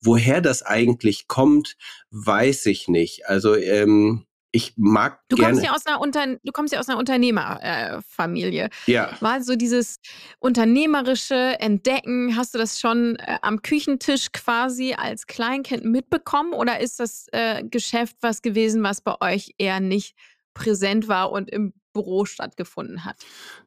Woher 0.00 0.40
das 0.40 0.62
eigentlich 0.62 1.26
kommt, 1.26 1.76
weiß 2.10 2.66
ich 2.66 2.86
nicht. 2.86 3.26
Also 3.26 3.56
ähm, 3.56 4.24
ich 4.50 4.74
mag 4.76 5.20
du 5.28 5.36
gerne. 5.36 5.52
Kommst 5.52 5.66
ja 5.66 5.74
aus 5.74 5.86
einer 5.86 6.00
Unter 6.00 6.26
du 6.42 6.52
kommst 6.52 6.72
ja 6.72 6.80
aus 6.80 6.88
einer 6.88 6.98
Unternehmerfamilie. 6.98 8.64
Äh, 8.86 8.92
ja. 8.92 9.10
War 9.20 9.42
so 9.42 9.56
dieses 9.56 10.00
unternehmerische 10.38 11.56
Entdecken, 11.60 12.36
hast 12.36 12.54
du 12.54 12.58
das 12.58 12.80
schon 12.80 13.16
äh, 13.16 13.38
am 13.42 13.62
Küchentisch 13.62 14.32
quasi 14.32 14.94
als 14.94 15.26
Kleinkind 15.26 15.84
mitbekommen 15.84 16.52
oder 16.52 16.80
ist 16.80 17.00
das 17.00 17.26
äh, 17.32 17.62
Geschäft 17.64 18.16
was 18.20 18.42
gewesen, 18.42 18.82
was 18.82 19.00
bei 19.00 19.14
euch 19.20 19.54
eher 19.58 19.80
nicht 19.80 20.16
präsent 20.54 21.08
war 21.08 21.30
und 21.30 21.50
im 21.50 21.72
Büro 21.92 22.24
stattgefunden 22.24 23.04
hat? 23.04 23.16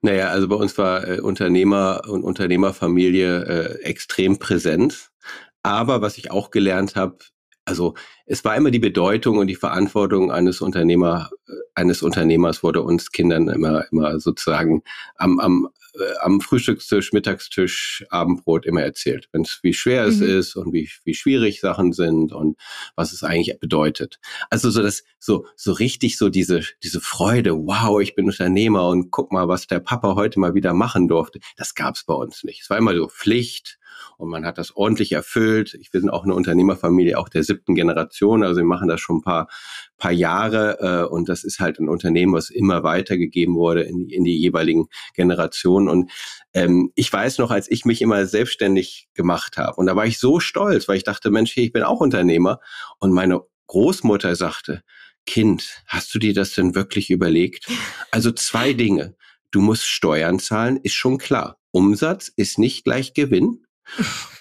Naja, 0.01 0.29
also 0.29 0.47
bei 0.47 0.55
uns 0.55 0.77
war 0.77 1.07
äh, 1.07 1.19
Unternehmer 1.19 2.01
und 2.07 2.23
Unternehmerfamilie 2.23 3.43
äh, 3.43 3.83
extrem 3.83 4.39
präsent. 4.39 5.11
Aber 5.63 6.01
was 6.01 6.17
ich 6.17 6.31
auch 6.31 6.49
gelernt 6.49 6.95
habe, 6.95 7.17
also 7.65 7.93
es 8.25 8.43
war 8.43 8.55
immer 8.55 8.71
die 8.71 8.79
Bedeutung 8.79 9.37
und 9.37 9.47
die 9.47 9.55
Verantwortung 9.55 10.31
eines 10.31 10.61
Unternehmer, 10.61 11.29
äh, 11.47 11.53
eines 11.75 12.01
Unternehmers 12.01 12.63
wurde 12.63 12.81
uns 12.81 13.11
Kindern 13.11 13.47
immer, 13.49 13.85
immer 13.91 14.19
sozusagen 14.19 14.83
am, 15.15 15.39
am 15.39 15.69
äh, 15.93 16.17
am 16.21 16.39
Frühstückstisch, 16.39 17.11
Mittagstisch, 17.11 18.05
Abendbrot 18.09 18.65
immer 18.65 18.81
erzählt, 18.81 19.27
wenn 19.33 19.41
es 19.41 19.59
wie 19.61 19.73
schwer 19.73 20.03
mhm. 20.03 20.09
es 20.09 20.21
ist 20.21 20.55
und 20.55 20.73
wie, 20.73 20.89
wie 21.03 21.13
schwierig 21.13 21.59
Sachen 21.59 21.91
sind 21.91 22.31
und 22.31 22.57
was 22.95 23.11
es 23.11 23.23
eigentlich 23.23 23.59
bedeutet. 23.59 24.19
Also 24.49 24.69
so 24.69 24.81
das 24.81 25.03
so 25.19 25.45
so 25.55 25.73
richtig 25.73 26.17
so 26.17 26.29
diese 26.29 26.61
diese 26.83 27.01
Freude, 27.01 27.57
wow, 27.57 27.99
ich 28.01 28.15
bin 28.15 28.27
Unternehmer 28.27 28.87
und 28.87 29.11
guck 29.11 29.31
mal, 29.31 29.47
was 29.47 29.67
der 29.67 29.79
Papa 29.79 30.15
heute 30.15 30.39
mal 30.39 30.53
wieder 30.53 30.73
machen 30.73 31.07
durfte. 31.07 31.39
Das 31.57 31.75
gab's 31.75 32.05
bei 32.05 32.13
uns 32.13 32.43
nicht. 32.43 32.61
Es 32.61 32.69
war 32.69 32.77
immer 32.77 32.95
so 32.95 33.09
Pflicht 33.09 33.77
und 34.17 34.29
man 34.29 34.45
hat 34.45 34.57
das 34.57 34.75
ordentlich 34.75 35.11
erfüllt. 35.11 35.73
Ich 35.79 35.91
bin 35.91 36.09
auch 36.09 36.23
eine 36.23 36.35
Unternehmerfamilie, 36.35 37.17
auch 37.17 37.29
der 37.29 37.43
siebten 37.43 37.75
Generation, 37.75 38.43
also 38.43 38.57
wir 38.57 38.65
machen 38.65 38.87
das 38.87 39.01
schon 39.01 39.17
ein 39.17 39.21
paar, 39.21 39.47
paar 39.97 40.11
Jahre 40.11 40.79
äh, 40.79 41.11
und 41.11 41.29
das 41.29 41.43
ist 41.43 41.59
halt 41.59 41.79
ein 41.79 41.89
Unternehmen, 41.89 42.33
was 42.33 42.49
immer 42.49 42.83
weitergegeben 42.83 43.55
wurde 43.55 43.83
in, 43.83 44.09
in 44.09 44.23
die 44.23 44.37
jeweiligen 44.37 44.87
Generationen. 45.15 45.89
Und 45.89 46.11
ähm, 46.53 46.91
ich 46.95 47.11
weiß 47.11 47.37
noch, 47.37 47.51
als 47.51 47.69
ich 47.69 47.85
mich 47.85 48.01
immer 48.01 48.25
selbstständig 48.25 49.09
gemacht 49.13 49.57
habe 49.57 49.75
und 49.75 49.85
da 49.85 49.95
war 49.95 50.05
ich 50.05 50.19
so 50.19 50.39
stolz, 50.39 50.87
weil 50.87 50.97
ich 50.97 51.03
dachte, 51.03 51.31
Mensch, 51.31 51.55
ich 51.57 51.71
bin 51.71 51.83
auch 51.83 51.99
Unternehmer 51.99 52.59
und 52.99 53.11
meine 53.11 53.41
Großmutter 53.67 54.35
sagte, 54.35 54.83
Kind, 55.25 55.83
hast 55.85 56.13
du 56.13 56.19
dir 56.19 56.33
das 56.33 56.53
denn 56.53 56.75
wirklich 56.75 57.09
überlegt? 57.09 57.67
Also 58.11 58.31
zwei 58.31 58.73
Dinge. 58.73 59.15
Du 59.51 59.61
musst 59.61 59.85
Steuern 59.85 60.39
zahlen, 60.39 60.77
ist 60.77 60.93
schon 60.93 61.17
klar. 61.17 61.57
Umsatz 61.71 62.31
ist 62.35 62.57
nicht 62.57 62.83
gleich 62.83 63.13
Gewinn. 63.13 63.65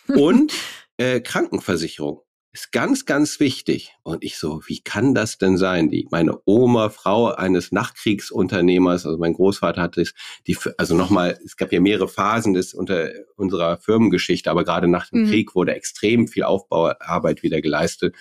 Und 0.09 0.53
äh, 0.97 1.21
Krankenversicherung 1.21 2.23
ist 2.53 2.73
ganz, 2.73 3.07
ganz 3.07 3.39
wichtig. 3.39 3.95
Und 4.03 4.25
ich 4.25 4.37
so, 4.37 4.61
wie 4.67 4.81
kann 4.81 5.15
das 5.15 5.39
denn 5.39 5.57
sein? 5.57 5.89
Die, 5.89 6.09
meine 6.11 6.41
Oma, 6.47 6.89
Frau 6.91 7.33
eines 7.33 7.71
Nachkriegsunternehmers, 7.71 9.07
also 9.07 9.19
mein 9.19 9.35
Großvater 9.35 9.81
hatte 9.81 10.01
es, 10.01 10.15
die, 10.49 10.57
also 10.77 10.97
nochmal, 10.97 11.39
es 11.45 11.57
gab 11.57 11.73
ja 11.73 11.81
mehrere 11.81 12.09
Phasen 12.09 12.55
des 12.55 12.75
unter 12.75 13.11
unserer 13.37 13.79
Firmengeschichte, 13.79 14.51
aber 14.51 14.65
gerade 14.65 14.89
nach 14.89 15.09
dem 15.11 15.23
mhm. 15.23 15.29
Krieg 15.29 15.55
wurde 15.55 15.75
extrem 15.75 16.27
viel 16.27 16.43
Aufbauarbeit 16.43 17.45
wieder 17.45 17.61
geleistet. 17.61 18.17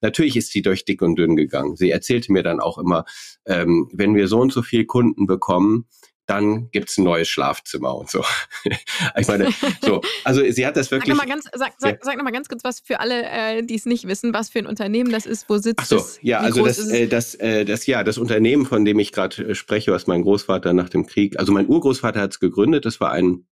Natürlich 0.00 0.36
ist 0.36 0.52
sie 0.52 0.62
durch 0.62 0.84
dick 0.84 1.02
und 1.02 1.16
dünn 1.16 1.34
gegangen. 1.34 1.74
Sie 1.74 1.90
erzählte 1.90 2.30
mir 2.30 2.44
dann 2.44 2.60
auch 2.60 2.78
immer, 2.78 3.04
ähm, 3.46 3.90
wenn 3.92 4.14
wir 4.14 4.28
so 4.28 4.40
und 4.40 4.52
so 4.52 4.62
viel 4.62 4.84
Kunden 4.84 5.26
bekommen, 5.26 5.86
dann 6.26 6.70
gibt's 6.70 6.98
ein 6.98 7.04
neues 7.04 7.28
Schlafzimmer 7.28 7.96
und 7.96 8.10
so. 8.10 8.24
ich 9.18 9.26
meine, 9.26 9.48
so, 9.82 10.00
also 10.24 10.42
sie 10.50 10.66
hat 10.66 10.76
das 10.76 10.90
wirklich. 10.90 11.14
Sag 11.14 11.26
nochmal 11.26 11.34
ganz, 11.34 11.48
sag, 11.52 11.72
sag, 11.78 11.92
ja. 11.92 11.98
sag 12.02 12.22
noch 12.22 12.32
ganz 12.32 12.48
kurz 12.48 12.64
was 12.64 12.80
für 12.80 13.00
alle, 13.00 13.24
äh, 13.24 13.62
die 13.62 13.74
es 13.74 13.86
nicht 13.86 14.06
wissen, 14.06 14.32
was 14.32 14.48
für 14.48 14.60
ein 14.60 14.66
Unternehmen 14.66 15.10
das 15.10 15.26
ist, 15.26 15.48
wo 15.48 15.58
sitzt 15.58 15.80
Ach 15.80 15.86
so, 15.86 15.96
es? 15.96 16.18
ja, 16.22 16.38
also 16.38 16.64
das, 16.64 16.88
äh, 16.88 17.08
das, 17.08 17.34
äh, 17.34 17.64
das, 17.64 17.86
ja, 17.86 18.04
das 18.04 18.18
Unternehmen, 18.18 18.66
von 18.66 18.84
dem 18.84 18.98
ich 18.98 19.12
gerade 19.12 19.48
äh, 19.48 19.54
spreche, 19.54 19.92
was 19.92 20.06
mein 20.06 20.22
Großvater 20.22 20.72
nach 20.72 20.88
dem 20.88 21.06
Krieg, 21.06 21.38
also 21.38 21.52
mein 21.52 21.68
Urgroßvater 21.68 22.20
hat 22.20 22.32
es 22.32 22.40
gegründet, 22.40 22.84
das 22.84 23.00
war 23.00 23.10
ein 23.12 23.46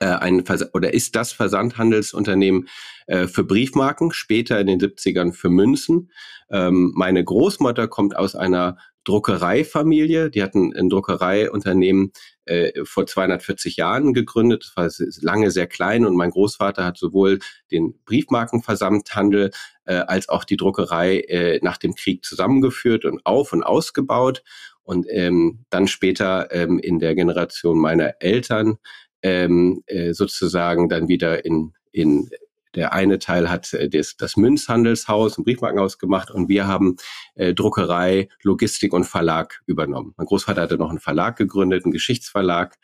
äh, 0.00 0.06
ein 0.06 0.44
Vers 0.44 0.74
oder 0.74 0.92
ist 0.92 1.16
das 1.16 1.32
Versandhandelsunternehmen 1.32 2.68
äh, 3.06 3.26
für 3.26 3.44
Briefmarken, 3.44 4.12
später 4.12 4.60
in 4.60 4.66
den 4.66 4.80
70ern 4.80 5.32
für 5.32 5.48
Münzen. 5.48 6.10
Ähm, 6.50 6.92
meine 6.94 7.24
Großmutter 7.24 7.88
kommt 7.88 8.16
aus 8.16 8.34
einer 8.34 8.78
Druckereifamilie. 9.06 10.30
Die 10.30 10.42
hatten 10.42 10.74
ein 10.76 10.90
Druckereiunternehmen 10.90 12.12
äh, 12.44 12.84
vor 12.84 13.06
240 13.06 13.76
Jahren 13.76 14.12
gegründet. 14.12 14.72
Das 14.76 15.00
war 15.00 15.06
lange 15.22 15.50
sehr 15.50 15.66
klein 15.66 16.04
und 16.04 16.16
mein 16.16 16.30
Großvater 16.30 16.84
hat 16.84 16.98
sowohl 16.98 17.38
den 17.70 17.94
Briefmarkenversandhandel 18.04 19.52
äh, 19.84 19.94
als 19.94 20.28
auch 20.28 20.44
die 20.44 20.56
Druckerei 20.56 21.20
äh, 21.20 21.60
nach 21.62 21.78
dem 21.78 21.94
Krieg 21.94 22.24
zusammengeführt 22.24 23.04
und 23.04 23.24
auf 23.24 23.52
und 23.52 23.62
ausgebaut. 23.62 24.42
Und 24.82 25.06
ähm, 25.08 25.64
dann 25.70 25.88
später 25.88 26.52
ähm, 26.52 26.78
in 26.78 26.98
der 26.98 27.14
Generation 27.14 27.78
meiner 27.78 28.14
Eltern 28.20 28.78
ähm, 29.22 29.82
äh, 29.86 30.12
sozusagen 30.12 30.88
dann 30.88 31.08
wieder 31.08 31.44
in, 31.44 31.72
in 31.90 32.30
der 32.74 32.92
eine 32.92 33.18
Teil 33.18 33.50
hat 33.50 33.72
äh, 33.72 33.88
das, 33.88 34.16
das 34.16 34.36
Münzhandelshaus, 34.36 35.38
ein 35.38 35.44
Briefmarkenhaus 35.44 35.98
gemacht 35.98 36.30
und 36.30 36.48
wir 36.48 36.66
haben 36.66 36.96
äh, 37.34 37.54
Druckerei, 37.54 38.28
Logistik 38.42 38.92
und 38.92 39.04
Verlag 39.04 39.62
übernommen. 39.66 40.14
Mein 40.16 40.26
Großvater 40.26 40.62
hatte 40.62 40.78
noch 40.78 40.90
einen 40.90 41.00
Verlag 41.00 41.36
gegründet, 41.36 41.84
einen 41.84 41.92
Geschichtsverlag. 41.92 42.76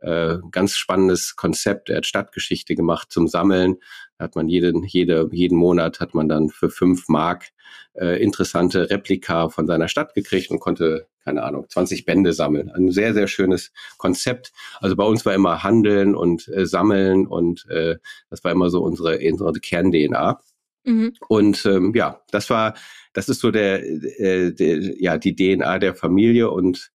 Äh, 0.00 0.36
ganz 0.50 0.76
spannendes 0.76 1.36
Konzept. 1.36 1.90
Er 1.90 1.98
hat 1.98 2.06
Stadtgeschichte 2.06 2.74
gemacht 2.74 3.10
zum 3.10 3.28
Sammeln. 3.28 3.76
Hat 4.20 4.36
man 4.36 4.48
jeden, 4.48 4.84
jede, 4.84 5.28
jeden 5.32 5.56
Monat 5.56 6.00
hat 6.00 6.14
man 6.14 6.28
dann 6.28 6.50
für 6.50 6.70
fünf 6.70 7.08
Mark 7.08 7.46
äh, 7.94 8.22
interessante 8.22 8.90
Replika 8.90 9.48
von 9.48 9.66
seiner 9.66 9.88
Stadt 9.88 10.14
gekriegt 10.14 10.50
und 10.50 10.60
konnte 10.60 11.08
keine 11.24 11.42
Ahnung, 11.42 11.66
20 11.68 12.04
Bände 12.04 12.32
sammeln. 12.32 12.70
Ein 12.70 12.90
sehr, 12.90 13.14
sehr 13.14 13.26
schönes 13.26 13.72
Konzept. 13.98 14.52
Also 14.80 14.96
bei 14.96 15.04
uns 15.04 15.24
war 15.26 15.34
immer 15.34 15.62
Handeln 15.62 16.14
und 16.14 16.48
äh, 16.48 16.66
Sammeln 16.66 17.26
und 17.26 17.66
äh, 17.68 17.96
das 18.30 18.42
war 18.42 18.52
immer 18.52 18.70
so 18.70 18.82
unsere, 18.82 19.18
unsere 19.18 19.52
Kern-DNA. 19.52 20.40
Mhm. 20.84 21.12
Und 21.28 21.64
ähm, 21.66 21.92
ja, 21.94 22.22
das 22.30 22.48
war, 22.50 22.74
das 23.12 23.28
ist 23.28 23.40
so 23.40 23.50
der, 23.50 23.84
äh, 23.84 24.52
der, 24.52 24.78
ja, 25.00 25.18
die 25.18 25.36
DNA 25.36 25.78
der 25.78 25.94
Familie 25.94 26.50
und 26.50 26.90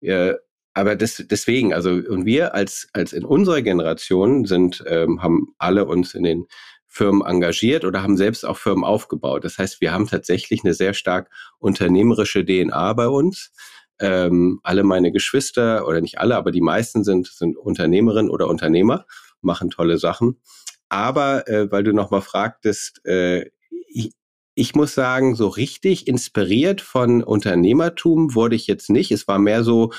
äh, 0.00 0.34
aber 0.76 0.94
das, 0.94 1.24
deswegen, 1.30 1.72
also 1.72 1.88
und 1.88 2.26
wir 2.26 2.54
als 2.54 2.88
als 2.92 3.14
in 3.14 3.24
unserer 3.24 3.62
Generation 3.62 4.44
sind, 4.44 4.84
ähm, 4.86 5.22
haben 5.22 5.54
alle 5.56 5.86
uns 5.86 6.12
in 6.12 6.22
den 6.22 6.46
Firmen 6.86 7.26
engagiert 7.26 7.86
oder 7.86 8.02
haben 8.02 8.18
selbst 8.18 8.44
auch 8.44 8.58
Firmen 8.58 8.84
aufgebaut. 8.84 9.42
Das 9.44 9.56
heißt, 9.56 9.80
wir 9.80 9.94
haben 9.94 10.06
tatsächlich 10.06 10.64
eine 10.64 10.74
sehr 10.74 10.92
stark 10.92 11.30
unternehmerische 11.58 12.44
DNA 12.44 12.92
bei 12.92 13.08
uns. 13.08 13.52
Ähm, 14.00 14.60
alle 14.64 14.84
meine 14.84 15.12
Geschwister 15.12 15.88
oder 15.88 16.02
nicht 16.02 16.18
alle, 16.18 16.36
aber 16.36 16.52
die 16.52 16.60
meisten 16.60 17.04
sind, 17.04 17.26
sind 17.26 17.56
Unternehmerinnen 17.56 18.30
oder 18.30 18.46
Unternehmer, 18.46 19.06
machen 19.40 19.70
tolle 19.70 19.96
Sachen. 19.96 20.42
Aber 20.90 21.48
äh, 21.48 21.72
weil 21.72 21.84
du 21.84 21.94
nochmal 21.94 22.20
fragtest, 22.20 23.00
äh, 23.06 23.46
ich, 23.88 24.12
ich 24.54 24.74
muss 24.74 24.94
sagen, 24.94 25.36
so 25.36 25.48
richtig 25.48 26.06
inspiriert 26.06 26.82
von 26.82 27.22
Unternehmertum 27.22 28.34
wurde 28.34 28.56
ich 28.56 28.66
jetzt 28.66 28.90
nicht. 28.90 29.10
Es 29.10 29.26
war 29.26 29.38
mehr 29.38 29.64
so, 29.64 29.90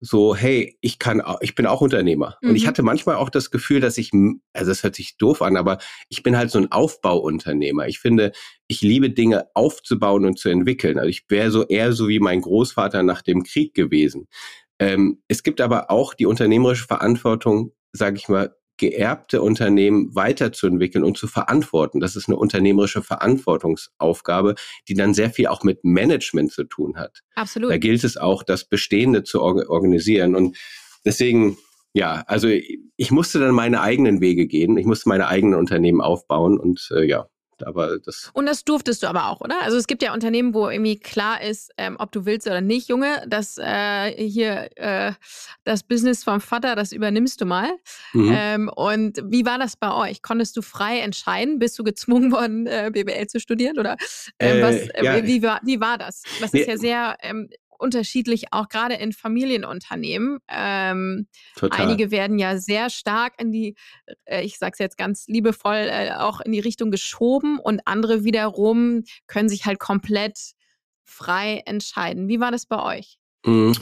so, 0.00 0.34
hey, 0.34 0.78
ich 0.80 0.98
kann, 0.98 1.22
ich 1.42 1.54
bin 1.54 1.66
auch 1.66 1.82
Unternehmer. 1.82 2.38
Mhm. 2.40 2.50
Und 2.50 2.56
ich 2.56 2.64
mhm. 2.64 2.68
hatte 2.68 2.82
manchmal 2.82 3.16
auch 3.16 3.28
das 3.28 3.50
Gefühl, 3.50 3.80
dass 3.80 3.98
ich, 3.98 4.10
also 4.54 4.70
es 4.70 4.82
hört 4.82 4.94
sich 4.94 5.18
doof 5.18 5.42
an, 5.42 5.56
aber 5.56 5.78
ich 6.08 6.22
bin 6.22 6.36
halt 6.36 6.50
so 6.50 6.58
ein 6.58 6.72
Aufbauunternehmer. 6.72 7.86
Ich 7.86 7.98
finde, 7.98 8.32
ich 8.66 8.80
liebe 8.80 9.10
Dinge 9.10 9.46
aufzubauen 9.54 10.24
und 10.24 10.38
zu 10.38 10.48
entwickeln. 10.48 10.98
Also 10.98 11.08
ich 11.08 11.24
wäre 11.28 11.50
so 11.50 11.66
eher 11.66 11.92
so 11.92 12.08
wie 12.08 12.18
mein 12.18 12.40
Großvater 12.40 13.02
nach 13.02 13.20
dem 13.20 13.42
Krieg 13.42 13.74
gewesen. 13.74 14.26
Ähm, 14.78 15.22
es 15.28 15.42
gibt 15.42 15.60
aber 15.60 15.90
auch 15.90 16.14
die 16.14 16.26
unternehmerische 16.26 16.86
Verantwortung, 16.86 17.72
sage 17.92 18.16
ich 18.16 18.28
mal, 18.28 18.54
geerbte 18.80 19.42
Unternehmen 19.42 20.14
weiterzuentwickeln 20.14 21.04
und 21.04 21.18
zu 21.18 21.28
verantworten. 21.28 22.00
Das 22.00 22.16
ist 22.16 22.28
eine 22.28 22.38
unternehmerische 22.38 23.02
Verantwortungsaufgabe, 23.02 24.54
die 24.88 24.94
dann 24.94 25.12
sehr 25.12 25.30
viel 25.30 25.48
auch 25.48 25.62
mit 25.62 25.84
Management 25.84 26.50
zu 26.50 26.64
tun 26.64 26.96
hat. 26.96 27.20
Absolut. 27.34 27.70
Da 27.70 27.76
gilt 27.76 28.02
es 28.02 28.16
auch, 28.16 28.42
das 28.42 28.64
Bestehende 28.64 29.22
zu 29.22 29.42
organisieren. 29.42 30.34
Und 30.34 30.56
deswegen, 31.04 31.58
ja, 31.92 32.24
also 32.26 32.48
ich 32.48 33.10
musste 33.10 33.38
dann 33.38 33.54
meine 33.54 33.82
eigenen 33.82 34.22
Wege 34.22 34.46
gehen. 34.46 34.78
Ich 34.78 34.86
musste 34.86 35.10
meine 35.10 35.28
eigenen 35.28 35.58
Unternehmen 35.58 36.00
aufbauen 36.00 36.58
und 36.58 36.90
äh, 36.96 37.04
ja, 37.04 37.28
aber 37.66 37.98
das. 37.98 38.30
Und 38.32 38.46
das 38.46 38.64
durftest 38.64 39.02
du 39.02 39.06
aber 39.06 39.28
auch, 39.28 39.40
oder? 39.40 39.60
Also 39.62 39.76
es 39.76 39.86
gibt 39.86 40.02
ja 40.02 40.12
Unternehmen, 40.12 40.54
wo 40.54 40.68
irgendwie 40.68 40.98
klar 40.98 41.42
ist, 41.42 41.70
ähm, 41.76 41.96
ob 41.98 42.12
du 42.12 42.26
willst 42.26 42.46
oder 42.46 42.60
nicht, 42.60 42.88
Junge, 42.88 43.24
dass 43.26 43.58
äh, 43.58 44.12
hier 44.12 44.70
äh, 44.76 45.12
das 45.64 45.82
Business 45.82 46.24
vom 46.24 46.40
Vater, 46.40 46.76
das 46.76 46.92
übernimmst 46.92 47.40
du 47.40 47.46
mal. 47.46 47.70
Mhm. 48.12 48.32
Ähm, 48.34 48.70
und 48.74 49.22
wie 49.24 49.44
war 49.44 49.58
das 49.58 49.76
bei 49.76 49.92
euch? 49.92 50.22
Konntest 50.22 50.56
du 50.56 50.62
frei 50.62 51.00
entscheiden? 51.00 51.58
Bist 51.58 51.78
du 51.78 51.84
gezwungen 51.84 52.32
worden, 52.32 52.66
äh, 52.66 52.90
BWL 52.92 53.26
zu 53.26 53.40
studieren? 53.40 53.78
Oder 53.78 53.96
ähm, 54.38 54.62
was, 54.62 54.74
äh, 54.74 55.04
ja. 55.04 55.24
wie, 55.24 55.42
war, 55.42 55.60
wie 55.64 55.80
war 55.80 55.98
das? 55.98 56.22
Das 56.40 56.52
nee. 56.52 56.60
ist 56.60 56.68
ja 56.68 56.76
sehr 56.76 57.16
ähm, 57.22 57.48
unterschiedlich, 57.80 58.52
auch 58.52 58.68
gerade 58.68 58.94
in 58.94 59.12
Familienunternehmen. 59.12 60.38
Ähm, 60.48 61.26
einige 61.70 62.10
werden 62.10 62.38
ja 62.38 62.58
sehr 62.58 62.90
stark 62.90 63.34
in 63.40 63.52
die, 63.52 63.76
äh, 64.24 64.42
ich 64.42 64.58
sage 64.58 64.72
es 64.74 64.78
jetzt 64.78 64.98
ganz 64.98 65.26
liebevoll, 65.26 65.88
äh, 65.90 66.12
auch 66.12 66.40
in 66.40 66.52
die 66.52 66.60
Richtung 66.60 66.90
geschoben 66.90 67.58
und 67.58 67.80
andere 67.86 68.24
wiederum 68.24 69.04
können 69.26 69.48
sich 69.48 69.66
halt 69.66 69.78
komplett 69.78 70.38
frei 71.04 71.62
entscheiden. 71.66 72.28
Wie 72.28 72.40
war 72.40 72.50
das 72.50 72.66
bei 72.66 72.98
euch? 72.98 73.18
Mhm. 73.44 73.72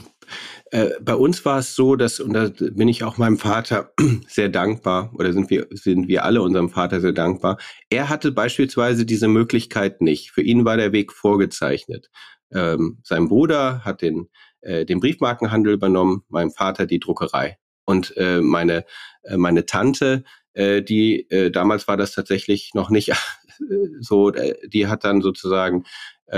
Äh, 0.71 0.91
bei 1.01 1.15
uns 1.15 1.43
war 1.43 1.59
es 1.59 1.75
so, 1.75 1.95
dass, 1.95 2.19
und 2.19 2.33
da 2.33 2.49
bin 2.59 2.87
ich 2.87 3.03
auch 3.03 3.17
meinem 3.17 3.37
Vater 3.37 3.91
sehr 4.27 4.49
dankbar, 4.49 5.11
oder 5.15 5.33
sind 5.33 5.49
wir, 5.49 5.67
sind 5.71 6.07
wir 6.07 6.23
alle 6.23 6.41
unserem 6.41 6.69
Vater 6.69 7.01
sehr 7.01 7.11
dankbar. 7.11 7.57
Er 7.89 8.09
hatte 8.09 8.31
beispielsweise 8.31 9.05
diese 9.05 9.27
Möglichkeit 9.27 10.01
nicht. 10.01 10.31
Für 10.31 10.41
ihn 10.41 10.65
war 10.65 10.77
der 10.77 10.91
Weg 10.91 11.11
vorgezeichnet. 11.11 12.09
Ähm, 12.53 12.99
sein 13.03 13.27
Bruder 13.27 13.83
hat 13.85 14.01
den, 14.01 14.29
äh, 14.61 14.85
den 14.85 14.99
Briefmarkenhandel 14.99 15.73
übernommen, 15.73 16.23
mein 16.29 16.51
Vater 16.51 16.85
die 16.85 16.99
Druckerei. 16.99 17.57
Und 17.85 18.15
äh, 18.17 18.41
meine, 18.41 18.85
äh, 19.23 19.37
meine 19.37 19.65
Tante, 19.65 20.23
äh, 20.53 20.81
die 20.81 21.29
äh, 21.29 21.51
damals 21.51 21.87
war 21.87 21.97
das 21.97 22.13
tatsächlich 22.13 22.71
noch 22.73 22.89
nicht 22.89 23.11
so, 23.99 24.31
äh, 24.31 24.55
die 24.67 24.87
hat 24.87 25.03
dann 25.03 25.21
sozusagen 25.21 25.85
äh, 26.31 26.37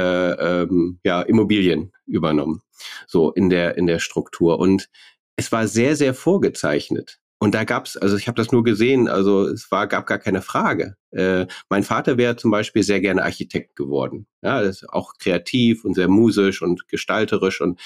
ähm, 0.61 0.99
ja, 1.03 1.21
Immobilien 1.21 1.91
übernommen, 2.05 2.61
so 3.07 3.31
in 3.31 3.49
der, 3.49 3.77
in 3.77 3.87
der 3.87 3.99
Struktur. 3.99 4.59
Und 4.59 4.89
es 5.35 5.51
war 5.51 5.67
sehr, 5.67 5.95
sehr 5.95 6.13
vorgezeichnet. 6.13 7.19
Und 7.41 7.55
da 7.55 7.63
gab's, 7.63 7.97
also 7.97 8.17
ich 8.17 8.27
habe 8.27 8.35
das 8.35 8.51
nur 8.51 8.63
gesehen, 8.63 9.07
also 9.07 9.47
es 9.47 9.71
war, 9.71 9.87
gab 9.87 10.05
gar 10.05 10.19
keine 10.19 10.43
Frage. 10.43 10.95
Äh, 11.09 11.47
mein 11.69 11.81
Vater 11.81 12.19
wäre 12.19 12.35
zum 12.35 12.51
Beispiel 12.51 12.83
sehr 12.83 13.01
gerne 13.01 13.23
Architekt 13.23 13.75
geworden. 13.75 14.27
Ja, 14.43 14.61
das 14.61 14.83
ist 14.83 14.89
auch 14.89 15.13
kreativ 15.17 15.83
und 15.83 15.95
sehr 15.95 16.07
musisch 16.07 16.61
und 16.61 16.87
gestalterisch. 16.87 17.59
Und 17.59 17.79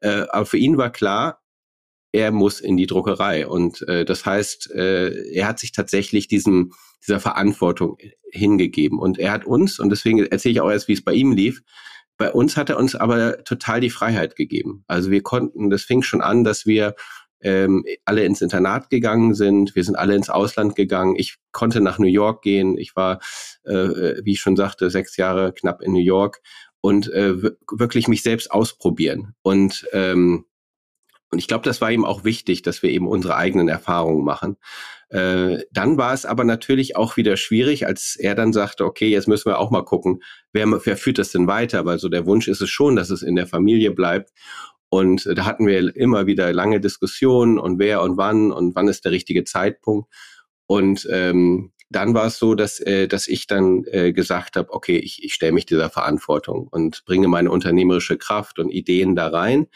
äh, 0.00 0.24
aber 0.30 0.46
für 0.46 0.56
ihn 0.56 0.78
war 0.78 0.90
klar, 0.90 1.42
er 2.12 2.32
muss 2.32 2.58
in 2.58 2.78
die 2.78 2.86
Druckerei. 2.86 3.46
Und 3.46 3.86
äh, 3.86 4.06
das 4.06 4.24
heißt, 4.24 4.70
äh, 4.70 5.30
er 5.34 5.46
hat 5.46 5.58
sich 5.58 5.72
tatsächlich 5.72 6.26
diesem, 6.26 6.72
dieser 7.06 7.20
Verantwortung 7.20 7.98
hingegeben. 8.30 8.98
Und 8.98 9.18
er 9.18 9.32
hat 9.32 9.44
uns, 9.44 9.78
und 9.78 9.90
deswegen 9.90 10.24
erzähle 10.24 10.52
ich 10.52 10.60
auch 10.62 10.70
erst, 10.70 10.88
wie 10.88 10.94
es 10.94 11.04
bei 11.04 11.12
ihm 11.12 11.32
lief, 11.32 11.60
bei 12.16 12.32
uns 12.32 12.56
hat 12.56 12.70
er 12.70 12.78
uns 12.78 12.94
aber 12.94 13.44
total 13.44 13.80
die 13.80 13.90
Freiheit 13.90 14.36
gegeben. 14.36 14.84
Also 14.86 15.10
wir 15.10 15.22
konnten, 15.22 15.68
das 15.68 15.82
fing 15.82 16.00
schon 16.02 16.22
an, 16.22 16.44
dass 16.44 16.64
wir 16.64 16.94
ähm, 17.42 17.84
alle 18.04 18.24
ins 18.24 18.40
Internat 18.40 18.90
gegangen 18.90 19.34
sind. 19.34 19.74
Wir 19.74 19.84
sind 19.84 19.96
alle 19.96 20.14
ins 20.14 20.30
Ausland 20.30 20.74
gegangen. 20.74 21.16
Ich 21.16 21.36
konnte 21.52 21.80
nach 21.80 21.98
New 21.98 22.06
York 22.06 22.42
gehen. 22.42 22.78
Ich 22.78 22.96
war, 22.96 23.20
äh, 23.64 24.22
wie 24.24 24.32
ich 24.32 24.40
schon 24.40 24.56
sagte, 24.56 24.90
sechs 24.90 25.16
Jahre 25.16 25.52
knapp 25.52 25.82
in 25.82 25.92
New 25.92 25.98
York 25.98 26.40
und 26.80 27.12
äh, 27.12 27.42
wirklich 27.42 28.08
mich 28.08 28.22
selbst 28.22 28.50
ausprobieren. 28.50 29.34
Und 29.42 29.86
ähm, 29.92 30.46
und 31.32 31.38
ich 31.38 31.48
glaube, 31.48 31.64
das 31.64 31.80
war 31.80 31.90
ihm 31.90 32.04
auch 32.04 32.24
wichtig, 32.24 32.60
dass 32.60 32.82
wir 32.82 32.90
eben 32.90 33.08
unsere 33.08 33.36
eigenen 33.36 33.68
Erfahrungen 33.68 34.22
machen. 34.22 34.58
Äh, 35.08 35.64
dann 35.70 35.96
war 35.96 36.12
es 36.12 36.26
aber 36.26 36.44
natürlich 36.44 36.94
auch 36.94 37.16
wieder 37.16 37.38
schwierig, 37.38 37.86
als 37.86 38.16
er 38.16 38.34
dann 38.34 38.52
sagte, 38.52 38.84
okay, 38.84 39.08
jetzt 39.08 39.28
müssen 39.28 39.50
wir 39.50 39.58
auch 39.58 39.70
mal 39.70 39.84
gucken, 39.84 40.22
wer, 40.52 40.66
wer 40.84 40.96
führt 40.96 41.18
das 41.18 41.32
denn 41.32 41.46
weiter? 41.46 41.86
Weil 41.86 41.98
so 41.98 42.10
der 42.10 42.26
Wunsch 42.26 42.48
ist 42.48 42.60
es 42.60 42.68
schon, 42.68 42.96
dass 42.96 43.08
es 43.08 43.22
in 43.22 43.34
der 43.34 43.46
Familie 43.46 43.92
bleibt. 43.92 44.30
Und 44.92 45.24
da 45.24 45.46
hatten 45.46 45.66
wir 45.66 45.96
immer 45.96 46.26
wieder 46.26 46.52
lange 46.52 46.78
Diskussionen 46.78 47.58
und 47.58 47.78
wer 47.78 48.02
und 48.02 48.18
wann 48.18 48.52
und 48.52 48.74
wann 48.74 48.88
ist 48.88 49.06
der 49.06 49.12
richtige 49.12 49.42
Zeitpunkt. 49.42 50.12
Und 50.66 51.08
ähm, 51.10 51.72
dann 51.88 52.12
war 52.12 52.26
es 52.26 52.36
so, 52.36 52.54
dass, 52.54 52.78
äh, 52.78 53.08
dass 53.08 53.26
ich 53.26 53.46
dann 53.46 53.84
äh, 53.86 54.12
gesagt 54.12 54.54
habe, 54.56 54.70
okay, 54.70 54.98
ich, 54.98 55.24
ich 55.24 55.32
stelle 55.32 55.52
mich 55.52 55.64
dieser 55.64 55.88
Verantwortung 55.88 56.68
und 56.68 57.06
bringe 57.06 57.26
meine 57.26 57.50
unternehmerische 57.50 58.18
Kraft 58.18 58.58
und 58.58 58.68
Ideen 58.68 59.16
da 59.16 59.28
rein, 59.28 59.66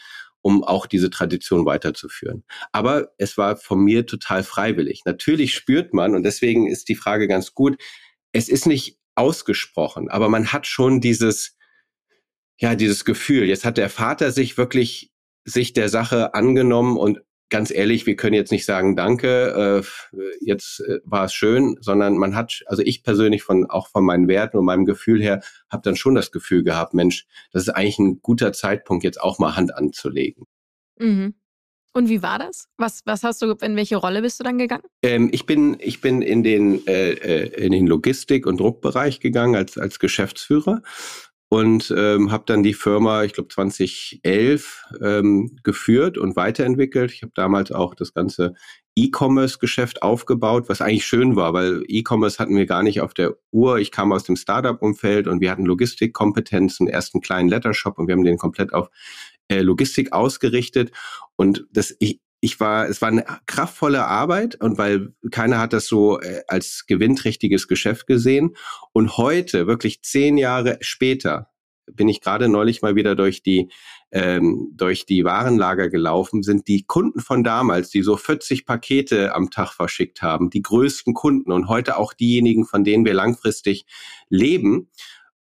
um 0.41 0.63
auch 0.63 0.85
diese 0.85 1.09
Tradition 1.09 1.65
weiterzuführen. 1.65 2.43
Aber 2.71 3.07
es 3.17 3.39
war 3.39 3.57
von 3.57 3.79
mir 3.79 4.05
total 4.05 4.43
freiwillig. 4.43 5.01
Natürlich 5.05 5.55
spürt 5.55 5.95
man, 5.95 6.13
und 6.13 6.21
deswegen 6.21 6.67
ist 6.67 6.89
die 6.89 6.95
Frage 6.95 7.27
ganz 7.27 7.55
gut, 7.55 7.81
es 8.33 8.49
ist 8.49 8.67
nicht 8.67 8.99
ausgesprochen, 9.15 10.09
aber 10.09 10.29
man 10.29 10.53
hat 10.53 10.67
schon 10.67 11.01
dieses, 11.01 11.56
ja, 12.59 12.75
dieses 12.75 13.05
Gefühl. 13.05 13.45
Jetzt 13.45 13.65
hat 13.65 13.77
der 13.77 13.89
Vater 13.89 14.31
sich 14.31 14.57
wirklich 14.57 15.11
sich 15.45 15.73
der 15.73 15.89
Sache 15.89 16.33
angenommen 16.33 16.97
und 16.97 17.21
ganz 17.49 17.71
ehrlich, 17.71 18.05
wir 18.05 18.15
können 18.15 18.33
jetzt 18.33 18.51
nicht 18.51 18.65
sagen, 18.65 18.95
danke, 18.95 19.81
äh, 19.81 20.19
jetzt 20.41 20.81
äh, 20.81 20.99
war 21.05 21.25
es 21.25 21.33
schön, 21.33 21.77
sondern 21.79 22.17
man 22.17 22.35
hat, 22.35 22.63
also 22.65 22.83
ich 22.83 23.03
persönlich 23.03 23.43
von 23.43 23.69
auch 23.69 23.87
von 23.87 24.03
meinen 24.03 24.27
Werten 24.27 24.57
und 24.57 24.65
meinem 24.65 24.85
Gefühl 24.85 25.21
her, 25.21 25.41
habe 25.69 25.83
dann 25.83 25.95
schon 25.95 26.15
das 26.15 26.31
Gefühl 26.31 26.63
gehabt, 26.63 26.93
Mensch, 26.93 27.25
das 27.51 27.63
ist 27.63 27.69
eigentlich 27.69 27.99
ein 27.99 28.21
guter 28.21 28.51
Zeitpunkt, 28.53 29.03
jetzt 29.03 29.21
auch 29.21 29.39
mal 29.39 29.55
Hand 29.55 29.73
anzulegen. 29.73 30.45
Mhm. 30.99 31.35
Und 31.93 32.09
wie 32.09 32.21
war 32.21 32.37
das? 32.37 32.67
Was, 32.77 33.01
was 33.05 33.23
hast 33.23 33.41
du, 33.41 33.55
in 33.61 33.75
welche 33.75 33.95
Rolle 33.95 34.21
bist 34.21 34.39
du 34.39 34.43
dann 34.43 34.59
gegangen? 34.59 34.83
Ähm, 35.01 35.29
ich 35.31 35.47
bin, 35.47 35.77
ich 35.79 35.99
bin 35.99 36.21
in 36.21 36.43
den, 36.43 36.85
äh, 36.85 37.13
äh 37.13 37.65
in 37.65 37.71
den 37.71 37.87
Logistik- 37.87 38.45
und 38.45 38.59
Druckbereich 38.59 39.19
gegangen 39.19 39.55
als, 39.55 39.77
als 39.79 39.97
Geschäftsführer 39.97 40.83
und 41.49 41.93
ähm, 41.95 42.31
habe 42.31 42.43
dann 42.45 42.61
die 42.61 42.73
Firma, 42.73 43.23
ich 43.23 43.33
glaube 43.33 43.49
2011, 43.49 44.85
ähm, 45.01 45.57
geführt 45.63 46.17
und 46.17 46.35
weiterentwickelt. 46.35 47.11
Ich 47.11 47.21
habe 47.21 47.31
damals 47.35 47.71
auch 47.71 47.95
das 47.95 48.13
ganze 48.13 48.53
E-Commerce-Geschäft 48.97 50.01
aufgebaut, 50.01 50.65
was 50.67 50.81
eigentlich 50.81 51.05
schön 51.05 51.35
war, 51.35 51.53
weil 51.53 51.83
E-Commerce 51.87 52.39
hatten 52.39 52.55
wir 52.55 52.65
gar 52.65 52.83
nicht 52.83 52.99
auf 52.99 53.13
der 53.13 53.35
Uhr. 53.51 53.77
Ich 53.77 53.91
kam 53.91 54.11
aus 54.11 54.23
dem 54.23 54.35
Startup-Umfeld 54.35 55.27
und 55.27 55.39
wir 55.39 55.51
hatten 55.51 55.65
Logistikkompetenzen, 55.65 56.87
erst 56.87 57.13
einen 57.13 57.21
kleinen 57.21 57.47
Lettershop 57.47 57.97
und 57.97 58.07
wir 58.07 58.15
haben 58.15 58.25
den 58.25 58.37
komplett 58.37 58.73
auf 58.73 58.89
äh, 59.47 59.61
Logistik 59.61 60.11
ausgerichtet. 60.11 60.91
Und 61.37 61.65
das, 61.71 61.95
ich, 61.99 62.19
ich 62.39 62.59
war, 62.59 62.87
es 62.87 63.01
war 63.01 63.09
eine 63.09 63.25
kraftvolle 63.45 64.05
Arbeit 64.05 64.61
und 64.61 64.77
weil 64.77 65.13
keiner 65.31 65.59
hat 65.59 65.73
das 65.73 65.87
so 65.87 66.19
äh, 66.19 66.41
als 66.47 66.85
gewinnträchtiges 66.87 67.67
Geschäft 67.67 68.07
gesehen. 68.07 68.55
Und 68.93 69.17
heute, 69.17 69.67
wirklich 69.67 70.03
zehn 70.03 70.37
Jahre 70.37 70.77
später, 70.81 71.49
bin 71.91 72.09
ich 72.09 72.21
gerade 72.21 72.49
neulich 72.49 72.81
mal 72.81 72.95
wieder 72.95 73.15
durch 73.15 73.43
die 73.43 73.71
ähm, 74.11 74.71
durch 74.73 75.05
die 75.05 75.23
Warenlager 75.25 75.89
gelaufen, 75.89 76.43
sind 76.43 76.67
die 76.67 76.83
Kunden 76.83 77.19
von 77.19 77.43
damals, 77.43 77.89
die 77.89 78.01
so 78.01 78.15
40 78.15 78.65
Pakete 78.65 79.35
am 79.35 79.49
Tag 79.49 79.73
verschickt 79.73 80.21
haben, 80.21 80.49
die 80.49 80.61
größten 80.61 81.13
Kunden 81.13 81.51
und 81.51 81.67
heute 81.67 81.97
auch 81.97 82.13
diejenigen, 82.13 82.65
von 82.65 82.83
denen 82.83 83.05
wir 83.05 83.13
langfristig 83.13 83.85
leben 84.29 84.89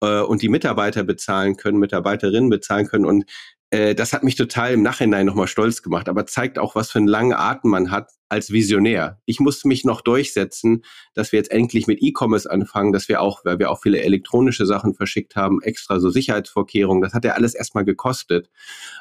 äh, 0.00 0.20
und 0.20 0.42
die 0.42 0.48
Mitarbeiter 0.48 1.04
bezahlen 1.04 1.56
können, 1.56 1.78
Mitarbeiterinnen 1.78 2.50
bezahlen 2.50 2.86
können. 2.86 3.06
Und 3.06 3.24
äh, 3.70 3.94
das 3.94 4.12
hat 4.12 4.22
mich 4.22 4.36
total 4.36 4.72
im 4.72 4.82
Nachhinein 4.82 5.26
nochmal 5.26 5.48
stolz 5.48 5.82
gemacht, 5.82 6.08
aber 6.08 6.26
zeigt 6.26 6.58
auch, 6.58 6.74
was 6.74 6.90
für 6.90 6.98
einen 6.98 7.08
langen 7.08 7.32
Atem 7.32 7.70
man 7.70 7.90
hat 7.90 8.10
als 8.28 8.50
Visionär. 8.50 9.20
Ich 9.24 9.40
musste 9.40 9.68
mich 9.68 9.84
noch 9.84 10.00
durchsetzen, 10.00 10.84
dass 11.14 11.32
wir 11.32 11.38
jetzt 11.38 11.50
endlich 11.50 11.86
mit 11.86 12.02
E-Commerce 12.02 12.50
anfangen, 12.50 12.92
dass 12.92 13.08
wir 13.08 13.20
auch, 13.20 13.44
weil 13.44 13.58
wir 13.58 13.70
auch 13.70 13.82
viele 13.82 14.00
elektronische 14.02 14.66
Sachen 14.66 14.94
verschickt 14.94 15.36
haben, 15.36 15.62
extra 15.62 16.00
so 16.00 16.10
Sicherheitsvorkehrungen, 16.10 17.02
das 17.02 17.14
hat 17.14 17.24
ja 17.24 17.32
alles 17.32 17.54
erstmal 17.54 17.84
gekostet. 17.84 18.50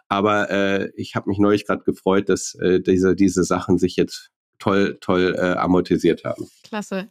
Aber 0.08 0.50
äh, 0.50 0.92
ich 0.96 1.16
habe 1.16 1.30
mich 1.30 1.40
neulich 1.40 1.66
gerade 1.66 1.84
gefreut, 1.84 2.30
dass 2.30 2.56
äh, 2.56 2.82
diese, 2.82 3.16
diese 3.16 3.44
Sachen 3.44 3.78
sich 3.78 3.96
jetzt 3.96 4.32
toll, 4.60 4.98
toll 5.02 5.36
äh, 5.38 5.54
amortisiert 5.54 6.24
haben. 6.24 6.48
Klasse. 6.64 7.10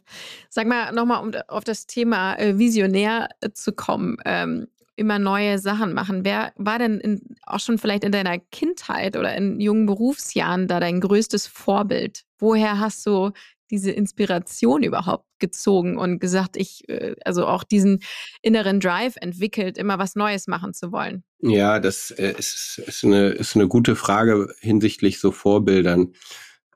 Sag 0.49 0.67
mal 0.67 0.91
nochmal, 0.91 1.23
um 1.23 1.31
auf 1.47 1.63
das 1.63 1.87
Thema 1.87 2.35
äh, 2.35 2.57
Visionär 2.57 3.29
äh, 3.41 3.51
zu 3.51 3.73
kommen. 3.73 4.17
Ähm, 4.25 4.67
immer 4.95 5.19
neue 5.19 5.59
Sachen 5.59 5.93
machen. 5.93 6.23
Wer 6.23 6.53
war 6.55 6.79
denn 6.79 6.99
in, 6.99 7.35
auch 7.43 7.59
schon 7.59 7.77
vielleicht 7.77 8.03
in 8.03 8.11
deiner 8.11 8.39
Kindheit 8.39 9.17
oder 9.17 9.35
in 9.35 9.59
jungen 9.59 9.85
Berufsjahren 9.85 10.67
da 10.67 10.79
dein 10.79 11.01
größtes 11.01 11.47
Vorbild? 11.47 12.23
Woher 12.37 12.79
hast 12.79 13.05
du 13.05 13.31
diese 13.71 13.91
Inspiration 13.91 14.83
überhaupt 14.83 15.25
gezogen 15.39 15.97
und 15.97 16.19
gesagt, 16.19 16.55
ich, 16.55 16.87
äh, 16.87 17.15
also 17.25 17.47
auch 17.47 17.63
diesen 17.63 17.99
inneren 18.41 18.79
Drive 18.79 19.15
entwickelt, 19.17 19.77
immer 19.77 19.99
was 19.99 20.15
Neues 20.15 20.47
machen 20.47 20.73
zu 20.73 20.91
wollen? 20.91 21.23
Ja, 21.39 21.79
das 21.79 22.11
äh, 22.11 22.35
ist, 22.37 22.81
ist, 22.85 23.03
eine, 23.03 23.29
ist 23.29 23.55
eine 23.55 23.67
gute 23.67 23.95
Frage 23.95 24.53
hinsichtlich 24.59 25.19
so 25.19 25.31
Vorbildern. 25.31 26.13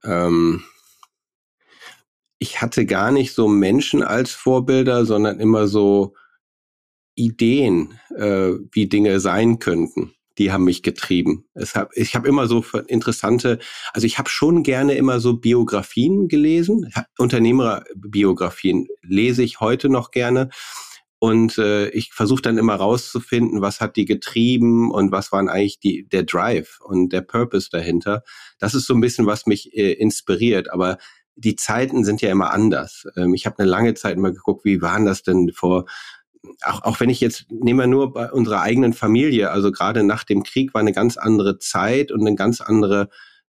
Ähm, 0.03 0.63
ich 2.39 2.61
hatte 2.61 2.85
gar 2.85 3.11
nicht 3.11 3.33
so 3.33 3.47
Menschen 3.47 4.01
als 4.01 4.31
Vorbilder, 4.31 5.05
sondern 5.05 5.39
immer 5.39 5.67
so 5.67 6.15
Ideen, 7.19 7.99
äh, 8.15 8.53
wie 8.71 8.87
Dinge 8.87 9.19
sein 9.19 9.59
könnten, 9.59 10.13
die 10.37 10.51
haben 10.51 10.63
mich 10.63 10.81
getrieben. 10.83 11.45
Es 11.53 11.75
hab, 11.75 11.95
ich 11.95 12.15
habe 12.15 12.27
immer 12.27 12.47
so 12.47 12.63
interessante, 12.87 13.59
also 13.93 14.07
ich 14.07 14.17
habe 14.17 14.29
schon 14.29 14.63
gerne 14.63 14.93
immer 14.95 15.19
so 15.19 15.37
Biografien 15.37 16.29
gelesen, 16.29 16.91
Unternehmerbiografien 17.17 18.87
lese 19.01 19.43
ich 19.43 19.59
heute 19.59 19.89
noch 19.89 20.11
gerne. 20.11 20.49
Und 21.21 21.57
äh, 21.57 21.89
ich 21.89 22.13
versuche 22.13 22.41
dann 22.41 22.57
immer 22.57 22.75
rauszufinden, 22.75 23.59
was 23.61 23.81
hat 23.81 23.97
die 23.97 24.05
getrieben 24.05 24.89
und 24.89 25.11
was 25.11 25.33
waren 25.33 25.49
eigentlich 25.49 25.81
die, 25.81 26.07
der 26.07 26.23
Drive 26.23 26.79
und 26.81 27.11
der 27.11 27.19
Purpose 27.19 27.67
dahinter. 27.69 28.23
Das 28.57 28.73
ist 28.73 28.85
so 28.85 28.93
ein 28.93 29.01
bisschen, 29.01 29.25
was 29.25 29.45
mich 29.45 29.75
äh, 29.75 29.91
inspiriert. 29.91 30.71
Aber 30.71 30.97
die 31.35 31.57
Zeiten 31.57 32.05
sind 32.05 32.21
ja 32.21 32.31
immer 32.31 32.51
anders. 32.51 33.05
Ähm, 33.17 33.33
ich 33.33 33.45
habe 33.45 33.59
eine 33.59 33.69
lange 33.69 33.95
Zeit 33.95 34.15
immer 34.15 34.31
geguckt, 34.31 34.63
wie 34.63 34.81
waren 34.81 35.05
das 35.05 35.21
denn 35.21 35.51
vor 35.53 35.85
auch, 36.61 36.83
auch 36.83 36.99
wenn 36.99 37.09
ich 37.09 37.19
jetzt, 37.19 37.51
nehmen 37.51 37.79
wir 37.79 37.87
nur 37.87 38.13
bei 38.13 38.31
unserer 38.31 38.61
eigenen 38.61 38.93
Familie, 38.93 39.51
also 39.51 39.71
gerade 39.71 40.03
nach 40.03 40.23
dem 40.23 40.43
Krieg 40.43 40.73
war 40.73 40.81
eine 40.81 40.93
ganz 40.93 41.17
andere 41.17 41.59
Zeit 41.59 42.11
und 42.11 42.21
eine 42.21 42.35
ganz 42.35 42.61
andere 42.61 43.09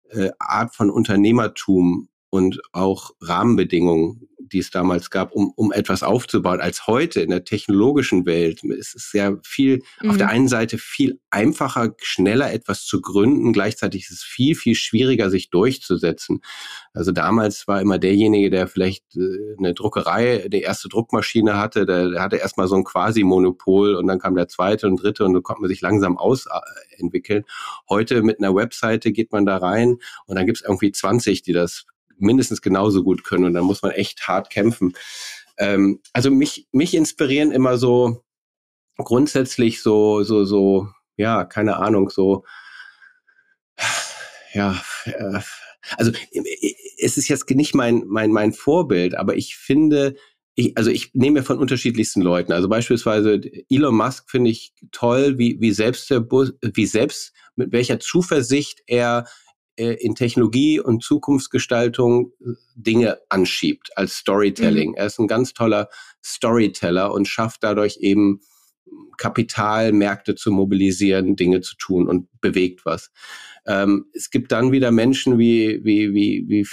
äh, 0.09 0.31
Art 0.39 0.75
von 0.75 0.89
Unternehmertum 0.89 2.09
und 2.29 2.59
auch 2.71 3.11
Rahmenbedingungen 3.21 4.29
die 4.51 4.59
es 4.59 4.71
damals 4.71 5.09
gab, 5.09 5.31
um, 5.31 5.53
um 5.55 5.71
etwas 5.71 6.03
aufzubauen, 6.03 6.59
als 6.59 6.87
heute 6.87 7.21
in 7.21 7.29
der 7.29 7.43
technologischen 7.43 8.25
Welt. 8.25 8.63
Es 8.63 8.93
ist 8.93 9.11
sehr 9.11 9.39
viel, 9.43 9.81
mhm. 10.01 10.09
auf 10.09 10.17
der 10.17 10.27
mhm. 10.27 10.33
einen 10.33 10.47
Seite 10.47 10.77
viel 10.77 11.19
einfacher, 11.29 11.95
schneller 12.01 12.51
etwas 12.51 12.85
zu 12.85 13.01
gründen. 13.01 13.53
Gleichzeitig 13.53 14.03
ist 14.03 14.11
es 14.11 14.23
viel, 14.23 14.55
viel 14.55 14.75
schwieriger, 14.75 15.29
sich 15.29 15.49
durchzusetzen. 15.49 16.41
Also 16.93 17.11
damals 17.11 17.67
war 17.67 17.81
immer 17.81 17.99
derjenige, 17.99 18.49
der 18.49 18.67
vielleicht 18.67 19.15
äh, 19.15 19.55
eine 19.57 19.73
Druckerei, 19.73 20.47
die 20.49 20.61
erste 20.61 20.89
Druckmaschine 20.89 21.57
hatte, 21.57 21.85
der, 21.85 22.09
der 22.09 22.21
hatte 22.21 22.37
erstmal 22.37 22.67
so 22.67 22.75
ein 22.75 22.83
Quasi-Monopol 22.83 23.95
und 23.95 24.07
dann 24.07 24.19
kam 24.19 24.35
der 24.35 24.47
zweite 24.47 24.87
und 24.87 25.01
dritte 25.01 25.25
und 25.25 25.33
so 25.33 25.41
konnte 25.41 25.61
man 25.61 25.69
sich 25.69 25.81
langsam 25.81 26.17
ausentwickeln. 26.17 27.43
Heute 27.87 28.23
mit 28.23 28.39
einer 28.39 28.55
Webseite 28.55 29.11
geht 29.11 29.31
man 29.31 29.45
da 29.45 29.57
rein 29.57 29.97
und 30.25 30.35
dann 30.35 30.45
gibt 30.45 30.59
es 30.59 30.63
irgendwie 30.63 30.91
20, 30.91 31.43
die 31.43 31.53
das 31.53 31.85
mindestens 32.21 32.61
genauso 32.61 33.03
gut 33.03 33.23
können 33.23 33.45
und 33.45 33.53
dann 33.53 33.65
muss 33.65 33.81
man 33.81 33.91
echt 33.91 34.27
hart 34.27 34.49
kämpfen. 34.49 34.93
Ähm, 35.57 36.01
also 36.13 36.31
mich, 36.31 36.67
mich 36.71 36.93
inspirieren 36.93 37.51
immer 37.51 37.77
so 37.77 38.23
grundsätzlich 38.97 39.81
so, 39.81 40.23
so, 40.23 40.45
so, 40.45 40.87
ja, 41.17 41.45
keine 41.45 41.77
Ahnung, 41.77 42.09
so 42.09 42.43
ja, 44.53 44.81
äh, 45.05 45.39
also 45.97 46.11
es 46.97 47.17
ist 47.17 47.27
jetzt 47.27 47.49
nicht 47.49 47.73
mein, 47.73 48.03
mein, 48.07 48.31
mein 48.31 48.53
Vorbild, 48.53 49.15
aber 49.15 49.35
ich 49.35 49.55
finde, 49.55 50.15
ich, 50.55 50.77
also 50.77 50.91
ich 50.91 51.11
nehme 51.13 51.43
von 51.43 51.57
unterschiedlichsten 51.57 52.21
Leuten. 52.21 52.51
Also 52.51 52.67
beispielsweise 52.67 53.41
Elon 53.69 53.95
Musk 53.95 54.29
finde 54.29 54.49
ich 54.49 54.73
toll, 54.91 55.37
wie, 55.37 55.57
wie 55.61 55.71
selbst 55.71 56.09
der 56.09 56.19
Bus, 56.19 56.53
wie 56.61 56.85
selbst 56.85 57.33
mit 57.55 57.71
welcher 57.71 57.99
Zuversicht 57.99 58.81
er 58.87 59.25
in 59.79 60.15
Technologie 60.15 60.79
und 60.79 61.03
Zukunftsgestaltung 61.03 62.31
äh, 62.41 62.51
Dinge 62.75 63.19
anschiebt 63.29 63.91
als 63.95 64.15
Storytelling. 64.15 64.91
Mhm. 64.91 64.95
Er 64.95 65.05
ist 65.05 65.19
ein 65.19 65.27
ganz 65.27 65.53
toller 65.53 65.89
Storyteller 66.23 67.13
und 67.13 67.27
schafft 67.27 67.63
dadurch 67.63 67.97
eben 68.01 68.41
Kapitalmärkte 69.17 70.35
zu 70.35 70.51
mobilisieren, 70.51 71.35
Dinge 71.35 71.61
zu 71.61 71.75
tun 71.75 72.07
und 72.07 72.27
bewegt 72.41 72.85
was. 72.85 73.11
Ähm, 73.67 74.05
es 74.13 74.29
gibt 74.29 74.51
dann 74.51 74.71
wieder 74.71 74.91
Menschen 74.91 75.37
wie, 75.37 75.83
wie, 75.83 76.13
wie, 76.13 76.45
wie, 76.47 76.67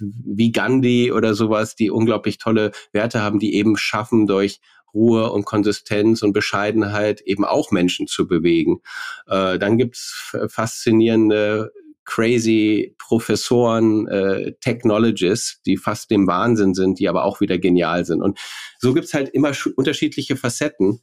wie 0.00 0.52
Gandhi 0.52 1.12
oder 1.12 1.34
sowas, 1.34 1.76
die 1.76 1.90
unglaublich 1.90 2.38
tolle 2.38 2.72
Werte 2.92 3.22
haben, 3.22 3.38
die 3.38 3.54
eben 3.54 3.76
schaffen, 3.76 4.26
durch 4.26 4.60
Ruhe 4.92 5.30
und 5.32 5.44
Konsistenz 5.44 6.22
und 6.22 6.32
Bescheidenheit 6.32 7.20
eben 7.22 7.44
auch 7.44 7.70
Menschen 7.70 8.06
zu 8.06 8.26
bewegen. 8.26 8.80
Äh, 9.26 9.58
dann 9.58 9.78
gibt's 9.78 10.34
faszinierende 10.48 11.72
crazy 12.04 12.94
Professoren, 12.98 14.06
äh, 14.08 14.52
Technologists, 14.60 15.62
die 15.62 15.76
fast 15.76 16.10
dem 16.10 16.26
Wahnsinn 16.26 16.74
sind, 16.74 16.98
die 16.98 17.08
aber 17.08 17.24
auch 17.24 17.40
wieder 17.40 17.58
genial 17.58 18.04
sind. 18.04 18.22
Und 18.22 18.38
so 18.78 18.94
gibt's 18.94 19.14
halt 19.14 19.30
immer 19.30 19.52
unterschiedliche 19.76 20.36
Facetten 20.36 21.00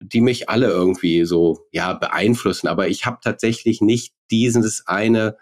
die 0.00 0.20
mich 0.20 0.48
alle 0.48 0.68
irgendwie 0.68 1.24
so 1.24 1.66
ja 1.72 1.94
beeinflussen. 1.94 2.68
Aber 2.68 2.88
ich 2.88 3.06
habe 3.06 3.18
tatsächlich 3.22 3.80
nicht 3.80 4.14
dieses 4.30 4.86
eine 4.86 5.36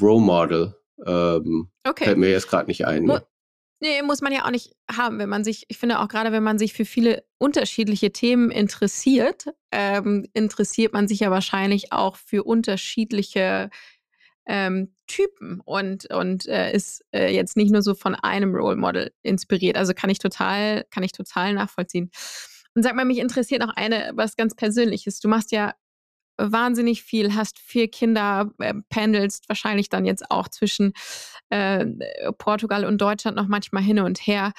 Role 0.00 0.20
Model. 0.20 0.74
Ähm, 1.06 1.70
okay. 1.86 2.04
Fällt 2.04 2.18
mir 2.18 2.30
jetzt 2.30 2.48
gerade 2.48 2.66
nicht 2.66 2.86
ein. 2.86 3.06
Mo 3.06 3.18
nee, 3.80 4.02
muss 4.02 4.20
man 4.20 4.32
ja 4.32 4.44
auch 4.44 4.50
nicht 4.50 4.74
haben, 4.90 5.18
wenn 5.18 5.28
man 5.28 5.44
sich, 5.44 5.66
ich 5.68 5.78
finde 5.78 6.00
auch 6.00 6.08
gerade, 6.08 6.32
wenn 6.32 6.42
man 6.42 6.58
sich 6.58 6.72
für 6.72 6.84
viele 6.84 7.24
unterschiedliche 7.38 8.12
Themen 8.12 8.50
interessiert, 8.50 9.46
ähm, 9.70 10.26
interessiert 10.32 10.92
man 10.92 11.06
sich 11.06 11.20
ja 11.20 11.30
wahrscheinlich 11.30 11.92
auch 11.92 12.16
für 12.16 12.44
unterschiedliche 12.44 13.70
ähm, 14.48 14.94
Typen 15.06 15.60
und, 15.64 16.10
und 16.12 16.46
äh, 16.46 16.72
ist 16.72 17.04
äh, 17.12 17.32
jetzt 17.32 17.56
nicht 17.56 17.70
nur 17.70 17.82
so 17.82 17.94
von 17.94 18.14
einem 18.14 18.54
Role 18.54 18.76
Model 18.76 19.12
inspiriert. 19.22 19.76
Also 19.76 19.92
kann 19.94 20.10
ich 20.10 20.18
total, 20.18 20.84
kann 20.90 21.02
ich 21.02 21.12
total 21.12 21.54
nachvollziehen. 21.54 22.10
Und 22.74 22.82
sag 22.82 22.94
mal, 22.94 23.04
mich 23.04 23.18
interessiert 23.18 23.60
noch 23.60 23.74
eine, 23.76 24.12
was 24.14 24.36
ganz 24.36 24.54
Persönliches. 24.54 25.20
Du 25.20 25.28
machst 25.28 25.52
ja 25.52 25.74
wahnsinnig 26.38 27.02
viel, 27.02 27.34
hast 27.34 27.58
vier 27.58 27.88
Kinder, 27.88 28.50
äh, 28.58 28.74
pendelst 28.88 29.48
wahrscheinlich 29.48 29.88
dann 29.88 30.04
jetzt 30.04 30.30
auch 30.30 30.48
zwischen 30.48 30.92
äh, 31.50 31.84
Portugal 32.38 32.84
und 32.84 32.98
Deutschland 32.98 33.36
noch 33.36 33.48
manchmal 33.48 33.82
hin 33.82 33.98
und 33.98 34.18
her. 34.18 34.52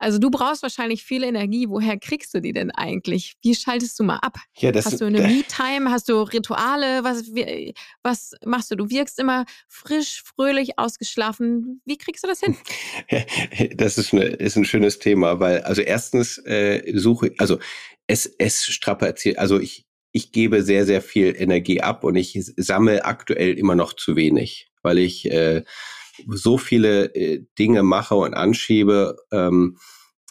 Also 0.00 0.18
du 0.18 0.30
brauchst 0.30 0.62
wahrscheinlich 0.62 1.04
viel 1.04 1.22
Energie. 1.22 1.68
Woher 1.68 1.98
kriegst 1.98 2.34
du 2.34 2.40
die 2.40 2.52
denn 2.52 2.70
eigentlich? 2.70 3.34
Wie 3.42 3.54
schaltest 3.54 3.98
du 4.00 4.02
mal 4.02 4.16
ab? 4.16 4.38
Ja, 4.56 4.72
das, 4.72 4.86
Hast 4.86 5.00
du 5.00 5.04
eine 5.04 5.20
Me-Time? 5.28 5.90
Hast 5.90 6.08
du 6.08 6.22
Rituale? 6.22 7.04
Was, 7.04 7.24
was 8.02 8.32
machst 8.44 8.70
du? 8.70 8.76
Du 8.76 8.88
wirkst 8.88 9.18
immer 9.18 9.44
frisch, 9.68 10.22
fröhlich, 10.24 10.78
ausgeschlafen. 10.78 11.82
Wie 11.84 11.98
kriegst 11.98 12.24
du 12.24 12.28
das 12.28 12.40
hin? 12.40 12.56
Das 13.74 13.98
ist, 13.98 14.12
eine, 14.12 14.24
ist 14.24 14.56
ein 14.56 14.64
schönes 14.64 14.98
Thema, 14.98 15.38
weil 15.40 15.60
also 15.62 15.82
erstens 15.82 16.38
äh, 16.38 16.82
suche, 16.94 17.32
also 17.38 17.58
es, 18.06 18.26
es 18.38 18.64
strapaziert, 18.64 19.38
also 19.38 19.58
ich, 19.58 19.86
ich 20.12 20.32
gebe 20.32 20.62
sehr, 20.62 20.86
sehr 20.86 21.02
viel 21.02 21.34
Energie 21.36 21.80
ab 21.80 22.04
und 22.04 22.16
ich 22.16 22.38
sammle 22.56 23.04
aktuell 23.04 23.58
immer 23.58 23.74
noch 23.74 23.92
zu 23.92 24.16
wenig, 24.16 24.70
weil 24.82 24.98
ich 24.98 25.30
äh, 25.30 25.62
so 26.28 26.58
viele 26.58 27.14
äh, 27.14 27.44
Dinge 27.58 27.82
mache 27.82 28.14
und 28.14 28.34
anschiebe 28.34 29.16
ähm, 29.32 29.78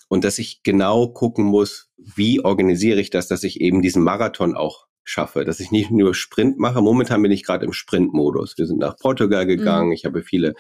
und 0.07 0.23
dass 0.23 0.39
ich 0.39 0.63
genau 0.63 1.07
gucken 1.09 1.45
muss, 1.45 1.89
wie 1.97 2.43
organisiere 2.43 2.99
ich 2.99 3.09
das, 3.09 3.27
dass 3.27 3.43
ich 3.43 3.61
eben 3.61 3.81
diesen 3.81 4.03
Marathon 4.03 4.55
auch 4.55 4.87
schaffe, 5.03 5.43
dass 5.43 5.59
ich 5.59 5.71
nicht 5.71 5.91
nur 5.91 6.13
Sprint 6.13 6.59
mache. 6.59 6.81
Momentan 6.81 7.21
bin 7.21 7.31
ich 7.31 7.43
gerade 7.43 7.65
im 7.65 7.73
Sprintmodus. 7.73 8.57
Wir 8.57 8.67
sind 8.67 8.79
nach 8.79 8.97
Portugal 8.97 9.45
gegangen. 9.45 9.87
Mhm. 9.87 9.93
Ich 9.93 10.05
habe 10.05 10.23
viele 10.23 10.53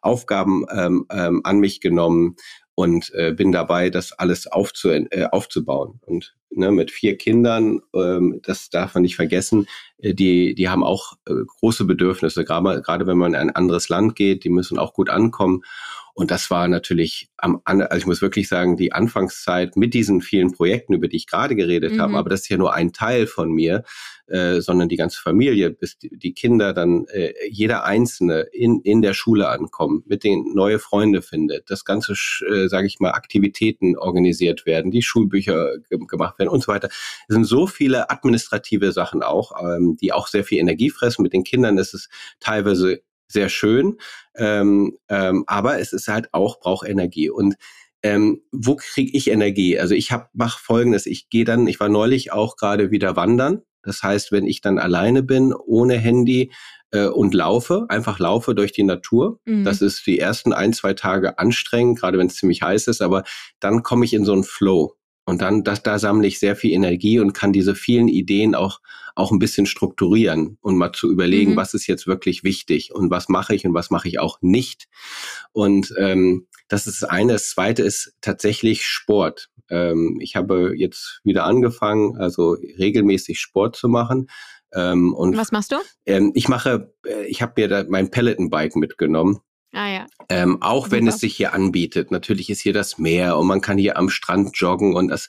Aufgaben 0.00 0.64
ähm, 0.72 1.06
ähm, 1.10 1.40
an 1.44 1.60
mich 1.60 1.80
genommen 1.80 2.36
und 2.74 3.12
äh, 3.14 3.32
bin 3.32 3.52
dabei, 3.52 3.90
das 3.90 4.12
alles 4.12 4.46
aufzu 4.46 4.90
äh, 4.90 5.26
aufzubauen. 5.30 6.00
Und 6.06 6.34
ne, 6.50 6.70
mit 6.70 6.90
vier 6.90 7.16
Kindern, 7.16 7.80
ähm, 7.94 8.40
das 8.42 8.70
darf 8.70 8.94
man 8.94 9.02
nicht 9.02 9.16
vergessen, 9.16 9.66
äh, 9.98 10.14
die, 10.14 10.54
die 10.54 10.68
haben 10.68 10.84
auch 10.84 11.14
äh, 11.26 11.34
große 11.58 11.84
Bedürfnisse, 11.84 12.44
gerade, 12.44 12.80
gerade 12.82 13.06
wenn 13.06 13.18
man 13.18 13.34
in 13.34 13.40
ein 13.40 13.56
anderes 13.56 13.88
Land 13.88 14.16
geht, 14.16 14.44
die 14.44 14.50
müssen 14.50 14.78
auch 14.78 14.94
gut 14.94 15.10
ankommen. 15.10 15.62
Und 16.14 16.30
das 16.30 16.50
war 16.50 16.68
natürlich 16.68 17.30
am, 17.38 17.62
also 17.64 17.96
ich 17.96 18.06
muss 18.06 18.22
wirklich 18.22 18.48
sagen, 18.48 18.76
die 18.76 18.92
Anfangszeit 18.92 19.76
mit 19.76 19.94
diesen 19.94 20.20
vielen 20.20 20.52
Projekten, 20.52 20.92
über 20.92 21.08
die 21.08 21.16
ich 21.16 21.26
gerade 21.26 21.56
geredet 21.56 21.94
mhm. 21.94 22.00
habe, 22.00 22.16
aber 22.16 22.28
das 22.28 22.42
ist 22.42 22.48
ja 22.48 22.58
nur 22.58 22.74
ein 22.74 22.92
Teil 22.92 23.26
von 23.26 23.50
mir, 23.50 23.82
äh, 24.26 24.60
sondern 24.60 24.88
die 24.88 24.96
ganze 24.96 25.20
Familie, 25.20 25.70
bis 25.70 25.98
die, 25.98 26.10
die 26.16 26.34
Kinder 26.34 26.72
dann 26.74 27.06
äh, 27.06 27.32
jeder 27.50 27.84
Einzelne 27.84 28.40
in, 28.52 28.80
in 28.80 29.02
der 29.02 29.14
Schule 29.14 29.48
ankommen, 29.48 30.02
mit 30.06 30.22
den 30.22 30.52
neue 30.54 30.78
Freunde 30.78 31.22
findet, 31.22 31.70
das 31.70 31.84
ganze, 31.84 32.12
äh, 32.48 32.68
sage 32.68 32.86
ich 32.86 33.00
mal, 33.00 33.12
Aktivitäten 33.12 33.96
organisiert 33.96 34.66
werden, 34.66 34.90
die 34.90 35.02
Schulbücher 35.02 35.78
ge 35.88 35.98
gemacht 36.06 36.38
werden 36.38 36.50
und 36.50 36.62
so 36.62 36.72
weiter. 36.72 36.88
Es 37.28 37.34
sind 37.34 37.44
so 37.44 37.66
viele 37.66 38.10
administrative 38.10 38.92
Sachen 38.92 39.22
auch, 39.22 39.52
ähm, 39.62 39.96
die 40.00 40.12
auch 40.12 40.28
sehr 40.28 40.44
viel 40.44 40.58
Energie 40.58 40.90
fressen. 40.90 41.22
Mit 41.22 41.32
den 41.32 41.44
Kindern 41.44 41.78
ist 41.78 41.94
es 41.94 42.08
teilweise 42.40 43.02
sehr 43.32 43.48
schön, 43.48 43.98
ähm, 44.36 44.98
ähm, 45.08 45.44
aber 45.46 45.80
es 45.80 45.92
ist 45.92 46.08
halt 46.08 46.32
auch, 46.32 46.60
braucht 46.60 46.88
Energie. 46.88 47.30
Und 47.30 47.54
ähm, 48.02 48.42
wo 48.50 48.76
kriege 48.76 49.16
ich 49.16 49.30
Energie? 49.30 49.78
Also 49.78 49.94
ich 49.94 50.12
hab, 50.12 50.30
mach 50.34 50.58
folgendes, 50.58 51.06
ich 51.06 51.28
gehe 51.28 51.44
dann, 51.44 51.66
ich 51.66 51.80
war 51.80 51.88
neulich 51.88 52.32
auch 52.32 52.56
gerade 52.56 52.90
wieder 52.90 53.16
wandern. 53.16 53.62
Das 53.82 54.02
heißt, 54.02 54.32
wenn 54.32 54.46
ich 54.46 54.60
dann 54.60 54.78
alleine 54.78 55.22
bin, 55.22 55.52
ohne 55.52 55.98
Handy 55.98 56.52
äh, 56.92 57.06
und 57.06 57.34
laufe, 57.34 57.86
einfach 57.88 58.18
laufe 58.18 58.54
durch 58.54 58.72
die 58.72 58.84
Natur. 58.84 59.40
Mhm. 59.44 59.64
Das 59.64 59.82
ist 59.82 60.06
die 60.06 60.18
ersten 60.18 60.52
ein, 60.52 60.72
zwei 60.72 60.94
Tage 60.94 61.38
anstrengend, 61.38 61.98
gerade 61.98 62.18
wenn 62.18 62.28
es 62.28 62.36
ziemlich 62.36 62.62
heiß 62.62 62.86
ist, 62.86 63.02
aber 63.02 63.24
dann 63.60 63.82
komme 63.82 64.04
ich 64.04 64.14
in 64.14 64.24
so 64.24 64.32
einen 64.32 64.44
Flow. 64.44 64.94
Und 65.24 65.40
dann, 65.40 65.62
das, 65.62 65.82
da 65.82 65.98
sammle 65.98 66.26
ich 66.26 66.38
sehr 66.38 66.56
viel 66.56 66.72
Energie 66.72 67.20
und 67.20 67.32
kann 67.32 67.52
diese 67.52 67.74
vielen 67.74 68.08
Ideen 68.08 68.54
auch, 68.54 68.80
auch 69.14 69.30
ein 69.30 69.38
bisschen 69.38 69.66
strukturieren 69.66 70.58
und 70.60 70.76
mal 70.76 70.92
zu 70.92 71.10
überlegen, 71.10 71.52
mhm. 71.52 71.56
was 71.56 71.74
ist 71.74 71.86
jetzt 71.86 72.06
wirklich 72.06 72.42
wichtig 72.44 72.92
und 72.92 73.10
was 73.10 73.28
mache 73.28 73.54
ich 73.54 73.64
und 73.64 73.74
was 73.74 73.90
mache 73.90 74.08
ich 74.08 74.18
auch 74.18 74.38
nicht. 74.40 74.88
Und 75.52 75.94
ähm, 75.96 76.48
das 76.68 76.86
ist 76.86 77.02
das 77.02 77.08
eine. 77.08 77.34
Das 77.34 77.50
zweite 77.50 77.82
ist 77.82 78.14
tatsächlich 78.20 78.84
Sport. 78.84 79.50
Ähm, 79.70 80.18
ich 80.20 80.34
habe 80.34 80.74
jetzt 80.76 81.20
wieder 81.22 81.44
angefangen, 81.44 82.16
also 82.16 82.56
regelmäßig 82.78 83.38
Sport 83.38 83.76
zu 83.76 83.88
machen. 83.88 84.28
Ähm, 84.74 85.14
und 85.14 85.36
was 85.36 85.52
machst 85.52 85.70
du? 85.70 85.76
Ähm, 86.06 86.32
ich 86.34 86.48
mache, 86.48 86.94
äh, 87.06 87.26
ich 87.26 87.42
habe 87.42 87.60
mir 87.60 87.68
da 87.68 87.84
mein 87.88 88.10
Peloton-Bike 88.10 88.74
mitgenommen 88.74 89.40
Ah, 89.74 89.88
ja. 89.88 90.06
Ähm, 90.28 90.60
auch 90.60 90.84
Super. 90.84 90.96
wenn 90.96 91.06
es 91.08 91.18
sich 91.18 91.34
hier 91.34 91.54
anbietet. 91.54 92.10
Natürlich 92.10 92.50
ist 92.50 92.60
hier 92.60 92.74
das 92.74 92.98
Meer 92.98 93.38
und 93.38 93.46
man 93.46 93.62
kann 93.62 93.78
hier 93.78 93.96
am 93.96 94.10
Strand 94.10 94.54
joggen 94.54 94.94
und 94.94 95.08
das 95.08 95.28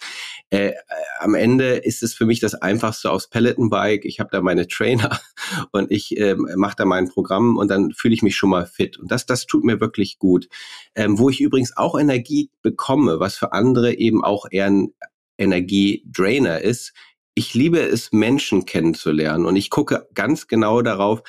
äh, 0.49 0.67
äh 0.67 0.73
am 1.19 1.35
Ende 1.35 1.75
ist 1.75 2.03
es 2.03 2.13
für 2.13 2.25
mich 2.25 2.41
das 2.41 2.53
einfachste 2.53 3.09
aufs 3.09 3.29
Peloton-Bike. 3.29 4.03
Ich 4.03 4.19
habe 4.19 4.29
da 4.33 4.41
meine 4.41 4.67
Trainer 4.67 5.17
und 5.71 5.91
ich 5.91 6.17
äh, 6.17 6.35
mache 6.35 6.75
da 6.75 6.83
mein 6.83 7.07
Programm 7.07 7.55
und 7.55 7.69
dann 7.69 7.93
fühle 7.93 8.13
ich 8.13 8.21
mich 8.21 8.35
schon 8.35 8.49
mal 8.49 8.65
fit. 8.65 8.99
Und 8.99 9.09
das, 9.09 9.25
das 9.25 9.45
tut 9.45 9.63
mir 9.63 9.79
wirklich 9.79 10.19
gut. 10.19 10.49
Ähm, 10.93 11.17
wo 11.17 11.29
ich 11.29 11.39
übrigens 11.39 11.77
auch 11.77 11.97
Energie 11.97 12.49
bekomme, 12.61 13.21
was 13.21 13.37
für 13.37 13.53
andere 13.53 13.93
eben 13.93 14.25
auch 14.25 14.45
eher 14.51 14.65
ein 14.65 14.93
Energiedrainer 15.37 16.59
ist, 16.59 16.93
ich 17.35 17.53
liebe 17.53 17.79
es, 17.79 18.11
Menschen 18.11 18.65
kennenzulernen 18.65 19.45
und 19.45 19.55
ich 19.55 19.69
gucke 19.69 20.07
ganz 20.13 20.47
genau 20.47 20.81
darauf, 20.81 21.23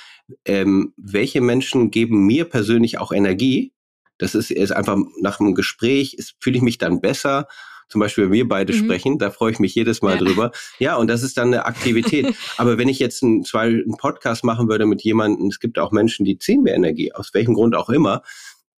ähm, 0.44 0.92
welche 0.96 1.40
Menschen 1.40 1.90
geben 1.90 2.26
mir 2.26 2.44
persönlich 2.44 2.98
auch 2.98 3.12
Energie. 3.12 3.72
Das 4.18 4.34
ist, 4.34 4.50
ist 4.50 4.72
einfach 4.72 4.96
nach 5.20 5.40
einem 5.40 5.54
Gespräch, 5.54 6.16
fühle 6.40 6.56
ich 6.56 6.62
mich 6.62 6.78
dann 6.78 7.00
besser. 7.00 7.48
Zum 7.88 8.00
Beispiel, 8.00 8.24
wenn 8.24 8.32
wir 8.32 8.48
beide 8.48 8.72
mhm. 8.72 8.78
sprechen, 8.78 9.18
da 9.18 9.30
freue 9.30 9.52
ich 9.52 9.58
mich 9.58 9.74
jedes 9.74 10.02
Mal 10.02 10.16
ja. 10.16 10.18
drüber. 10.18 10.52
Ja, 10.78 10.96
und 10.96 11.08
das 11.08 11.22
ist 11.22 11.36
dann 11.36 11.48
eine 11.48 11.66
Aktivität. 11.66 12.34
Aber 12.56 12.78
wenn 12.78 12.88
ich 12.88 12.98
jetzt 12.98 13.22
einen, 13.22 13.44
zwei, 13.44 13.66
einen 13.66 13.96
Podcast 13.98 14.44
machen 14.44 14.68
würde 14.68 14.86
mit 14.86 15.02
jemandem, 15.02 15.48
es 15.48 15.60
gibt 15.60 15.78
auch 15.78 15.92
Menschen, 15.92 16.24
die 16.24 16.38
ziehen 16.38 16.62
mir 16.62 16.74
Energie, 16.74 17.12
aus 17.12 17.34
welchem 17.34 17.54
Grund 17.54 17.74
auch 17.74 17.90
immer, 17.90 18.22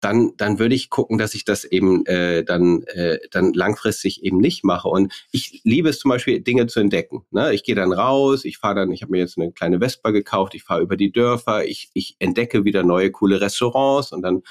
dann, 0.05 0.33
dann 0.37 0.59
würde 0.59 0.75
ich 0.75 0.91
gucken, 0.91 1.17
dass 1.17 1.35
ich 1.35 1.47
das 1.47 1.65
eben 1.65 2.05
äh, 2.05 2.45
dann, 2.45 2.83
äh, 2.83 3.19
dann 3.31 3.55
langfristig 3.55 4.23
eben 4.23 4.37
nicht 4.37 4.63
mache. 4.63 4.89
Und 4.89 5.13
ich 5.33 5.63
liebe 5.65 5.89
es 5.89 5.99
zum 5.99 6.11
Beispiel, 6.11 6.41
Dinge 6.41 6.67
zu 6.67 6.79
entdecken. 6.81 7.25
Ne? 7.31 7.55
Ich 7.55 7.65
gehe 7.65 7.75
dann 7.75 7.91
raus, 7.91 8.45
ich 8.45 8.59
fahre 8.59 8.75
dann, 8.75 8.93
ich 8.93 9.01
habe 9.01 9.13
mir 9.13 9.21
jetzt 9.21 9.39
eine 9.39 9.51
kleine 9.53 9.79
Vespa 9.79 10.11
gekauft, 10.11 10.55
ich 10.55 10.63
fahre 10.63 10.83
über 10.83 10.99
die 10.99 11.11
Dörfer, 11.11 11.65
ich, 11.65 11.89
ich 11.95 12.17
entdecke 12.19 12.67
wieder 12.67 12.83
neue 12.83 13.11
coole 13.11 13.41
Restaurants 13.41 14.13
und 14.13 14.21
dann 14.21 14.43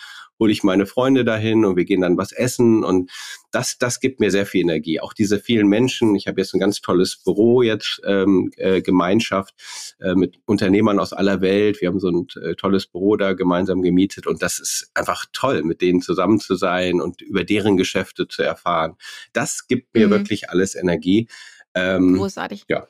hole 0.43 0.51
ich 0.51 0.61
meine 0.61 0.85
Freunde 0.85 1.23
dahin 1.23 1.63
und 1.63 1.77
wir 1.77 1.85
gehen 1.85 2.01
dann 2.01 2.17
was 2.17 2.33
essen 2.33 2.83
und 2.83 3.09
das, 3.51 3.77
das 3.77 4.01
gibt 4.01 4.19
mir 4.19 4.29
sehr 4.29 4.45
viel 4.45 4.59
Energie. 4.59 4.99
Auch 4.99 5.13
diese 5.13 5.39
vielen 5.39 5.67
Menschen. 5.69 6.15
Ich 6.17 6.27
habe 6.27 6.41
jetzt 6.41 6.53
ein 6.53 6.59
ganz 6.59 6.81
tolles 6.81 7.15
Büro 7.15 7.61
jetzt, 7.61 8.01
ähm, 8.05 8.51
äh, 8.57 8.81
Gemeinschaft 8.81 9.53
äh, 10.01 10.15
mit 10.15 10.39
Unternehmern 10.45 10.99
aus 10.99 11.13
aller 11.13 11.39
Welt. 11.39 11.79
Wir 11.79 11.87
haben 11.87 11.99
so 12.01 12.09
ein 12.09 12.27
äh, 12.43 12.55
tolles 12.55 12.87
Büro 12.87 13.15
da 13.15 13.31
gemeinsam 13.31 13.81
gemietet 13.81 14.27
und 14.27 14.41
das 14.41 14.59
ist 14.59 14.91
einfach 14.95 15.25
toll, 15.31 15.63
mit 15.63 15.79
denen 15.79 16.01
zusammen 16.01 16.41
zu 16.41 16.55
sein 16.55 16.99
und 16.99 17.21
über 17.21 17.45
deren 17.45 17.77
Geschäfte 17.77 18.27
zu 18.27 18.43
erfahren. 18.43 18.97
Das 19.31 19.67
gibt 19.67 19.93
mir 19.95 20.07
mhm. 20.07 20.11
wirklich 20.11 20.49
alles 20.49 20.75
Energie. 20.75 21.29
Ähm, 21.73 22.17
Großartig. 22.17 22.65
Ja, 22.67 22.87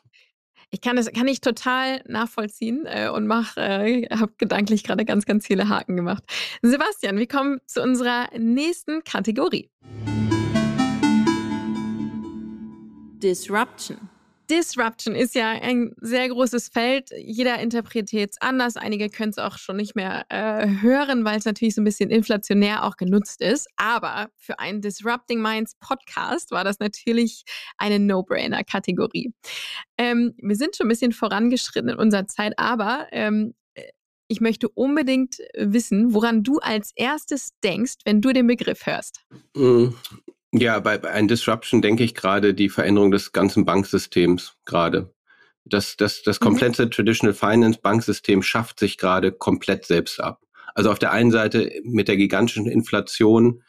ich 0.74 0.82
kann 0.82 0.96
das 0.96 1.12
kann 1.12 1.28
ich 1.28 1.40
total 1.40 2.02
nachvollziehen 2.08 2.86
äh, 2.88 3.08
und 3.08 3.28
mach, 3.28 3.58
äh, 3.58 4.08
habe 4.10 4.34
gedanklich 4.40 4.84
gerade 4.84 5.06
ganz, 5.06 5.26
ganz 5.26 5.46
viele 5.46 5.70
Haken 5.70 5.96
gemacht. 5.96 6.24
Sebastian, 6.64 7.18
wir 7.18 7.28
kommen 7.28 7.60
zu 7.68 7.82
unserer 7.82 8.28
nächsten 8.36 9.04
Kategorie. 9.04 9.70
Disruption. 13.22 14.13
Disruption 14.50 15.16
ist 15.16 15.36
ja 15.36 15.52
ein 15.52 15.94
sehr 16.02 16.28
großes 16.30 16.70
Feld. 16.70 17.10
Jeder 17.18 17.60
interpretiert 17.60 18.32
es 18.32 18.42
anders. 18.42 18.78
Einige 18.78 19.10
können 19.10 19.32
es 19.32 19.38
auch 19.38 19.58
schon 19.58 19.78
nicht 19.78 19.96
mehr 19.96 20.26
äh, 20.30 20.68
hören, 20.82 21.26
weil 21.26 21.38
es 21.38 21.46
natürlich 21.46 21.76
so 21.76 21.82
ein 21.82 21.86
bisschen 21.86 22.10
inflationär 22.10 22.84
auch 22.84 22.98
genutzt 22.98 23.42
ist. 23.42 23.68
Aber 23.78 24.30
für 24.36 24.60
einen 24.60 24.82
Disrupting 24.82 25.42
Minds 25.42 25.76
Podcast 25.80 26.52
war 26.52 26.64
das 26.64 26.80
natürlich 26.80 27.44
eine 27.78 28.00
No-Brainer-Kategorie. 28.00 29.34
Ähm, 29.98 30.34
wir 30.38 30.56
sind 30.56 30.76
schon 30.76 30.88
ein 30.88 30.90
bisschen 30.90 31.14
vorangeschritten 31.14 31.90
in 31.90 31.98
unserer 31.98 32.28
Zeit, 32.28 32.54
aber 32.58 33.08
ähm, 33.12 33.54
ich 34.28 34.42
möchte 34.42 34.68
unbedingt 34.70 35.38
wissen, 35.56 36.14
woran 36.14 36.44
du 36.44 36.58
als 36.60 36.92
erstes 36.96 37.50
denkst, 37.64 37.96
wenn 38.06 38.22
du 38.22 38.34
den 38.34 38.48
Begriff 38.48 38.86
hörst. 38.86 39.26
Ja, 40.56 40.80
bei, 40.80 41.00
bei 41.00 41.10
einem 41.10 41.28
Disruption 41.28 41.82
denke 41.82 42.04
ich 42.04 42.14
gerade 42.14 42.54
die 42.54 42.70
Veränderung 42.70 43.10
des 43.10 43.32
ganzen 43.32 43.66
Banksystems 43.66 44.56
gerade. 44.66 45.12
Das, 45.66 45.98
das, 45.98 46.22
das 46.22 46.40
mhm. 46.40 46.46
komplette 46.46 46.86
mhm. 46.86 46.92
Traditional 46.92 47.34
Finance 47.34 47.80
Banksystem 47.82 48.44
schafft 48.44 48.80
sich 48.80 49.00
gerade 49.00 49.32
komplett 49.32 49.86
selbst 49.86 50.22
ab. 50.22 50.42
Also 50.76 50.92
auf 50.92 51.00
der 51.00 51.12
einen 51.12 51.32
Seite 51.32 51.72
mit 51.84 52.08
der 52.08 52.18
gigantischen 52.18 52.68
Inflation 52.68 53.64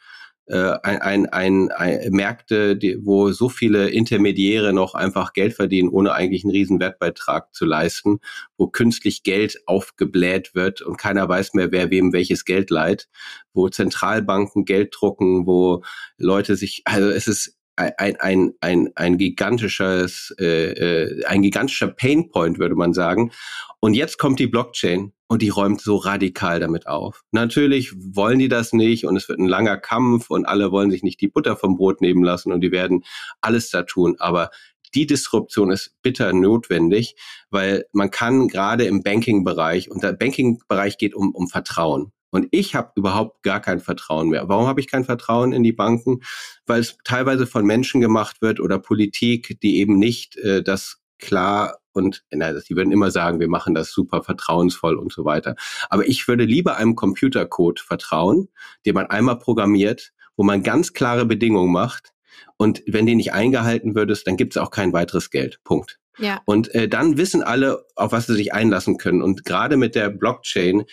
äh, 0.47 0.77
ein, 0.83 1.25
ein, 1.27 1.71
ein, 1.71 2.11
Märkte, 2.11 2.75
die, 2.75 3.03
wo 3.03 3.31
so 3.31 3.49
viele 3.49 3.89
Intermediäre 3.89 4.73
noch 4.73 4.93
einfach 4.93 5.33
Geld 5.33 5.53
verdienen, 5.53 5.89
ohne 5.89 6.13
eigentlich 6.13 6.43
einen 6.43 6.51
riesen 6.51 6.79
Wertbeitrag 6.79 7.53
zu 7.53 7.65
leisten, 7.65 8.19
wo 8.57 8.67
künstlich 8.67 9.23
Geld 9.23 9.59
aufgebläht 9.65 10.53
wird 10.53 10.81
und 10.81 10.97
keiner 10.97 11.27
weiß 11.27 11.53
mehr, 11.53 11.71
wer 11.71 11.89
wem 11.89 12.13
welches 12.13 12.45
Geld 12.45 12.69
leiht, 12.69 13.07
wo 13.53 13.69
Zentralbanken 13.69 14.65
Geld 14.65 14.95
drucken, 14.97 15.47
wo 15.47 15.83
Leute 16.17 16.55
sich, 16.55 16.83
also 16.85 17.09
es 17.09 17.27
ist 17.27 17.54
ein, 17.75 18.15
ein, 18.19 18.53
ein, 18.61 18.89
ein 18.95 19.17
gigantisches, 19.17 20.33
äh, 20.39 20.71
äh, 20.71 21.25
ein 21.25 21.41
gigantischer 21.41 21.87
Painpoint, 21.87 22.59
würde 22.59 22.75
man 22.75 22.93
sagen. 22.93 23.31
Und 23.79 23.93
jetzt 23.93 24.17
kommt 24.17 24.39
die 24.39 24.47
Blockchain 24.47 25.13
und 25.27 25.41
die 25.41 25.49
räumt 25.49 25.81
so 25.81 25.97
radikal 25.97 26.59
damit 26.59 26.87
auf. 26.87 27.21
Natürlich 27.31 27.93
wollen 27.95 28.39
die 28.39 28.47
das 28.47 28.73
nicht 28.73 29.05
und 29.05 29.15
es 29.15 29.27
wird 29.27 29.39
ein 29.39 29.47
langer 29.47 29.77
Kampf 29.77 30.29
und 30.29 30.45
alle 30.45 30.71
wollen 30.71 30.91
sich 30.91 31.03
nicht 31.03 31.21
die 31.21 31.27
Butter 31.27 31.57
vom 31.57 31.75
Brot 31.75 32.01
nehmen 32.01 32.23
lassen 32.23 32.51
und 32.51 32.61
die 32.61 32.71
werden 32.71 33.03
alles 33.41 33.69
da 33.69 33.83
tun. 33.83 34.15
Aber 34.19 34.49
die 34.95 35.05
Disruption 35.05 35.71
ist 35.71 35.95
bitter 36.01 36.31
notwendig, 36.31 37.15
weil 37.49 37.85
man 37.91 38.11
kann 38.11 38.47
gerade 38.47 38.85
im 38.85 39.03
Banking-Bereich, 39.03 39.91
und 39.91 40.03
der 40.03 40.13
Banking-Bereich 40.13 40.97
geht 40.97 41.13
um, 41.13 41.35
um 41.35 41.49
Vertrauen. 41.49 42.13
Und 42.31 42.47
ich 42.51 42.75
habe 42.75 42.91
überhaupt 42.95 43.43
gar 43.43 43.61
kein 43.61 43.79
Vertrauen 43.79 44.29
mehr. 44.29 44.49
Warum 44.49 44.67
habe 44.67 44.81
ich 44.81 44.87
kein 44.87 45.05
Vertrauen 45.05 45.53
in 45.53 45.63
die 45.63 45.71
Banken? 45.71 46.21
Weil 46.65 46.81
es 46.81 46.97
teilweise 47.03 47.47
von 47.47 47.65
Menschen 47.65 48.01
gemacht 48.01 48.41
wird 48.41 48.59
oder 48.59 48.79
Politik, 48.79 49.59
die 49.61 49.77
eben 49.77 49.97
nicht 49.97 50.35
äh, 50.37 50.61
das 50.61 50.97
klar 51.17 51.79
und 51.93 52.23
na, 52.29 52.51
die 52.51 52.75
würden 52.75 52.91
immer 52.91 53.09
sagen, 53.09 53.39
wir 53.39 53.47
machen 53.47 53.73
das 53.73 53.91
super 53.91 54.21
vertrauensvoll 54.21 54.95
und 54.95 55.13
so 55.13 55.23
weiter. 55.23 55.55
Aber 55.89 56.07
ich 56.07 56.27
würde 56.27 56.43
lieber 56.43 56.75
einem 56.75 56.95
Computercode 56.95 57.79
vertrauen, 57.79 58.49
den 58.85 58.95
man 58.95 59.07
einmal 59.07 59.39
programmiert, 59.39 60.11
wo 60.35 60.43
man 60.43 60.61
ganz 60.61 60.93
klare 60.93 61.25
Bedingungen 61.25 61.71
macht. 61.71 62.13
Und 62.57 62.83
wenn 62.85 63.05
die 63.05 63.15
nicht 63.15 63.33
eingehalten 63.33 63.95
würdest, 63.95 64.27
dann 64.27 64.35
gibt 64.35 64.55
es 64.55 64.61
auch 64.61 64.71
kein 64.71 64.91
weiteres 64.91 65.29
Geld. 65.29 65.61
Punkt. 65.63 65.99
Ja. 66.17 66.41
Und 66.45 66.73
äh, 66.73 66.87
dann 66.87 67.17
wissen 67.17 67.43
alle, 67.43 67.85
auf 67.95 68.11
was 68.11 68.27
sie 68.27 68.35
sich 68.35 68.53
einlassen 68.53 68.97
können. 68.97 69.21
Und 69.21 69.45
gerade 69.45 69.77
mit 69.77 69.95
der 69.95 70.09
Blockchain 70.09 70.85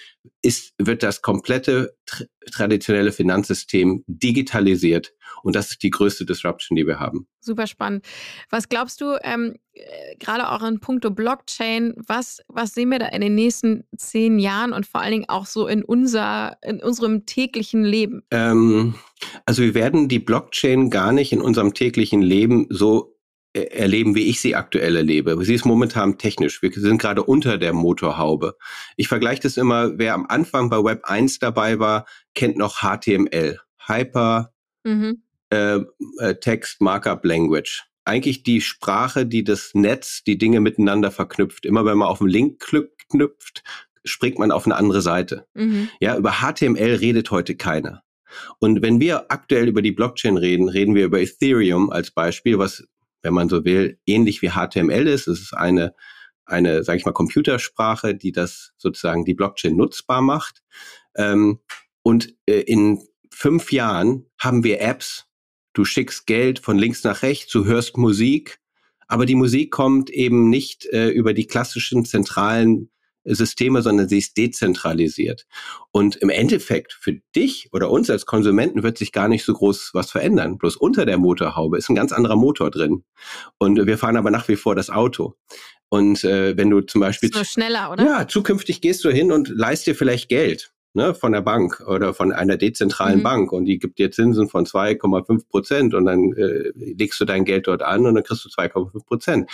ist, 0.42 0.72
wird 0.78 1.02
das 1.02 1.22
komplette 1.22 1.96
tra 2.06 2.24
traditionelle 2.50 3.12
Finanzsystem 3.12 4.02
digitalisiert. 4.08 5.14
Und 5.44 5.54
das 5.54 5.70
ist 5.70 5.82
die 5.82 5.90
größte 5.90 6.26
Disruption, 6.26 6.76
die 6.76 6.86
wir 6.86 6.98
haben. 6.98 7.28
Super 7.40 7.68
spannend. 7.68 8.04
Was 8.50 8.68
glaubst 8.68 9.00
du, 9.00 9.16
ähm, 9.22 9.54
äh, 9.72 10.16
gerade 10.18 10.50
auch 10.50 10.62
in 10.62 10.80
puncto 10.80 11.10
Blockchain, 11.10 11.94
was, 12.06 12.40
was 12.48 12.74
sehen 12.74 12.90
wir 12.90 12.98
da 12.98 13.06
in 13.06 13.20
den 13.20 13.36
nächsten 13.36 13.84
zehn 13.96 14.40
Jahren 14.40 14.72
und 14.72 14.86
vor 14.86 15.00
allen 15.00 15.12
Dingen 15.12 15.28
auch 15.28 15.46
so 15.46 15.68
in, 15.68 15.84
unser, 15.84 16.56
in 16.62 16.82
unserem 16.82 17.26
täglichen 17.26 17.84
Leben? 17.84 18.22
Ähm, 18.30 18.94
also 19.46 19.62
wir 19.62 19.74
werden 19.74 20.08
die 20.08 20.18
Blockchain 20.18 20.90
gar 20.90 21.12
nicht 21.12 21.32
in 21.32 21.40
unserem 21.40 21.74
täglichen 21.74 22.22
Leben 22.22 22.66
so 22.70 23.11
erleben, 23.54 24.14
wie 24.14 24.28
ich 24.28 24.40
sie 24.40 24.56
aktuell 24.56 24.96
erlebe. 24.96 25.36
Sie 25.44 25.54
ist 25.54 25.64
momentan 25.64 26.18
technisch. 26.18 26.62
Wir 26.62 26.72
sind 26.72 26.98
gerade 26.98 27.22
unter 27.22 27.58
der 27.58 27.72
Motorhaube. 27.72 28.56
Ich 28.96 29.08
vergleiche 29.08 29.42
das 29.42 29.56
immer, 29.56 29.98
wer 29.98 30.14
am 30.14 30.26
Anfang 30.26 30.70
bei 30.70 30.82
Web 30.82 31.04
1 31.04 31.38
dabei 31.38 31.78
war, 31.78 32.06
kennt 32.34 32.56
noch 32.56 32.80
HTML. 32.80 33.58
Hyper 33.86 34.52
mhm. 34.84 35.22
äh, 35.50 35.80
äh, 36.18 36.34
Text 36.40 36.80
Markup 36.80 37.24
Language. 37.24 37.84
Eigentlich 38.04 38.42
die 38.42 38.60
Sprache, 38.60 39.26
die 39.26 39.44
das 39.44 39.72
Netz, 39.74 40.24
die 40.24 40.38
Dinge 40.38 40.60
miteinander 40.60 41.10
verknüpft. 41.10 41.66
Immer 41.66 41.84
wenn 41.84 41.98
man 41.98 42.08
auf 42.08 42.20
einen 42.20 42.30
Link 42.30 42.60
knüpft, 43.10 43.62
springt 44.04 44.38
man 44.38 44.50
auf 44.50 44.66
eine 44.66 44.76
andere 44.76 45.02
Seite. 45.02 45.46
Mhm. 45.54 45.88
Ja, 46.00 46.16
über 46.16 46.40
HTML 46.40 46.94
redet 46.94 47.30
heute 47.30 47.54
keiner. 47.54 48.02
Und 48.58 48.82
wenn 48.82 48.98
wir 48.98 49.30
aktuell 49.30 49.68
über 49.68 49.82
die 49.82 49.92
Blockchain 49.92 50.38
reden, 50.38 50.68
reden 50.68 50.94
wir 50.94 51.04
über 51.04 51.20
Ethereum 51.20 51.90
als 51.90 52.10
Beispiel, 52.10 52.58
was 52.58 52.84
wenn 53.22 53.34
man 53.34 53.48
so 53.48 53.64
will, 53.64 53.98
ähnlich 54.06 54.42
wie 54.42 54.50
HTML 54.50 55.06
ist. 55.06 55.28
Es 55.28 55.40
ist 55.40 55.54
eine, 55.54 55.94
eine, 56.44 56.84
sage 56.84 56.98
ich 56.98 57.04
mal, 57.04 57.12
Computersprache, 57.12 58.14
die 58.14 58.32
das 58.32 58.72
sozusagen 58.76 59.24
die 59.24 59.34
Blockchain 59.34 59.76
nutzbar 59.76 60.20
macht. 60.22 60.62
Ähm, 61.16 61.60
und 62.02 62.34
äh, 62.46 62.60
in 62.60 63.00
fünf 63.30 63.72
Jahren 63.72 64.26
haben 64.38 64.64
wir 64.64 64.80
Apps. 64.80 65.26
Du 65.72 65.84
schickst 65.84 66.26
Geld 66.26 66.58
von 66.58 66.78
links 66.78 67.02
nach 67.04 67.22
rechts, 67.22 67.50
du 67.50 67.64
hörst 67.64 67.96
Musik, 67.96 68.58
aber 69.08 69.26
die 69.26 69.34
Musik 69.34 69.70
kommt 69.70 70.10
eben 70.10 70.50
nicht 70.50 70.86
äh, 70.86 71.08
über 71.08 71.32
die 71.32 71.46
klassischen 71.46 72.04
zentralen 72.04 72.90
Systeme, 73.24 73.82
sondern 73.82 74.08
sie 74.08 74.18
ist 74.18 74.36
dezentralisiert. 74.36 75.46
Und 75.90 76.16
im 76.16 76.30
Endeffekt 76.30 76.92
für 76.92 77.20
dich 77.34 77.68
oder 77.72 77.90
uns 77.90 78.10
als 78.10 78.26
Konsumenten 78.26 78.82
wird 78.82 78.98
sich 78.98 79.12
gar 79.12 79.28
nicht 79.28 79.44
so 79.44 79.52
groß 79.54 79.90
was 79.92 80.10
verändern. 80.10 80.58
Bloß 80.58 80.76
unter 80.76 81.06
der 81.06 81.18
Motorhaube 81.18 81.78
ist 81.78 81.88
ein 81.88 81.94
ganz 81.94 82.12
anderer 82.12 82.36
Motor 82.36 82.70
drin. 82.70 83.04
Und 83.58 83.86
wir 83.86 83.98
fahren 83.98 84.16
aber 84.16 84.30
nach 84.30 84.48
wie 84.48 84.56
vor 84.56 84.74
das 84.74 84.90
Auto. 84.90 85.34
Und 85.88 86.24
äh, 86.24 86.56
wenn 86.56 86.70
du 86.70 86.80
zum 86.80 87.00
Beispiel. 87.00 87.28
Ist 87.28 87.34
nur 87.34 87.44
schneller, 87.44 87.92
oder? 87.92 88.04
Ja, 88.04 88.28
zukünftig 88.28 88.80
gehst 88.80 89.04
du 89.04 89.10
hin 89.10 89.30
und 89.30 89.48
leist 89.48 89.86
dir 89.86 89.94
vielleicht 89.94 90.28
Geld 90.28 90.72
ne, 90.94 91.14
von 91.14 91.32
der 91.32 91.40
Bank 91.40 91.80
oder 91.86 92.14
von 92.14 92.32
einer 92.32 92.56
dezentralen 92.56 93.18
mhm. 93.18 93.22
Bank 93.22 93.52
und 93.52 93.64
die 93.64 93.78
gibt 93.78 93.98
dir 93.98 94.10
Zinsen 94.10 94.48
von 94.48 94.66
2,5 94.66 95.48
Prozent 95.48 95.94
und 95.94 96.04
dann 96.04 96.32
äh, 96.34 96.72
legst 96.74 97.20
du 97.20 97.24
dein 97.24 97.44
Geld 97.44 97.66
dort 97.66 97.82
an 97.82 98.06
und 98.06 98.14
dann 98.14 98.24
kriegst 98.24 98.44
du 98.44 98.48
2,5 98.48 99.06
Prozent. 99.06 99.50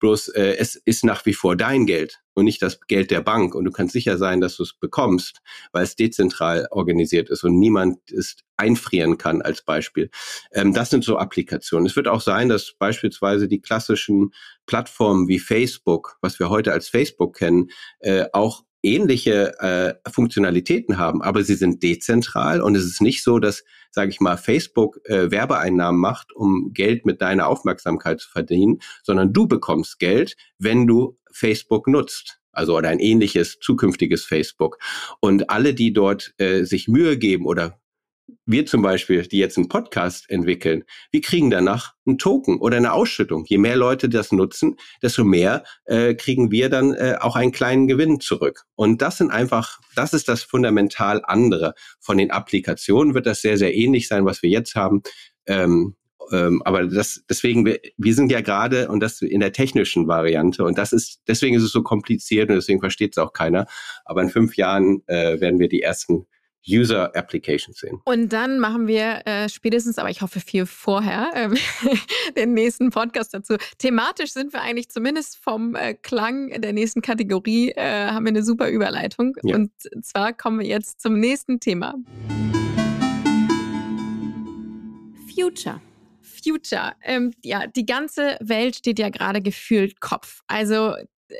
Bloß 0.00 0.28
äh, 0.28 0.56
es 0.58 0.76
ist 0.76 1.04
nach 1.04 1.26
wie 1.26 1.34
vor 1.34 1.56
dein 1.56 1.84
Geld 1.84 2.20
und 2.34 2.44
nicht 2.44 2.62
das 2.62 2.80
Geld 2.86 3.10
der 3.10 3.20
Bank 3.20 3.54
und 3.54 3.64
du 3.64 3.72
kannst 3.72 3.92
sicher 3.92 4.16
sein, 4.16 4.40
dass 4.40 4.56
du 4.56 4.62
es 4.62 4.72
bekommst, 4.72 5.40
weil 5.72 5.82
es 5.82 5.96
dezentral 5.96 6.68
organisiert 6.70 7.30
ist 7.30 7.42
und 7.44 7.58
niemand 7.58 8.10
es 8.12 8.36
einfrieren 8.56 9.18
kann 9.18 9.42
als 9.42 9.62
Beispiel. 9.62 10.10
Ähm, 10.52 10.72
das 10.72 10.90
sind 10.90 11.04
so 11.04 11.18
Applikationen. 11.18 11.86
Es 11.86 11.96
wird 11.96 12.08
auch 12.08 12.20
sein, 12.20 12.48
dass 12.48 12.74
beispielsweise 12.78 13.48
die 13.48 13.60
klassischen 13.60 14.32
Plattformen 14.66 15.28
wie 15.28 15.38
Facebook, 15.38 16.16
was 16.20 16.38
wir 16.38 16.48
heute 16.48 16.72
als 16.72 16.88
Facebook 16.88 17.36
kennen, 17.36 17.70
äh, 18.00 18.26
auch 18.32 18.64
ähnliche 18.82 19.58
äh, 19.60 20.10
Funktionalitäten 20.10 20.98
haben, 20.98 21.22
aber 21.22 21.42
sie 21.42 21.54
sind 21.54 21.82
dezentral 21.82 22.60
und 22.60 22.76
es 22.76 22.84
ist 22.84 23.02
nicht 23.02 23.22
so, 23.22 23.38
dass, 23.38 23.64
sage 23.90 24.10
ich 24.10 24.20
mal, 24.20 24.36
Facebook 24.36 25.00
äh, 25.04 25.30
Werbeeinnahmen 25.30 26.00
macht, 26.00 26.32
um 26.34 26.72
Geld 26.72 27.04
mit 27.04 27.20
deiner 27.20 27.48
Aufmerksamkeit 27.48 28.20
zu 28.20 28.30
verdienen, 28.30 28.78
sondern 29.02 29.32
du 29.32 29.46
bekommst 29.48 29.98
Geld, 29.98 30.36
wenn 30.58 30.86
du 30.86 31.18
Facebook 31.30 31.88
nutzt. 31.88 32.40
Also 32.52 32.76
oder 32.76 32.88
ein 32.88 32.98
ähnliches 32.98 33.58
zukünftiges 33.60 34.24
Facebook. 34.24 34.78
Und 35.20 35.48
alle, 35.48 35.74
die 35.74 35.92
dort 35.92 36.34
äh, 36.38 36.64
sich 36.64 36.88
Mühe 36.88 37.16
geben 37.16 37.46
oder 37.46 37.78
wir 38.46 38.66
zum 38.66 38.82
Beispiel, 38.82 39.26
die 39.26 39.38
jetzt 39.38 39.58
einen 39.58 39.68
Podcast 39.68 40.28
entwickeln, 40.30 40.84
wir 41.10 41.20
kriegen 41.20 41.50
danach 41.50 41.94
einen 42.06 42.18
Token 42.18 42.58
oder 42.58 42.76
eine 42.76 42.92
Ausschüttung. 42.92 43.44
Je 43.46 43.58
mehr 43.58 43.76
Leute 43.76 44.08
das 44.08 44.32
nutzen, 44.32 44.76
desto 45.02 45.24
mehr 45.24 45.64
äh, 45.84 46.14
kriegen 46.14 46.50
wir 46.50 46.68
dann 46.68 46.94
äh, 46.94 47.16
auch 47.20 47.36
einen 47.36 47.52
kleinen 47.52 47.86
Gewinn 47.88 48.20
zurück. 48.20 48.64
Und 48.74 49.02
das 49.02 49.18
sind 49.18 49.30
einfach, 49.30 49.78
das 49.94 50.14
ist 50.14 50.28
das 50.28 50.42
fundamental 50.42 51.22
andere. 51.24 51.74
Von 52.00 52.18
den 52.18 52.30
Applikationen 52.30 53.14
wird 53.14 53.26
das 53.26 53.42
sehr, 53.42 53.58
sehr 53.58 53.74
ähnlich 53.74 54.08
sein, 54.08 54.24
was 54.24 54.42
wir 54.42 54.50
jetzt 54.50 54.74
haben. 54.74 55.02
Ähm, 55.46 55.96
ähm, 56.32 56.62
aber 56.64 56.86
das, 56.86 57.22
deswegen, 57.28 57.64
wir, 57.64 57.80
wir 57.96 58.14
sind 58.14 58.30
ja 58.30 58.40
gerade 58.40 58.88
und 58.88 59.00
das 59.00 59.22
in 59.22 59.40
der 59.40 59.52
technischen 59.52 60.08
Variante 60.08 60.64
und 60.64 60.76
das 60.76 60.92
ist, 60.92 61.22
deswegen 61.26 61.56
ist 61.56 61.62
es 61.62 61.72
so 61.72 61.82
kompliziert 61.82 62.50
und 62.50 62.56
deswegen 62.56 62.80
versteht 62.80 63.12
es 63.12 63.18
auch 63.18 63.32
keiner. 63.32 63.66
Aber 64.04 64.22
in 64.22 64.28
fünf 64.28 64.56
Jahren 64.56 65.02
äh, 65.06 65.40
werden 65.40 65.58
wir 65.58 65.68
die 65.68 65.82
ersten 65.82 66.26
User 66.66 67.14
Applications 67.14 67.78
sehen. 67.78 68.00
Und 68.04 68.32
dann 68.32 68.58
machen 68.58 68.86
wir 68.86 69.26
äh, 69.26 69.48
spätestens, 69.48 69.98
aber 69.98 70.10
ich 70.10 70.22
hoffe 70.22 70.40
viel 70.40 70.66
vorher, 70.66 71.30
äh, 71.34 71.48
den 72.36 72.54
nächsten 72.54 72.90
Podcast 72.90 73.34
dazu. 73.34 73.56
Thematisch 73.78 74.32
sind 74.32 74.52
wir 74.52 74.62
eigentlich 74.62 74.88
zumindest 74.88 75.36
vom 75.36 75.74
äh, 75.74 75.94
Klang 75.94 76.60
der 76.60 76.72
nächsten 76.72 77.02
Kategorie, 77.02 77.70
äh, 77.70 78.08
haben 78.08 78.24
wir 78.24 78.30
eine 78.30 78.42
super 78.42 78.68
Überleitung. 78.68 79.34
Ja. 79.42 79.56
Und 79.56 79.70
zwar 80.02 80.32
kommen 80.32 80.60
wir 80.60 80.66
jetzt 80.66 81.00
zum 81.00 81.18
nächsten 81.18 81.60
Thema. 81.60 81.94
Future. 85.34 85.80
Future. 86.20 86.92
Ähm, 87.02 87.32
ja, 87.42 87.66
die 87.66 87.86
ganze 87.86 88.36
Welt 88.40 88.76
steht 88.76 88.98
ja 88.98 89.08
gerade 89.08 89.40
gefühlt 89.40 90.00
Kopf. 90.00 90.42
Also 90.46 90.94
äh, 90.94 91.34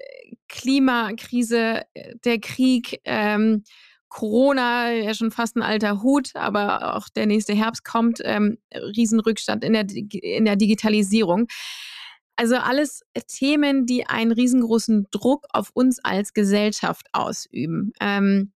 Klimakrise, 0.49 1.83
äh, 1.95 2.15
der 2.25 2.39
Krieg, 2.41 3.01
ähm, 3.05 3.65
Corona, 4.09 4.93
ja 4.93 5.15
schon 5.15 5.31
fast 5.31 5.57
ein 5.57 5.63
alter 5.63 6.03
Hut, 6.03 6.31
aber 6.35 6.97
auch 6.97 7.09
der 7.09 7.27
nächste 7.27 7.55
Herbst 7.55 7.85
kommt, 7.85 8.21
ähm, 8.25 8.59
Riesenrückstand 8.75 9.65
in 9.65 9.73
der, 9.73 9.87
in 9.89 10.45
der 10.45 10.57
Digitalisierung. 10.57 11.49
Also 12.37 12.57
alles 12.57 13.03
Themen, 13.27 13.85
die 13.85 14.07
einen 14.07 14.31
riesengroßen 14.31 15.09
Druck 15.11 15.47
auf 15.53 15.71
uns 15.75 15.99
als 16.05 16.35
Gesellschaft 16.35 17.07
ausüben. 17.13 17.93
Ähm, 18.01 18.53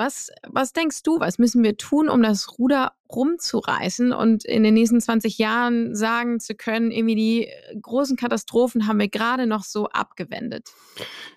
was, 0.00 0.30
was 0.48 0.72
denkst 0.72 1.02
du, 1.02 1.20
was 1.20 1.38
müssen 1.38 1.62
wir 1.62 1.76
tun, 1.76 2.08
um 2.08 2.22
das 2.22 2.58
Ruder 2.58 2.92
rumzureißen 3.12 4.12
und 4.12 4.46
in 4.46 4.62
den 4.62 4.72
nächsten 4.72 5.00
20 5.00 5.36
Jahren 5.36 5.94
sagen 5.94 6.40
zu 6.40 6.54
können, 6.54 6.90
irgendwie 6.90 7.14
die 7.14 7.48
großen 7.80 8.16
Katastrophen 8.16 8.86
haben 8.86 8.98
wir 8.98 9.08
gerade 9.08 9.46
noch 9.46 9.62
so 9.62 9.88
abgewendet? 9.90 10.70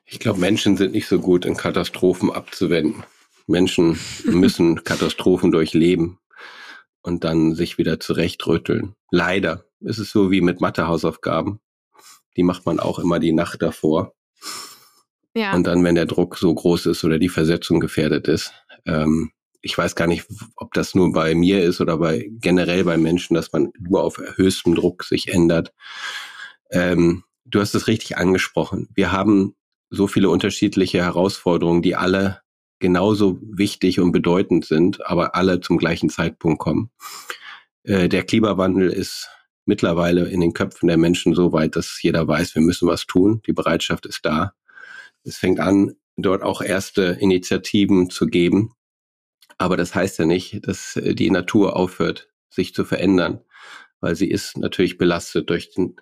Ich 0.05 0.19
glaube, 0.19 0.39
Menschen 0.39 0.77
sind 0.77 0.93
nicht 0.93 1.07
so 1.07 1.19
gut 1.19 1.45
in 1.45 1.57
Katastrophen 1.57 2.31
abzuwenden. 2.31 3.03
Menschen 3.47 3.99
müssen 4.25 4.83
Katastrophen 4.83 5.51
durchleben 5.51 6.19
und 7.01 7.23
dann 7.23 7.53
sich 7.55 7.77
wieder 7.77 7.99
zurechtrütteln. 7.99 8.95
Leider 9.11 9.65
ist 9.81 9.99
es 9.99 10.11
so 10.11 10.31
wie 10.31 10.41
mit 10.41 10.61
Mathehausaufgaben. 10.61 11.59
Die 12.37 12.43
macht 12.43 12.65
man 12.65 12.79
auch 12.79 12.99
immer 12.99 13.19
die 13.19 13.33
Nacht 13.33 13.61
davor. 13.61 14.13
Ja. 15.35 15.53
Und 15.53 15.65
dann, 15.65 15.83
wenn 15.83 15.95
der 15.95 16.05
Druck 16.05 16.37
so 16.37 16.53
groß 16.53 16.87
ist 16.87 17.03
oder 17.03 17.19
die 17.19 17.29
Versetzung 17.29 17.79
gefährdet 17.79 18.27
ist, 18.27 18.53
ähm, 18.85 19.31
ich 19.61 19.77
weiß 19.77 19.95
gar 19.95 20.07
nicht, 20.07 20.27
ob 20.57 20.73
das 20.73 20.93
nur 20.93 21.11
bei 21.13 21.33
mir 21.35 21.63
ist 21.63 21.79
oder 21.79 21.97
bei 21.97 22.29
generell 22.39 22.83
bei 22.83 22.97
Menschen, 22.97 23.33
dass 23.33 23.51
man 23.53 23.71
nur 23.79 24.03
auf 24.03 24.17
höchstem 24.35 24.75
Druck 24.75 25.05
sich 25.05 25.29
ändert. 25.29 25.73
Ähm, 26.69 27.23
du 27.45 27.61
hast 27.61 27.73
es 27.73 27.87
richtig 27.87 28.17
angesprochen. 28.17 28.89
Wir 28.93 29.11
haben 29.11 29.55
so 29.89 30.07
viele 30.07 30.29
unterschiedliche 30.29 30.99
Herausforderungen, 30.99 31.81
die 31.81 31.95
alle 31.95 32.41
genauso 32.83 33.39
wichtig 33.41 34.01
und 34.01 34.11
bedeutend 34.11 34.65
sind, 34.65 35.05
aber 35.07 35.35
alle 35.35 35.61
zum 35.61 35.77
gleichen 35.77 36.09
Zeitpunkt 36.09 36.59
kommen. 36.59 36.91
Äh, 37.83 38.09
der 38.09 38.25
Klimawandel 38.25 38.89
ist 38.89 39.29
mittlerweile 39.65 40.27
in 40.27 40.41
den 40.41 40.51
Köpfen 40.51 40.87
der 40.87 40.97
Menschen 40.97 41.33
so 41.33 41.53
weit, 41.53 41.77
dass 41.77 42.03
jeder 42.03 42.27
weiß, 42.27 42.55
wir 42.55 42.61
müssen 42.61 42.89
was 42.89 43.05
tun. 43.05 43.41
Die 43.47 43.53
Bereitschaft 43.53 44.05
ist 44.05 44.25
da. 44.25 44.53
Es 45.23 45.37
fängt 45.37 45.61
an, 45.61 45.93
dort 46.17 46.43
auch 46.43 46.61
erste 46.61 47.17
Initiativen 47.21 48.09
zu 48.09 48.27
geben. 48.27 48.73
Aber 49.57 49.77
das 49.77 49.95
heißt 49.95 50.19
ja 50.19 50.25
nicht, 50.25 50.67
dass 50.67 50.97
äh, 50.97 51.15
die 51.15 51.31
Natur 51.31 51.77
aufhört, 51.77 52.27
sich 52.49 52.73
zu 52.73 52.83
verändern, 52.83 53.39
weil 54.01 54.17
sie 54.17 54.29
ist 54.29 54.57
natürlich 54.57 54.97
belastet 54.97 55.49
durch 55.49 55.71
den 55.71 55.95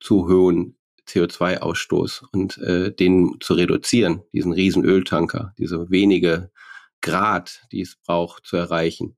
zu 0.00 0.28
hohen 0.28 0.75
CO2-Ausstoß 1.08 2.24
und 2.32 2.58
äh, 2.58 2.92
den 2.92 3.36
zu 3.40 3.54
reduzieren, 3.54 4.22
diesen 4.32 4.52
riesen 4.52 4.84
Öltanker, 4.84 5.52
diese 5.58 5.90
wenige 5.90 6.50
Grad, 7.00 7.62
die 7.72 7.82
es 7.82 7.96
braucht 7.96 8.46
zu 8.46 8.56
erreichen, 8.56 9.16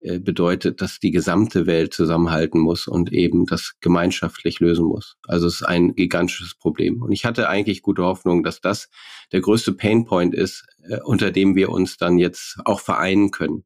äh, 0.00 0.18
bedeutet, 0.18 0.80
dass 0.80 0.98
die 0.98 1.10
gesamte 1.10 1.66
Welt 1.66 1.92
zusammenhalten 1.92 2.58
muss 2.58 2.86
und 2.86 3.12
eben 3.12 3.44
das 3.44 3.74
gemeinschaftlich 3.80 4.58
lösen 4.60 4.86
muss. 4.86 5.16
Also 5.26 5.46
es 5.46 5.56
ist 5.56 5.62
ein 5.62 5.94
gigantisches 5.94 6.54
Problem. 6.54 7.02
Und 7.02 7.12
ich 7.12 7.26
hatte 7.26 7.48
eigentlich 7.48 7.82
gute 7.82 8.02
Hoffnung, 8.02 8.42
dass 8.42 8.60
das 8.60 8.88
der 9.32 9.42
größte 9.42 9.72
Painpoint 9.72 10.34
ist, 10.34 10.64
äh, 10.88 11.00
unter 11.04 11.30
dem 11.30 11.54
wir 11.54 11.68
uns 11.68 11.98
dann 11.98 12.18
jetzt 12.18 12.56
auch 12.64 12.80
vereinen 12.80 13.30
können. 13.30 13.64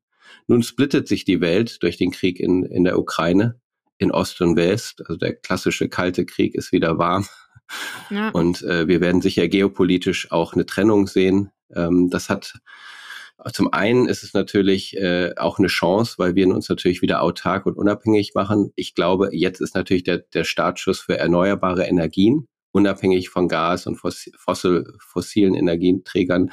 Nun 0.48 0.62
splittet 0.62 1.06
sich 1.06 1.24
die 1.24 1.40
Welt 1.40 1.82
durch 1.82 1.96
den 1.96 2.10
Krieg 2.10 2.40
in, 2.40 2.64
in 2.64 2.84
der 2.84 2.98
Ukraine 2.98 3.60
in 3.98 4.10
Ost 4.10 4.40
und 4.40 4.56
West. 4.56 5.02
Also 5.06 5.16
der 5.16 5.34
klassische 5.34 5.88
kalte 5.88 6.26
Krieg 6.26 6.54
ist 6.54 6.72
wieder 6.72 6.98
warm. 6.98 7.26
Und 8.32 8.62
äh, 8.62 8.88
wir 8.88 9.00
werden 9.00 9.20
sicher 9.20 9.48
geopolitisch 9.48 10.30
auch 10.30 10.54
eine 10.54 10.66
Trennung 10.66 11.06
sehen. 11.06 11.50
Ähm, 11.74 12.10
das 12.10 12.28
hat 12.28 12.54
zum 13.52 13.72
einen 13.72 14.08
ist 14.08 14.22
es 14.22 14.32
natürlich 14.32 14.96
äh, 14.96 15.34
auch 15.36 15.58
eine 15.58 15.68
Chance, 15.68 16.14
weil 16.18 16.34
wir 16.34 16.48
uns 16.48 16.68
natürlich 16.68 17.02
wieder 17.02 17.20
autark 17.20 17.66
und 17.66 17.76
unabhängig 17.76 18.34
machen. 18.34 18.72
Ich 18.76 18.94
glaube, 18.94 19.30
jetzt 19.32 19.60
ist 19.60 19.74
natürlich 19.74 20.04
der, 20.04 20.18
der 20.18 20.44
Startschuss 20.44 21.00
für 21.00 21.18
erneuerbare 21.18 21.84
Energien, 21.84 22.46
unabhängig 22.70 23.28
von 23.28 23.48
Gas 23.48 23.86
und 23.86 23.96
fossil, 23.96 24.96
fossilen 24.98 25.54
Energieträgern. 25.54 26.52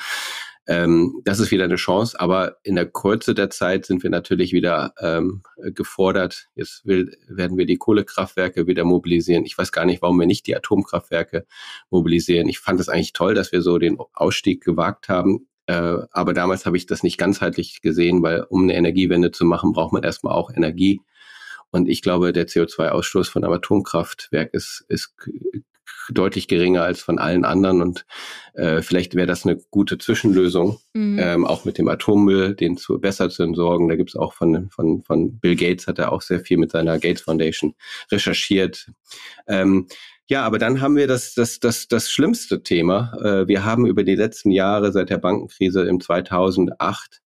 Ähm, 0.71 1.19
das 1.25 1.41
ist 1.41 1.51
wieder 1.51 1.65
eine 1.65 1.75
Chance, 1.75 2.17
aber 2.17 2.55
in 2.63 2.75
der 2.75 2.85
Kürze 2.85 3.35
der 3.35 3.49
Zeit 3.49 3.85
sind 3.85 4.03
wir 4.03 4.09
natürlich 4.09 4.53
wieder 4.53 4.93
ähm, 5.01 5.43
gefordert. 5.57 6.47
Jetzt 6.55 6.85
will, 6.85 7.13
werden 7.27 7.57
wir 7.57 7.65
die 7.65 7.75
Kohlekraftwerke 7.75 8.67
wieder 8.67 8.85
mobilisieren. 8.85 9.43
Ich 9.43 9.57
weiß 9.57 9.73
gar 9.73 9.83
nicht, 9.83 10.01
warum 10.01 10.17
wir 10.17 10.27
nicht 10.27 10.47
die 10.47 10.55
Atomkraftwerke 10.55 11.45
mobilisieren. 11.89 12.47
Ich 12.47 12.59
fand 12.59 12.79
es 12.79 12.87
eigentlich 12.87 13.11
toll, 13.11 13.33
dass 13.35 13.51
wir 13.51 13.61
so 13.61 13.79
den 13.79 13.97
Ausstieg 14.13 14.63
gewagt 14.63 15.09
haben. 15.09 15.45
Äh, 15.65 15.97
aber 16.11 16.33
damals 16.33 16.65
habe 16.65 16.77
ich 16.77 16.85
das 16.85 17.03
nicht 17.03 17.17
ganzheitlich 17.17 17.81
gesehen, 17.81 18.23
weil 18.23 18.45
um 18.47 18.63
eine 18.63 18.75
Energiewende 18.75 19.31
zu 19.31 19.43
machen, 19.43 19.73
braucht 19.73 19.91
man 19.91 20.03
erstmal 20.03 20.33
auch 20.33 20.51
Energie. 20.55 21.01
Und 21.71 21.89
ich 21.89 22.01
glaube, 22.01 22.31
der 22.31 22.47
CO2-Ausstoß 22.47 23.29
von 23.29 23.43
einem 23.43 23.55
Atomkraftwerk 23.55 24.53
ist, 24.53 24.85
ist 24.87 25.15
deutlich 26.11 26.47
geringer 26.47 26.83
als 26.83 27.01
von 27.01 27.19
allen 27.19 27.45
anderen 27.45 27.81
und 27.81 28.05
äh, 28.53 28.81
vielleicht 28.81 29.15
wäre 29.15 29.27
das 29.27 29.45
eine 29.45 29.57
gute 29.71 29.97
Zwischenlösung, 29.97 30.79
mhm. 30.93 31.19
ähm, 31.19 31.45
auch 31.45 31.65
mit 31.65 31.77
dem 31.77 31.87
Atommüll, 31.87 32.55
den 32.55 32.77
zu 32.77 32.99
besser 32.99 33.29
zu 33.29 33.43
entsorgen. 33.43 33.87
Da 33.87 33.95
gibt 33.95 34.09
es 34.09 34.15
auch 34.15 34.33
von, 34.33 34.69
von, 34.69 35.03
von 35.03 35.39
Bill 35.39 35.55
Gates, 35.55 35.87
hat 35.87 35.99
er 35.99 36.11
auch 36.11 36.21
sehr 36.21 36.39
viel 36.39 36.57
mit 36.57 36.71
seiner 36.71 36.99
Gates 36.99 37.21
Foundation 37.21 37.75
recherchiert. 38.11 38.91
Ähm, 39.47 39.87
ja, 40.29 40.43
aber 40.43 40.59
dann 40.59 40.81
haben 40.81 40.95
wir 40.95 41.07
das, 41.07 41.33
das, 41.33 41.59
das, 41.59 41.87
das 41.87 42.09
schlimmste 42.09 42.63
Thema. 42.63 43.13
Äh, 43.21 43.47
wir 43.47 43.65
haben 43.65 43.85
über 43.85 44.03
die 44.03 44.15
letzten 44.15 44.51
Jahre 44.51 44.91
seit 44.91 45.09
der 45.09 45.17
Bankenkrise 45.17 45.83
im 45.83 45.99
2008 45.99 47.21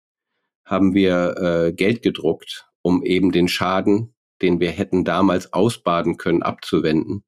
haben 0.64 0.95
wir 0.95 1.37
äh, 1.37 1.72
Geld 1.72 2.03
gedruckt, 2.03 2.68
um 2.83 3.03
eben 3.03 3.33
den 3.33 3.49
Schaden, 3.49 4.14
den 4.41 4.61
wir 4.61 4.70
hätten 4.70 5.05
damals 5.05 5.53
ausbaden 5.53 6.16
können, 6.16 6.43
abzuwenden 6.43 7.24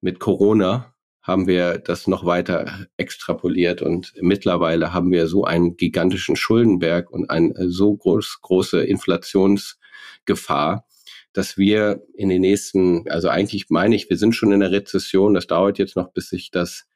mit 0.00 0.20
Corona 0.20 0.94
haben 1.22 1.46
wir 1.46 1.78
das 1.78 2.06
noch 2.06 2.24
weiter 2.24 2.86
extrapoliert 2.96 3.82
und 3.82 4.14
mittlerweile 4.20 4.94
haben 4.94 5.12
wir 5.12 5.26
so 5.26 5.44
einen 5.44 5.76
gigantischen 5.76 6.36
Schuldenberg 6.36 7.10
und 7.10 7.28
eine 7.28 7.70
so 7.70 7.94
groß, 7.94 8.38
große 8.40 8.82
Inflationsgefahr, 8.82 10.86
dass 11.34 11.58
wir 11.58 12.02
in 12.14 12.30
den 12.30 12.40
nächsten, 12.40 13.06
also 13.10 13.28
eigentlich 13.28 13.66
meine 13.68 13.94
ich, 13.94 14.08
wir 14.08 14.16
sind 14.16 14.34
schon 14.34 14.52
in 14.52 14.60
der 14.60 14.70
Rezession, 14.70 15.34
das 15.34 15.46
dauert 15.46 15.78
jetzt 15.78 15.96
noch, 15.96 16.12
bis 16.12 16.30
sich 16.30 16.50
das 16.50 16.86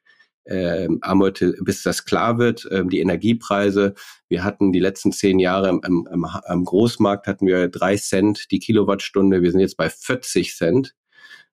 ähm, 0.45 1.01
bis 1.61 1.83
das 1.83 2.05
klar 2.05 2.39
wird, 2.39 2.67
ähm, 2.73 2.91
die 2.91 2.99
Energiepreise. 2.99 3.95
Wir 4.29 4.43
hatten 4.43 4.73
die 4.73 4.81
letzten 4.81 5.13
zehn 5.13 5.39
Jahre 5.39 5.69
im, 5.69 5.83
im, 5.87 6.27
im 6.49 6.65
Großmarkt 6.65 7.29
hatten 7.29 7.47
wir 7.47 7.69
drei 7.69 7.97
Cent 7.97 8.51
die 8.51 8.59
Kilowattstunde. 8.59 9.43
Wir 9.43 9.53
sind 9.53 9.61
jetzt 9.61 9.77
bei 9.77 9.89
40 9.89 10.57
Cent 10.57 10.95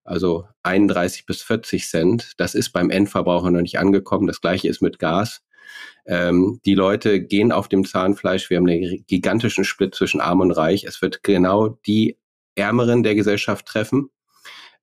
also 0.10 0.48
31 0.64 1.26
bis 1.26 1.42
40 1.44 1.88
Cent. 1.88 2.34
Das 2.38 2.56
ist 2.56 2.72
beim 2.72 2.90
Endverbraucher 2.90 3.52
noch 3.52 3.62
nicht 3.62 3.80
angekommen. 3.80 4.28
Das 4.28 4.42
gleiche 4.42 4.68
ist 4.68 4.82
mit 4.82 5.00
Gas. 5.00 5.42
Ähm, 6.06 6.60
die 6.66 6.74
Leute 6.74 7.22
gehen 7.22 7.52
auf 7.52 7.68
dem 7.68 7.86
Zahnfleisch. 7.86 8.50
Wir 8.50 8.58
haben 8.58 8.68
einen 8.68 9.06
gigantischen 9.08 9.64
Split 9.64 9.94
zwischen 9.94 10.20
Arm 10.20 10.42
und 10.42 10.52
Reich. 10.52 10.84
Es 10.84 11.02
wird 11.02 11.24
genau 11.24 11.80
die 11.86 12.18
Ärmeren 12.56 13.04
der 13.04 13.16
Gesellschaft 13.16 13.68
treffen. 13.68 14.10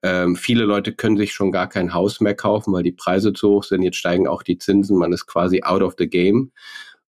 Ähm, 0.03 0.37
viele 0.37 0.65
Leute 0.65 0.93
können 0.93 1.17
sich 1.17 1.33
schon 1.33 1.51
gar 1.51 1.69
kein 1.69 1.93
Haus 1.93 2.21
mehr 2.21 2.35
kaufen, 2.35 2.73
weil 2.73 2.85
die 2.85 2.93
Preise 2.93 3.33
zu 3.33 3.51
hoch 3.51 3.65
sind. 3.65 3.83
Jetzt 3.83 3.97
steigen 3.97 4.29
auch 4.29 4.45
die 4.45 4.59
Zinsen. 4.59 4.99
Man 4.99 5.13
ist 5.13 5.27
quasi 5.27 5.63
out 5.65 5.83
of 5.83 5.95
the 5.99 6.09
game. 6.09 6.53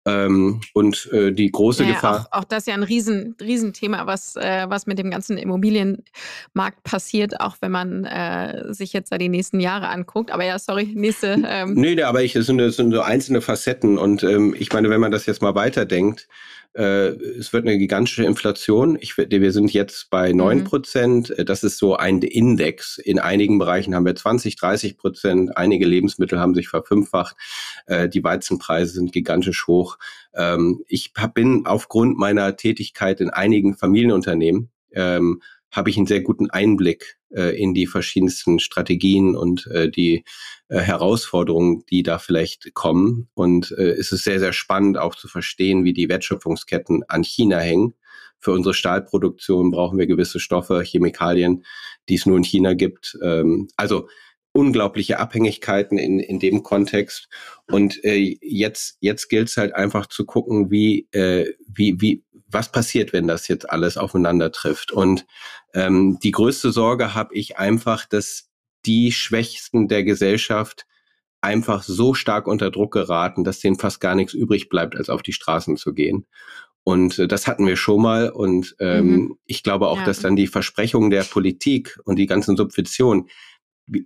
Ähm, 0.08 0.62
und 0.74 1.10
äh, 1.12 1.32
die 1.32 1.52
große 1.52 1.84
ja, 1.84 1.94
Gefahr. 1.94 2.28
Auch, 2.32 2.42
auch 2.42 2.44
das 2.44 2.60
ist 2.60 2.68
ja 2.68 2.76
ein 2.76 2.84
riesen, 2.84 3.36
Riesenthema, 3.42 4.06
was, 4.06 4.36
äh, 4.36 4.66
was 4.70 4.86
mit 4.86 5.00
dem 5.00 5.10
ganzen 5.10 5.38
Immobilienmarkt 5.38 6.84
passiert, 6.84 7.40
auch 7.42 7.58
wenn 7.62 7.72
man 7.72 8.06
äh, 8.06 8.72
sich 8.72 8.94
jetzt 8.94 9.12
da 9.12 9.18
die 9.18 9.30
nächsten 9.30 9.60
Jahre 9.60 9.88
anguckt. 9.88 10.30
Aber 10.30 10.46
ja, 10.46 10.60
sorry, 10.60 10.92
nächste. 10.94 11.36
Ähm. 11.48 11.76
Nee, 11.76 12.02
aber 12.02 12.24
ich, 12.24 12.36
es 12.36 12.48
sind, 12.48 12.60
es 12.60 12.76
sind 12.76 12.92
so 12.92 13.02
einzelne 13.02 13.40
Facetten. 13.40 13.98
Und 13.98 14.24
ähm, 14.24 14.56
ich 14.58 14.74
meine, 14.74 14.90
wenn 14.90 15.00
man 15.00 15.12
das 15.12 15.26
jetzt 15.26 15.42
mal 15.42 15.54
weiterdenkt, 15.54 16.28
äh, 16.76 17.08
es 17.40 17.54
wird 17.54 17.66
eine 17.66 17.78
gigantische 17.78 18.26
Inflation. 18.26 18.98
Ich, 19.00 19.18
wir 19.18 19.52
sind 19.52 19.72
jetzt 19.72 20.10
bei 20.10 20.34
neun 20.34 20.60
mhm. 20.60 20.64
Prozent. 20.66 21.34
Mhm. 21.36 21.46
Das 21.46 21.64
ist 21.64 21.78
so 21.78 21.96
ein 21.96 22.22
Index. 22.22 22.98
In 22.98 23.20
einigen 23.20 23.58
Bereichen 23.58 23.96
haben 23.96 24.06
wir 24.06 24.16
20, 24.16 24.58
30 24.58 24.98
Prozent. 24.98 25.58
Einige 25.58 25.86
Lebensmittel 25.86 26.40
haben 26.40 26.54
sich 26.54 26.68
verfünffacht. 26.68 27.38
Äh, 27.86 28.10
die 28.10 28.24
Weizenpreise 28.24 28.94
sind 28.94 29.14
gigantisch 29.14 29.68
hoch. 29.68 29.98
Ähm, 30.34 30.84
ich 30.88 31.14
bin 31.34 31.66
aufgrund 31.66 32.18
meiner 32.18 32.58
Tätigkeit 32.58 33.22
in 33.22 33.30
einigen 33.30 33.76
Familienunternehmen 33.76 34.70
ähm, 34.92 35.42
habe 35.76 35.90
ich 35.90 35.98
einen 35.98 36.08
sehr 36.08 36.22
guten 36.22 36.50
Einblick 36.50 37.18
äh, 37.32 37.56
in 37.62 37.74
die 37.74 37.86
verschiedensten 37.86 38.60
Strategien 38.60 39.36
und 39.36 39.68
äh, 39.68 39.90
die 39.90 40.24
äh, 40.70 40.80
Herausforderungen, 40.80 41.84
die 41.90 42.02
da 42.02 42.18
vielleicht 42.18 42.74
kommen. 42.74 43.28
Und 43.34 43.72
äh, 43.78 43.92
es 43.92 44.12
ist 44.12 44.24
sehr, 44.24 44.40
sehr 44.40 44.54
spannend 44.54 44.98
auch 44.98 45.16
zu 45.16 45.28
verstehen, 45.28 45.84
wie 45.84 45.94
die 45.94 46.08
Wertschöpfungsketten 46.08 47.04
an 47.10 47.24
China 47.24 47.60
hängen. 47.60 47.94
Für 48.40 48.52
unsere 48.52 48.74
Stahlproduktion 48.74 49.72
brauchen 49.72 50.00
wir 50.00 50.08
gewisse 50.08 50.40
Stoffe, 50.40 50.82
Chemikalien, 50.84 51.66
die 52.08 52.16
es 52.16 52.26
nur 52.26 52.38
in 52.38 52.44
China 52.44 52.74
gibt. 52.74 53.18
Ähm, 53.22 53.68
also 53.76 54.08
unglaubliche 54.56 55.20
Abhängigkeiten 55.20 55.98
in, 55.98 56.20
in 56.20 56.40
dem 56.40 56.64
Kontext. 56.64 57.28
Und 57.70 58.02
äh, 58.06 58.38
jetzt, 58.42 58.98
jetzt 59.02 59.28
gilt 59.28 59.50
es 59.50 59.58
halt 59.58 59.76
einfach 59.76 60.06
zu 60.06 60.26
gucken, 60.26 60.72
wie, 60.72 61.10
äh, 61.12 61.54
wie, 61.68 62.00
wie, 62.00 62.24
was 62.48 62.72
passiert, 62.72 63.12
wenn 63.12 63.28
das 63.28 63.50
jetzt 63.50 63.70
alles 63.70 63.98
aufeinander 63.98 64.54
trifft. 64.54 64.94
Und 64.94 65.26
ähm, 65.74 66.20
die 66.24 66.32
größte 66.32 66.72
Sorge 66.72 67.14
habe 67.14 67.36
ich 67.36 67.58
einfach, 67.58 68.06
dass 68.06 68.50
die 68.86 69.12
Schwächsten 69.12 69.90
der 69.90 70.06
Gesellschaft 70.06 70.86
einfach 71.42 71.84
so 71.84 72.14
stark 72.14 72.48
unter 72.48 72.72
Druck 72.72 72.94
geraten, 72.94 73.44
dass 73.44 73.60
denen 73.60 73.78
fast 73.78 74.00
gar 74.00 74.16
nichts 74.16 74.34
übrig 74.34 74.70
bleibt, 74.70 74.96
als 74.96 75.10
auf 75.10 75.22
die 75.22 75.34
Straßen 75.34 75.76
zu 75.76 75.94
gehen. 75.94 76.28
Und 76.86 77.20
äh, 77.20 77.28
das 77.28 77.46
hatten 77.46 77.68
wir 77.68 77.76
schon 77.76 78.02
mal. 78.02 78.30
Und 78.30 78.74
ähm, 78.80 79.08
mhm. 79.08 79.38
ich 79.46 79.64
glaube 79.64 79.90
auch, 79.90 80.00
ja. 80.00 80.06
dass 80.06 80.20
dann 80.22 80.38
die 80.38 80.48
Versprechungen 80.48 81.10
der 81.10 81.24
Politik 81.24 82.00
und 82.06 82.16
die 82.16 82.28
ganzen 82.28 82.56
Subventionen, 82.56 83.28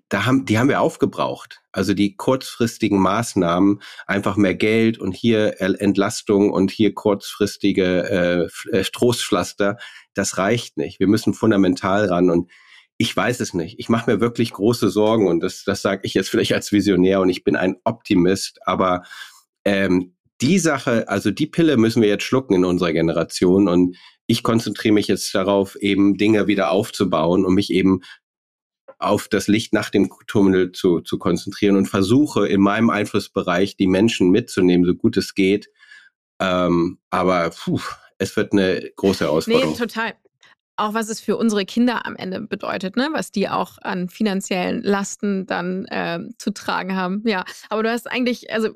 da 0.10 0.26
haben, 0.26 0.46
die 0.46 0.60
haben 0.60 0.70
wir 0.70 0.82
aufgebraucht. 0.82 1.62
Also 1.72 1.94
die 1.94 2.16
kurzfristigen 2.16 3.00
Maßnahmen, 3.00 3.82
einfach 4.08 4.36
mehr 4.36 4.56
Geld 4.56 4.98
und 4.98 5.14
hier 5.16 5.62
Entlastung 5.62 6.52
und 6.52 6.72
hier 6.72 6.94
kurzfristige 6.94 8.50
äh, 8.72 8.78
äh, 8.78 8.84
Trostpflaster, 8.84 9.78
das 10.14 10.38
reicht 10.38 10.78
nicht. 10.78 11.00
Wir 11.00 11.08
müssen 11.08 11.34
fundamental 11.34 12.06
ran 12.06 12.30
und 12.30 12.50
ich 12.98 13.16
weiß 13.16 13.40
es 13.40 13.54
nicht. 13.54 13.80
Ich 13.80 13.88
mache 13.88 14.12
mir 14.12 14.20
wirklich 14.20 14.52
große 14.52 14.90
Sorgen 14.90 15.28
und 15.28 15.40
das, 15.40 15.64
das 15.64 15.82
sage 15.82 16.02
ich 16.04 16.14
jetzt 16.14 16.30
vielleicht 16.30 16.54
als 16.54 16.74
Visionär 16.74 17.22
und 17.22 17.30
ich 17.30 17.46
bin 17.46 17.56
ein 17.56 17.78
Optimist, 17.86 18.60
aber 18.66 19.04
ähm, 19.64 20.16
die 20.42 20.60
Sache, 20.60 21.08
also 21.08 21.32
die 21.32 21.48
Pille 21.48 21.78
müssen 21.78 22.02
wir 22.02 22.10
jetzt 22.10 22.24
schlucken 22.24 22.56
in 22.56 22.66
unserer 22.66 22.92
Generation 22.92 23.70
und 23.70 23.96
ich 24.26 24.44
konzentriere 24.44 24.94
mich 24.94 25.08
jetzt 25.08 25.34
darauf, 25.34 25.76
eben 25.78 26.18
Dinge 26.18 26.48
wieder 26.48 26.72
aufzubauen 26.72 27.46
und 27.46 27.56
mich 27.56 27.72
eben 27.72 28.02
auf 29.00 29.30
das 29.30 29.48
Licht 29.48 29.74
nach 29.74 29.90
dem 29.90 30.10
Tunnel 30.28 30.74
zu, 30.74 31.00
zu 31.00 31.18
konzentrieren 31.18 31.78
und 31.78 31.88
versuche 31.88 32.48
in 32.48 32.62
meinem 32.62 32.90
Einflussbereich 32.90 33.78
die 33.78 33.88
Menschen 33.88 34.30
mitzunehmen, 34.30 34.86
so 34.86 34.94
gut 34.94 35.18
es 35.18 35.34
geht. 35.34 35.70
Ähm, 36.40 37.00
aber 37.10 37.50
puh, 37.50 37.80
es 38.18 38.36
wird 38.36 38.52
eine 38.52 38.92
große 38.98 39.24
Herausforderung. 39.26 39.72
Nee, 39.72 39.78
total. 39.78 40.14
Auch 40.76 40.94
was 40.94 41.10
es 41.10 41.20
für 41.20 41.36
unsere 41.36 41.66
Kinder 41.66 42.06
am 42.06 42.16
Ende 42.16 42.40
bedeutet, 42.40 42.96
ne? 42.96 43.10
was 43.12 43.32
die 43.32 43.50
auch 43.50 43.78
an 43.82 44.08
finanziellen 44.08 44.82
Lasten 44.82 45.46
dann 45.46 45.86
äh, 45.86 46.20
zu 46.38 46.52
tragen 46.52 46.96
haben. 46.96 47.22
Ja, 47.26 47.44
aber 47.70 47.84
du 47.84 47.92
hast 47.92 48.10
eigentlich, 48.10 48.52
also 48.52 48.70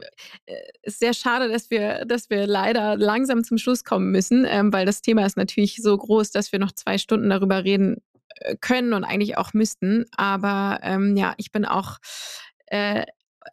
äh, 0.45 0.55
ist 0.81 0.99
sehr 0.99 1.13
schade, 1.13 1.47
dass 1.49 1.69
wir, 1.69 2.03
dass 2.05 2.29
wir 2.29 2.45
leider 2.45 2.97
langsam 2.97 3.45
zum 3.45 3.57
Schluss 3.57 3.85
kommen 3.85 4.11
müssen, 4.11 4.45
ähm, 4.45 4.73
weil 4.73 4.85
das 4.85 5.01
Thema 5.01 5.25
ist 5.25 5.37
natürlich 5.37 5.77
so 5.77 5.97
groß, 5.97 6.31
dass 6.31 6.51
wir 6.51 6.59
noch 6.59 6.73
zwei 6.73 6.97
Stunden 6.97 7.29
darüber 7.29 7.63
reden 7.63 8.01
können 8.61 8.93
und 8.93 9.03
eigentlich 9.03 9.37
auch 9.37 9.53
müssten. 9.53 10.05
Aber 10.15 10.79
ähm, 10.83 11.15
ja, 11.15 11.33
ich 11.37 11.51
bin 11.51 11.65
auch 11.65 11.97
äh, 12.67 13.05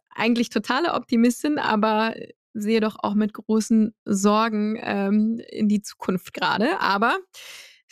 eigentlich 0.09 0.49
totale 0.49 0.93
Optimistin, 0.93 1.59
aber 1.59 2.15
sehe 2.53 2.81
doch 2.81 2.97
auch 3.01 3.13
mit 3.13 3.33
großen 3.33 3.93
Sorgen 4.05 4.77
ähm, 4.81 5.41
in 5.49 5.69
die 5.69 5.81
Zukunft 5.81 6.33
gerade. 6.33 6.79
Aber 6.79 7.17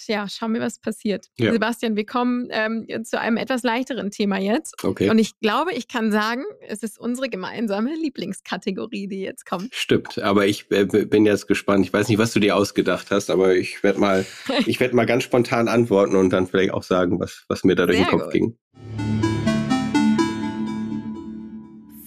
ja, 0.08 0.28
schauen 0.28 0.54
wir, 0.54 0.62
was 0.62 0.80
passiert. 0.80 1.28
Ja. 1.38 1.52
Sebastian, 1.52 1.96
wir 1.96 2.06
kommen 2.06 2.48
ähm, 2.52 2.88
zu 3.04 3.20
einem 3.20 3.38
etwas 3.38 3.64
leichteren 3.64 4.12
Thema 4.12 4.40
jetzt. 4.40 4.84
Okay. 4.84 5.10
Und 5.10 5.20
ich 5.20 5.40
glaube, 5.40 5.74
ich 5.74 5.88
kann 5.88 6.12
sagen, 6.12 6.44
es 6.68 6.84
ist 6.84 7.00
unsere 7.00 7.30
gemeinsame 7.30 7.94
Lieblingskategorie, 7.96 9.08
die 9.08 9.22
jetzt 9.22 9.46
kommt. 9.46 9.74
Stimmt, 9.74 10.20
aber 10.20 10.48
ich 10.48 10.70
äh, 10.72 10.86
bin 10.86 11.26
jetzt 11.26 11.48
gespannt. 11.48 11.86
Ich 11.86 11.94
weiß 11.94 12.08
nicht, 12.08 12.18
was 12.18 12.34
du 12.34 12.40
dir 12.40 12.56
ausgedacht 12.56 13.12
hast, 13.12 13.30
aber 13.30 13.56
ich 13.56 13.84
werde 13.84 14.00
mal, 14.00 14.26
ich 14.66 14.80
werde 14.80 14.96
mal 14.96 15.06
ganz 15.06 15.24
spontan 15.24 15.68
antworten 15.68 16.16
und 16.16 16.32
dann 16.32 16.48
vielleicht 16.48 16.72
auch 16.72 16.84
sagen, 16.84 17.20
was, 17.20 17.46
was 17.48 17.64
mir 17.64 17.76
da 17.76 17.86
durch 17.86 17.98
Sehr 17.98 18.08
den 18.08 18.12
Kopf 18.12 18.24
gut. 18.26 18.34
ging. 18.34 18.58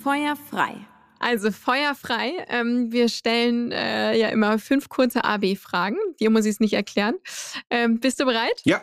Feuer 0.03 0.35
frei. 0.51 0.75
Also 1.23 1.53
feuerfrei. 1.53 2.45
Ähm, 2.49 2.91
wir 2.91 3.09
stellen 3.09 3.71
äh, 3.71 4.19
ja 4.19 4.29
immer 4.31 4.59
fünf 4.59 4.89
kurze 4.89 5.23
AB-Fragen. 5.25 5.97
Dir 6.19 6.31
muss 6.31 6.45
ich 6.45 6.55
es 6.55 6.61
nicht 6.61 6.73
erklären. 6.73 7.15
Ähm, 7.71 8.01
bist 8.01 8.19
du 8.19 8.25
bereit? 8.25 8.61
Ja. 8.65 8.83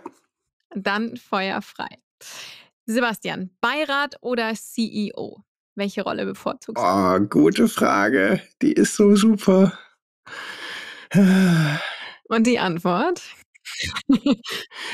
Dann 0.73 1.17
feuerfrei. 1.17 1.89
Sebastian, 2.85 3.49
Beirat 3.59 4.15
oder 4.21 4.53
CEO? 4.55 5.43
Welche 5.75 6.01
Rolle 6.01 6.25
bevorzugst 6.25 6.81
du? 6.81 6.87
Oh, 6.87 7.19
gute 7.19 7.67
Frage. 7.67 8.41
Die 8.61 8.71
ist 8.71 8.95
so 8.95 9.17
super. 9.17 9.77
Und 12.29 12.47
die 12.47 12.59
Antwort? 12.59 13.21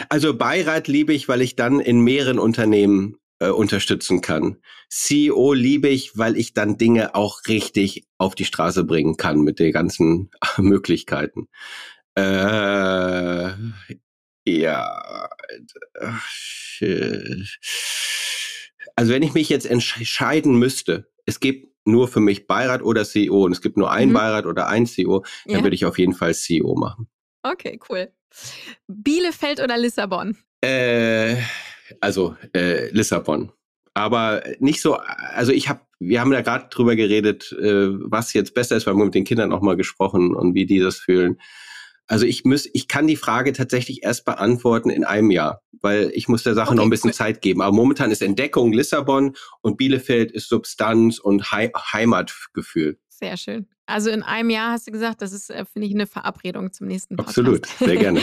Also 0.09 0.35
Beirat 0.35 0.87
liebe 0.87 1.13
ich, 1.13 1.29
weil 1.29 1.41
ich 1.41 1.55
dann 1.55 1.79
in 1.79 2.01
mehreren 2.01 2.39
Unternehmen 2.39 3.17
äh, 3.39 3.49
unterstützen 3.49 4.21
kann. 4.21 4.57
CEO 4.89 5.53
liebe 5.53 5.89
ich, 5.89 6.17
weil 6.17 6.37
ich 6.37 6.53
dann 6.53 6.77
Dinge 6.77 7.15
auch 7.15 7.41
richtig 7.47 8.05
auf 8.17 8.35
die 8.35 8.45
Straße 8.45 8.83
bringen 8.83 9.17
kann 9.17 9.41
mit 9.41 9.59
den 9.59 9.71
ganzen 9.71 10.31
Möglichkeiten. 10.57 11.47
Äh, 12.15 13.51
ja. 14.47 15.29
Also 18.95 19.13
wenn 19.13 19.23
ich 19.23 19.33
mich 19.33 19.49
jetzt 19.49 19.65
entscheiden 19.65 20.57
müsste, 20.57 21.09
es 21.25 21.39
gibt 21.39 21.75
nur 21.85 22.07
für 22.07 22.19
mich 22.19 22.47
Beirat 22.47 22.81
oder 22.81 23.05
CEO 23.05 23.43
und 23.45 23.51
es 23.51 23.61
gibt 23.61 23.77
nur 23.77 23.91
einen 23.91 24.11
mhm. 24.11 24.15
Beirat 24.15 24.45
oder 24.45 24.67
ein 24.67 24.85
CEO, 24.85 25.25
dann 25.45 25.57
ja. 25.57 25.63
würde 25.63 25.75
ich 25.75 25.85
auf 25.85 25.99
jeden 25.99 26.13
Fall 26.13 26.33
CEO 26.33 26.75
machen. 26.75 27.07
Okay, 27.43 27.79
cool. 27.89 28.11
Bielefeld 28.87 29.61
oder 29.61 29.77
Lissabon? 29.77 30.37
Äh, 30.61 31.35
also 32.01 32.35
äh, 32.53 32.89
Lissabon. 32.89 33.51
Aber 33.93 34.43
nicht 34.59 34.81
so, 34.81 34.95
also 34.95 35.51
ich 35.51 35.69
habe, 35.69 35.81
wir 35.99 36.19
haben 36.19 36.33
ja 36.33 36.41
gerade 36.41 36.67
drüber 36.69 36.95
geredet, 36.95 37.53
äh, 37.53 37.87
was 37.89 38.33
jetzt 38.33 38.53
besser 38.53 38.75
ist, 38.75 38.85
wir 38.85 38.91
haben 38.91 39.03
mit 39.03 39.15
den 39.15 39.23
Kindern 39.23 39.53
auch 39.53 39.61
mal 39.61 39.77
gesprochen 39.77 40.35
und 40.35 40.53
wie 40.53 40.65
die 40.65 40.79
das 40.79 40.97
fühlen. 40.97 41.39
Also 42.07 42.25
ich 42.25 42.45
muss, 42.45 42.67
ich 42.71 42.87
kann 42.87 43.07
die 43.07 43.15
Frage 43.15 43.53
tatsächlich 43.53 44.03
erst 44.03 44.25
beantworten 44.25 44.89
in 44.89 45.05
einem 45.05 45.31
Jahr, 45.31 45.63
weil 45.81 46.11
ich 46.13 46.27
muss 46.27 46.43
der 46.43 46.53
Sache 46.53 46.69
okay, 46.69 46.75
noch 46.75 46.83
ein 46.83 46.89
bisschen 46.89 47.09
cool. 47.09 47.15
Zeit 47.15 47.41
geben. 47.41 47.61
Aber 47.61 47.75
momentan 47.75 48.11
ist 48.11 48.21
Entdeckung 48.21 48.73
Lissabon 48.73 49.35
und 49.61 49.77
Bielefeld 49.77 50.31
ist 50.31 50.49
Substanz 50.49 51.17
und 51.17 51.51
He 51.51 51.71
Heimatgefühl. 51.93 52.99
Sehr 53.09 53.37
schön. 53.37 53.67
Also 53.87 54.09
in 54.09 54.23
einem 54.23 54.49
Jahr 54.49 54.71
hast 54.71 54.87
du 54.87 54.91
gesagt, 54.91 55.21
das 55.21 55.31
ist, 55.31 55.49
äh, 55.49 55.65
finde 55.65 55.87
ich, 55.87 55.93
eine 55.93 56.05
Verabredung 56.05 56.71
zum 56.73 56.87
nächsten 56.87 57.15
Podcast. 57.15 57.39
Absolut, 57.39 57.65
sehr 57.65 57.95
gerne. 57.95 58.21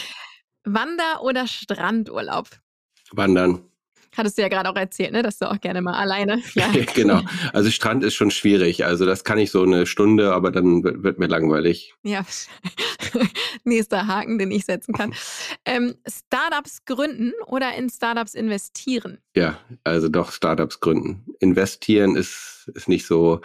Wander- 0.64 1.22
oder 1.22 1.46
Strandurlaub? 1.46 2.48
Wandern. 3.12 3.62
Hattest 4.16 4.38
du 4.38 4.42
ja 4.42 4.48
gerade 4.48 4.68
auch 4.68 4.76
erzählt, 4.76 5.12
ne, 5.12 5.22
dass 5.22 5.38
du 5.38 5.48
auch 5.48 5.60
gerne 5.60 5.82
mal 5.82 5.94
alleine. 5.94 6.42
Ja. 6.54 6.68
genau. 6.94 7.22
Also 7.52 7.70
Strand 7.70 8.02
ist 8.02 8.14
schon 8.14 8.30
schwierig. 8.30 8.84
Also 8.84 9.06
das 9.06 9.22
kann 9.22 9.38
ich 9.38 9.50
so 9.50 9.62
eine 9.62 9.86
Stunde, 9.86 10.32
aber 10.32 10.50
dann 10.50 10.82
wird, 10.82 11.02
wird 11.04 11.18
mir 11.18 11.28
langweilig. 11.28 11.94
Ja. 12.02 12.26
Nächster 13.64 14.08
Haken, 14.08 14.38
den 14.38 14.50
ich 14.50 14.64
setzen 14.64 14.94
kann. 14.94 15.14
Ähm, 15.64 15.94
Startups 16.08 16.84
gründen 16.84 17.32
oder 17.46 17.74
in 17.76 17.88
Startups 17.88 18.34
investieren? 18.34 19.18
Ja, 19.36 19.58
also 19.84 20.08
doch 20.08 20.32
Startups 20.32 20.80
gründen. 20.80 21.24
Investieren 21.38 22.16
ist, 22.16 22.70
ist 22.74 22.88
nicht 22.88 23.06
so. 23.06 23.40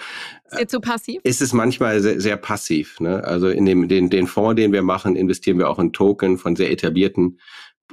Ist 0.49 0.59
dir 0.59 0.67
zu 0.67 0.79
passiv? 0.79 1.21
Ist 1.23 1.41
es 1.41 1.53
manchmal 1.53 2.01
sehr, 2.01 2.19
sehr 2.19 2.37
passiv. 2.37 2.99
Ne? 2.99 3.23
Also 3.23 3.49
in 3.49 3.65
dem, 3.65 3.87
den, 3.87 4.09
den 4.09 4.25
Fonds, 4.25 4.55
den 4.55 4.73
wir 4.73 4.81
machen, 4.81 5.15
investieren 5.15 5.59
wir 5.59 5.69
auch 5.69 5.79
in 5.79 5.93
Token 5.93 6.37
von 6.37 6.55
sehr 6.55 6.71
etablierten 6.71 7.39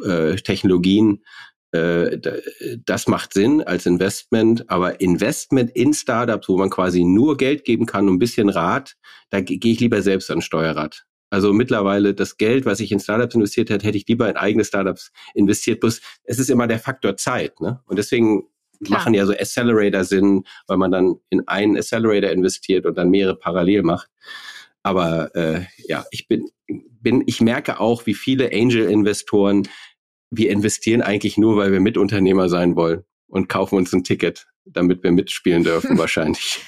äh, 0.03 0.37
Technologien 0.37 1.19
äh, 1.19 1.52
das 1.73 3.09
macht 3.09 3.33
Sinn 3.33 3.63
als 3.63 3.87
Investment, 3.87 4.69
aber 4.69 5.01
Investment 5.01 5.71
in 5.71 5.95
Startups, 5.95 6.49
wo 6.49 6.59
man 6.59 6.69
quasi 6.69 7.03
nur 7.03 7.39
Geld 7.39 7.65
geben 7.65 7.87
kann 7.87 8.09
und 8.09 8.17
ein 8.17 8.19
bisschen 8.19 8.51
Rat, 8.51 8.95
da 9.31 9.41
gehe 9.41 9.59
ich 9.73 9.81
lieber 9.81 10.03
selbst 10.03 10.31
an 10.31 10.43
Steuerrad. 10.43 11.07
Also 11.31 11.55
mittlerweile 11.55 12.13
das 12.13 12.37
Geld, 12.37 12.67
was 12.67 12.79
ich 12.81 12.93
in 12.93 13.01
Startups 13.01 13.35
investiert 13.35 13.71
hätte, 13.71 13.87
hätte 13.87 13.97
ich 13.97 14.07
lieber 14.07 14.29
in 14.29 14.37
eigene 14.37 14.67
Startups 14.67 15.13
investiert. 15.33 15.81
Bloß 15.81 16.03
es 16.25 16.39
ist 16.39 16.51
immer 16.51 16.67
der 16.67 16.79
Faktor 16.79 17.17
Zeit. 17.17 17.59
Ne? 17.59 17.81
Und 17.87 17.99
deswegen 17.99 18.43
Klar. 18.85 18.99
machen 18.99 19.15
ja 19.15 19.25
so 19.25 19.33
Accelerator 19.33 20.05
Sinn, 20.05 20.45
weil 20.67 20.77
man 20.77 20.91
dann 20.91 21.15
in 21.31 21.49
einen 21.49 21.79
Accelerator 21.79 22.31
investiert 22.31 22.85
und 22.85 22.99
dann 22.99 23.09
mehrere 23.09 23.35
parallel 23.35 23.83
macht. 23.83 24.11
Aber 24.83 25.35
äh, 25.35 25.63
ja, 25.89 26.05
ich 26.11 26.29
bin, 26.29 26.51
bin, 27.01 27.23
ich 27.27 27.41
merke 27.41 27.81
auch, 27.81 28.05
wie 28.05 28.15
viele 28.15 28.51
Angel-Investoren 28.53 29.69
wir 30.33 30.51
investieren 30.51 31.03
eigentlich 31.03 31.37
nur, 31.37 31.57
weil 31.57 31.73
wir 31.73 31.81
Mitunternehmer 31.81 32.49
sein 32.49 32.75
wollen 32.75 33.05
und 33.29 33.49
kaufen 33.49 33.77
uns 33.77 33.93
ein 33.93 34.03
Ticket, 34.03 34.47
damit 34.65 35.03
wir 35.03 35.13
mitspielen 35.13 35.63
dürfen, 35.63 35.99
wahrscheinlich. 35.99 36.61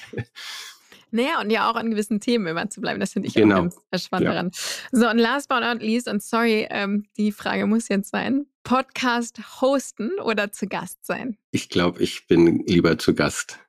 Naja, 1.09 1.41
und 1.41 1.49
ja 1.49 1.69
auch 1.69 1.75
an 1.75 1.89
gewissen 1.89 2.19
Themen 2.19 2.45
immer 2.45 2.69
zu 2.69 2.79
bleiben. 2.79 2.99
Das 2.99 3.13
finde 3.13 3.27
ich 3.27 3.33
genau. 3.33 3.67
auch 3.67 3.89
ganz 3.89 4.05
spannend 4.05 4.25
ja. 4.25 4.31
daran. 4.33 4.51
So, 4.91 5.09
und 5.09 5.17
last 5.17 5.49
but 5.49 5.61
not 5.61 5.81
least, 5.81 6.07
und 6.07 6.21
sorry, 6.21 6.67
ähm, 6.69 7.05
die 7.17 7.31
Frage 7.31 7.65
muss 7.65 7.87
jetzt 7.87 8.11
sein: 8.11 8.45
Podcast 8.63 9.61
hosten 9.61 10.11
oder 10.23 10.51
zu 10.51 10.67
Gast 10.67 11.03
sein? 11.05 11.37
Ich 11.51 11.69
glaube, 11.69 12.03
ich 12.03 12.27
bin 12.27 12.65
lieber 12.67 12.97
zu 12.97 13.15
Gast 13.15 13.59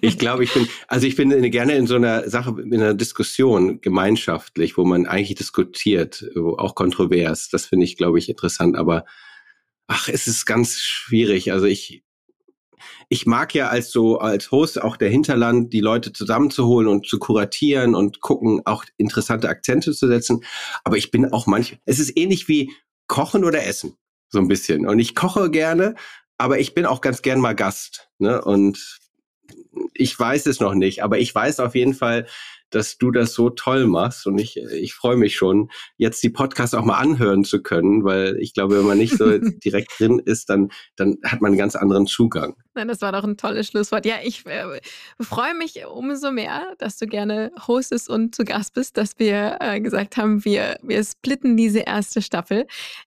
ich 0.00 0.18
glaube, 0.18 0.44
ich 0.44 0.52
bin, 0.52 0.68
also 0.88 1.06
ich 1.06 1.16
bin 1.16 1.50
gerne 1.50 1.74
in 1.74 1.86
so 1.86 1.96
einer 1.96 2.28
Sache, 2.28 2.54
in 2.60 2.74
einer 2.74 2.94
Diskussion 2.94 3.80
gemeinschaftlich, 3.80 4.76
wo 4.76 4.84
man 4.84 5.06
eigentlich 5.06 5.36
diskutiert, 5.36 6.24
auch 6.36 6.74
kontrovers. 6.74 7.48
Das 7.48 7.66
finde 7.66 7.84
ich, 7.84 7.96
glaube 7.96 8.18
ich, 8.18 8.28
interessant. 8.28 8.76
Aber 8.76 9.04
ach, 9.86 10.08
es 10.08 10.26
ist 10.26 10.46
ganz 10.46 10.78
schwierig. 10.78 11.52
Also 11.52 11.66
ich, 11.66 12.04
ich 13.08 13.26
mag 13.26 13.54
ja 13.54 13.68
als 13.68 13.90
so, 13.90 14.18
als 14.18 14.50
Host 14.50 14.80
auch 14.80 14.96
der 14.96 15.10
Hinterland, 15.10 15.72
die 15.72 15.80
Leute 15.80 16.12
zusammenzuholen 16.12 16.88
und 16.88 17.06
zu 17.06 17.18
kuratieren 17.18 17.94
und 17.94 18.20
gucken, 18.20 18.62
auch 18.64 18.84
interessante 18.96 19.48
Akzente 19.48 19.92
zu 19.92 20.06
setzen. 20.06 20.44
Aber 20.84 20.96
ich 20.96 21.10
bin 21.10 21.32
auch 21.32 21.46
manchmal, 21.46 21.80
es 21.84 21.98
ist 21.98 22.16
ähnlich 22.16 22.48
wie 22.48 22.72
Kochen 23.06 23.44
oder 23.44 23.64
Essen. 23.64 23.96
So 24.32 24.38
ein 24.38 24.46
bisschen. 24.46 24.86
Und 24.86 25.00
ich 25.00 25.16
koche 25.16 25.50
gerne, 25.50 25.96
aber 26.40 26.58
ich 26.58 26.74
bin 26.74 26.86
auch 26.86 27.00
ganz 27.00 27.22
gern 27.22 27.40
mal 27.40 27.54
Gast. 27.54 28.08
Ne? 28.18 28.42
Und 28.42 28.98
ich 29.94 30.18
weiß 30.18 30.46
es 30.46 30.60
noch 30.60 30.74
nicht, 30.74 31.02
aber 31.02 31.18
ich 31.18 31.34
weiß 31.34 31.60
auf 31.60 31.74
jeden 31.74 31.94
Fall, 31.94 32.26
dass 32.70 32.98
du 32.98 33.10
das 33.10 33.34
so 33.34 33.50
toll 33.50 33.86
machst 33.86 34.26
und 34.26 34.38
ich, 34.38 34.56
ich 34.56 34.94
freue 34.94 35.16
mich 35.16 35.34
schon, 35.34 35.70
jetzt 35.96 36.22
die 36.22 36.30
Podcasts 36.30 36.72
auch 36.72 36.84
mal 36.84 36.98
anhören 36.98 37.44
zu 37.44 37.62
können, 37.62 38.04
weil 38.04 38.36
ich 38.38 38.54
glaube, 38.54 38.78
wenn 38.78 38.86
man 38.86 38.98
nicht 38.98 39.16
so 39.16 39.38
direkt 39.64 39.98
drin 39.98 40.20
ist, 40.24 40.48
dann, 40.48 40.70
dann 40.96 41.18
hat 41.24 41.40
man 41.40 41.50
einen 41.50 41.58
ganz 41.58 41.74
anderen 41.74 42.06
Zugang. 42.06 42.54
Nein, 42.74 42.86
das 42.86 43.00
war 43.00 43.10
doch 43.10 43.24
ein 43.24 43.36
tolles 43.36 43.66
Schlusswort. 43.66 44.06
Ja, 44.06 44.16
ich 44.22 44.46
äh, 44.46 44.80
freue 45.20 45.54
mich 45.54 45.84
umso 45.84 46.30
mehr, 46.30 46.74
dass 46.78 46.96
du 46.96 47.06
gerne 47.06 47.50
hostest 47.66 48.08
und 48.08 48.34
zu 48.34 48.44
Gast 48.44 48.74
bist, 48.74 48.96
dass 48.96 49.18
wir 49.18 49.58
äh, 49.60 49.80
gesagt 49.80 50.16
haben, 50.16 50.44
wir, 50.44 50.78
wir 50.82 51.02
splitten 51.02 51.56
diese 51.56 51.80
erste 51.80 52.22
Staffel. 52.22 52.66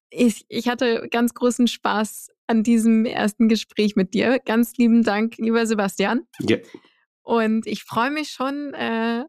Ich, 0.10 0.46
ich 0.50 0.68
hatte 0.68 1.08
ganz 1.10 1.34
großen 1.34 1.68
Spaß 1.68 2.33
an 2.54 2.62
diesem 2.62 3.06
ersten 3.06 3.50
Gespräch 3.50 3.96
mit 3.96 4.14
dir. 4.14 4.38
Ganz 4.46 4.78
lieben 4.78 5.02
Dank, 5.02 5.38
lieber 5.40 5.66
Sebastian. 5.66 6.22
Ja. 6.40 6.58
Und 7.24 7.66
ich 7.66 7.84
freue 7.84 8.12
mich 8.12 8.30
schon 8.30 8.76
äh, 8.76 9.24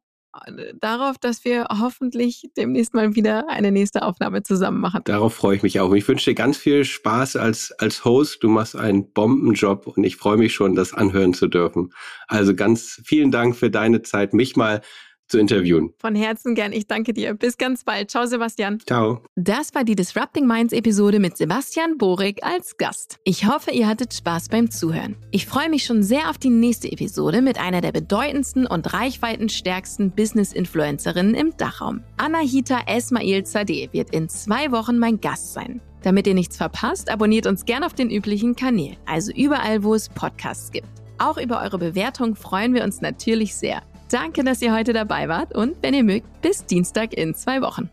darauf, 0.79 1.17
dass 1.17 1.43
wir 1.47 1.69
hoffentlich 1.81 2.51
demnächst 2.55 2.93
mal 2.93 3.15
wieder 3.15 3.49
eine 3.49 3.73
nächste 3.73 4.03
Aufnahme 4.03 4.43
zusammen 4.43 4.81
machen. 4.81 5.01
Darauf 5.07 5.35
freue 5.35 5.57
ich 5.57 5.63
mich 5.63 5.81
auch. 5.81 5.95
Ich 5.95 6.07
wünsche 6.07 6.31
dir 6.31 6.35
ganz 6.35 6.59
viel 6.59 6.85
Spaß 6.85 7.37
als, 7.37 7.73
als 7.79 8.05
Host. 8.05 8.43
Du 8.43 8.51
machst 8.51 8.77
einen 8.77 9.11
Bombenjob 9.11 9.87
und 9.87 10.05
ich 10.05 10.17
freue 10.17 10.37
mich 10.37 10.53
schon, 10.53 10.75
das 10.75 10.93
anhören 10.93 11.33
zu 11.33 11.47
dürfen. 11.47 11.95
Also 12.29 12.55
ganz 12.55 13.01
vielen 13.07 13.31
Dank 13.31 13.57
für 13.57 13.71
deine 13.71 14.03
Zeit, 14.03 14.35
mich 14.35 14.55
mal 14.55 14.83
zu 15.29 15.39
interviewen. 15.39 15.93
Von 15.99 16.15
Herzen 16.15 16.55
gern. 16.55 16.73
Ich 16.73 16.87
danke 16.87 17.13
dir. 17.13 17.35
Bis 17.35 17.57
ganz 17.57 17.85
bald. 17.85 18.11
Ciao, 18.11 18.27
Sebastian. 18.27 18.81
Ciao. 18.87 19.23
Das 19.37 19.75
war 19.75 19.85
die 19.85 19.97
Disrupting 19.97 20.47
Minds 20.47 20.73
Episode 20.73 21.19
mit 21.19 21.37
Sebastian 21.37 21.99
Borik 21.99 22.45
als 22.45 22.77
Gast. 22.77 23.19
Ich 23.25 23.47
hoffe, 23.47 23.71
ihr 23.71 23.89
hattet 23.89 24.15
Spaß 24.15 24.49
beim 24.49 24.71
Zuhören. 24.71 25.17
Ich 25.31 25.47
freue 25.47 25.71
mich 25.71 25.85
schon 25.85 26.03
sehr 26.03 26.31
auf 26.31 26.39
die 26.39 26.51
nächste 26.51 26.91
Episode 26.91 27.43
mit 27.43 27.59
einer 27.59 27.81
der 27.81 27.93
bedeutendsten 27.93 28.67
und 28.67 28.93
reichweitenstärksten 28.93 30.11
Business-Influencerinnen 30.11 31.35
im 31.35 31.57
Dachraum. 31.57 32.03
Anahita 32.17 32.81
Esmail 32.87 33.45
Zadeh 33.45 33.89
wird 33.93 34.15
in 34.15 34.29
zwei 34.29 34.71
Wochen 34.73 34.99
mein 34.99 35.21
Gast 35.21 35.53
sein. 35.53 35.81
Damit 36.03 36.27
ihr 36.27 36.35
nichts 36.35 36.59
verpasst, 36.59 37.11
abonniert 37.11 37.47
uns 37.47 37.65
gern 37.65 37.83
auf 37.83 37.95
den 37.95 38.11
üblichen 38.11 38.57
Kanälen, 38.57 38.99
also 39.07 39.33
überall, 39.33 39.83
wo 39.83 39.95
es 39.95 40.11
Podcasts 40.11 40.71
gibt. 40.71 40.89
Auch 41.17 41.39
über 41.39 41.63
eure 41.63 41.79
Bewertung 41.79 42.35
freuen 42.35 42.75
wir 42.75 42.85
uns 42.85 43.01
natürlich 43.01 43.55
sehr. 43.55 43.83
Danke, 44.11 44.45
dass 44.45 44.63
ihr 44.63 44.75
heute 44.75 44.93
dabei 44.93 45.29
wart 45.29 45.55
und 45.55 45.77
wenn 45.83 45.95
ihr 45.95 46.05
mögt, 46.05 46.43
bis 46.43 46.65
Dienstag 46.65 47.15
in 47.15 47.35
zwei 47.35 47.61
Wochen. 47.61 47.91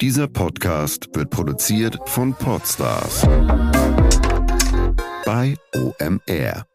Dieser 0.00 0.28
Podcast 0.28 1.14
wird 1.14 1.28
produziert 1.28 1.98
von 2.06 2.32
Podstars 2.32 3.26
bei 5.26 5.56
OMR. 5.74 6.69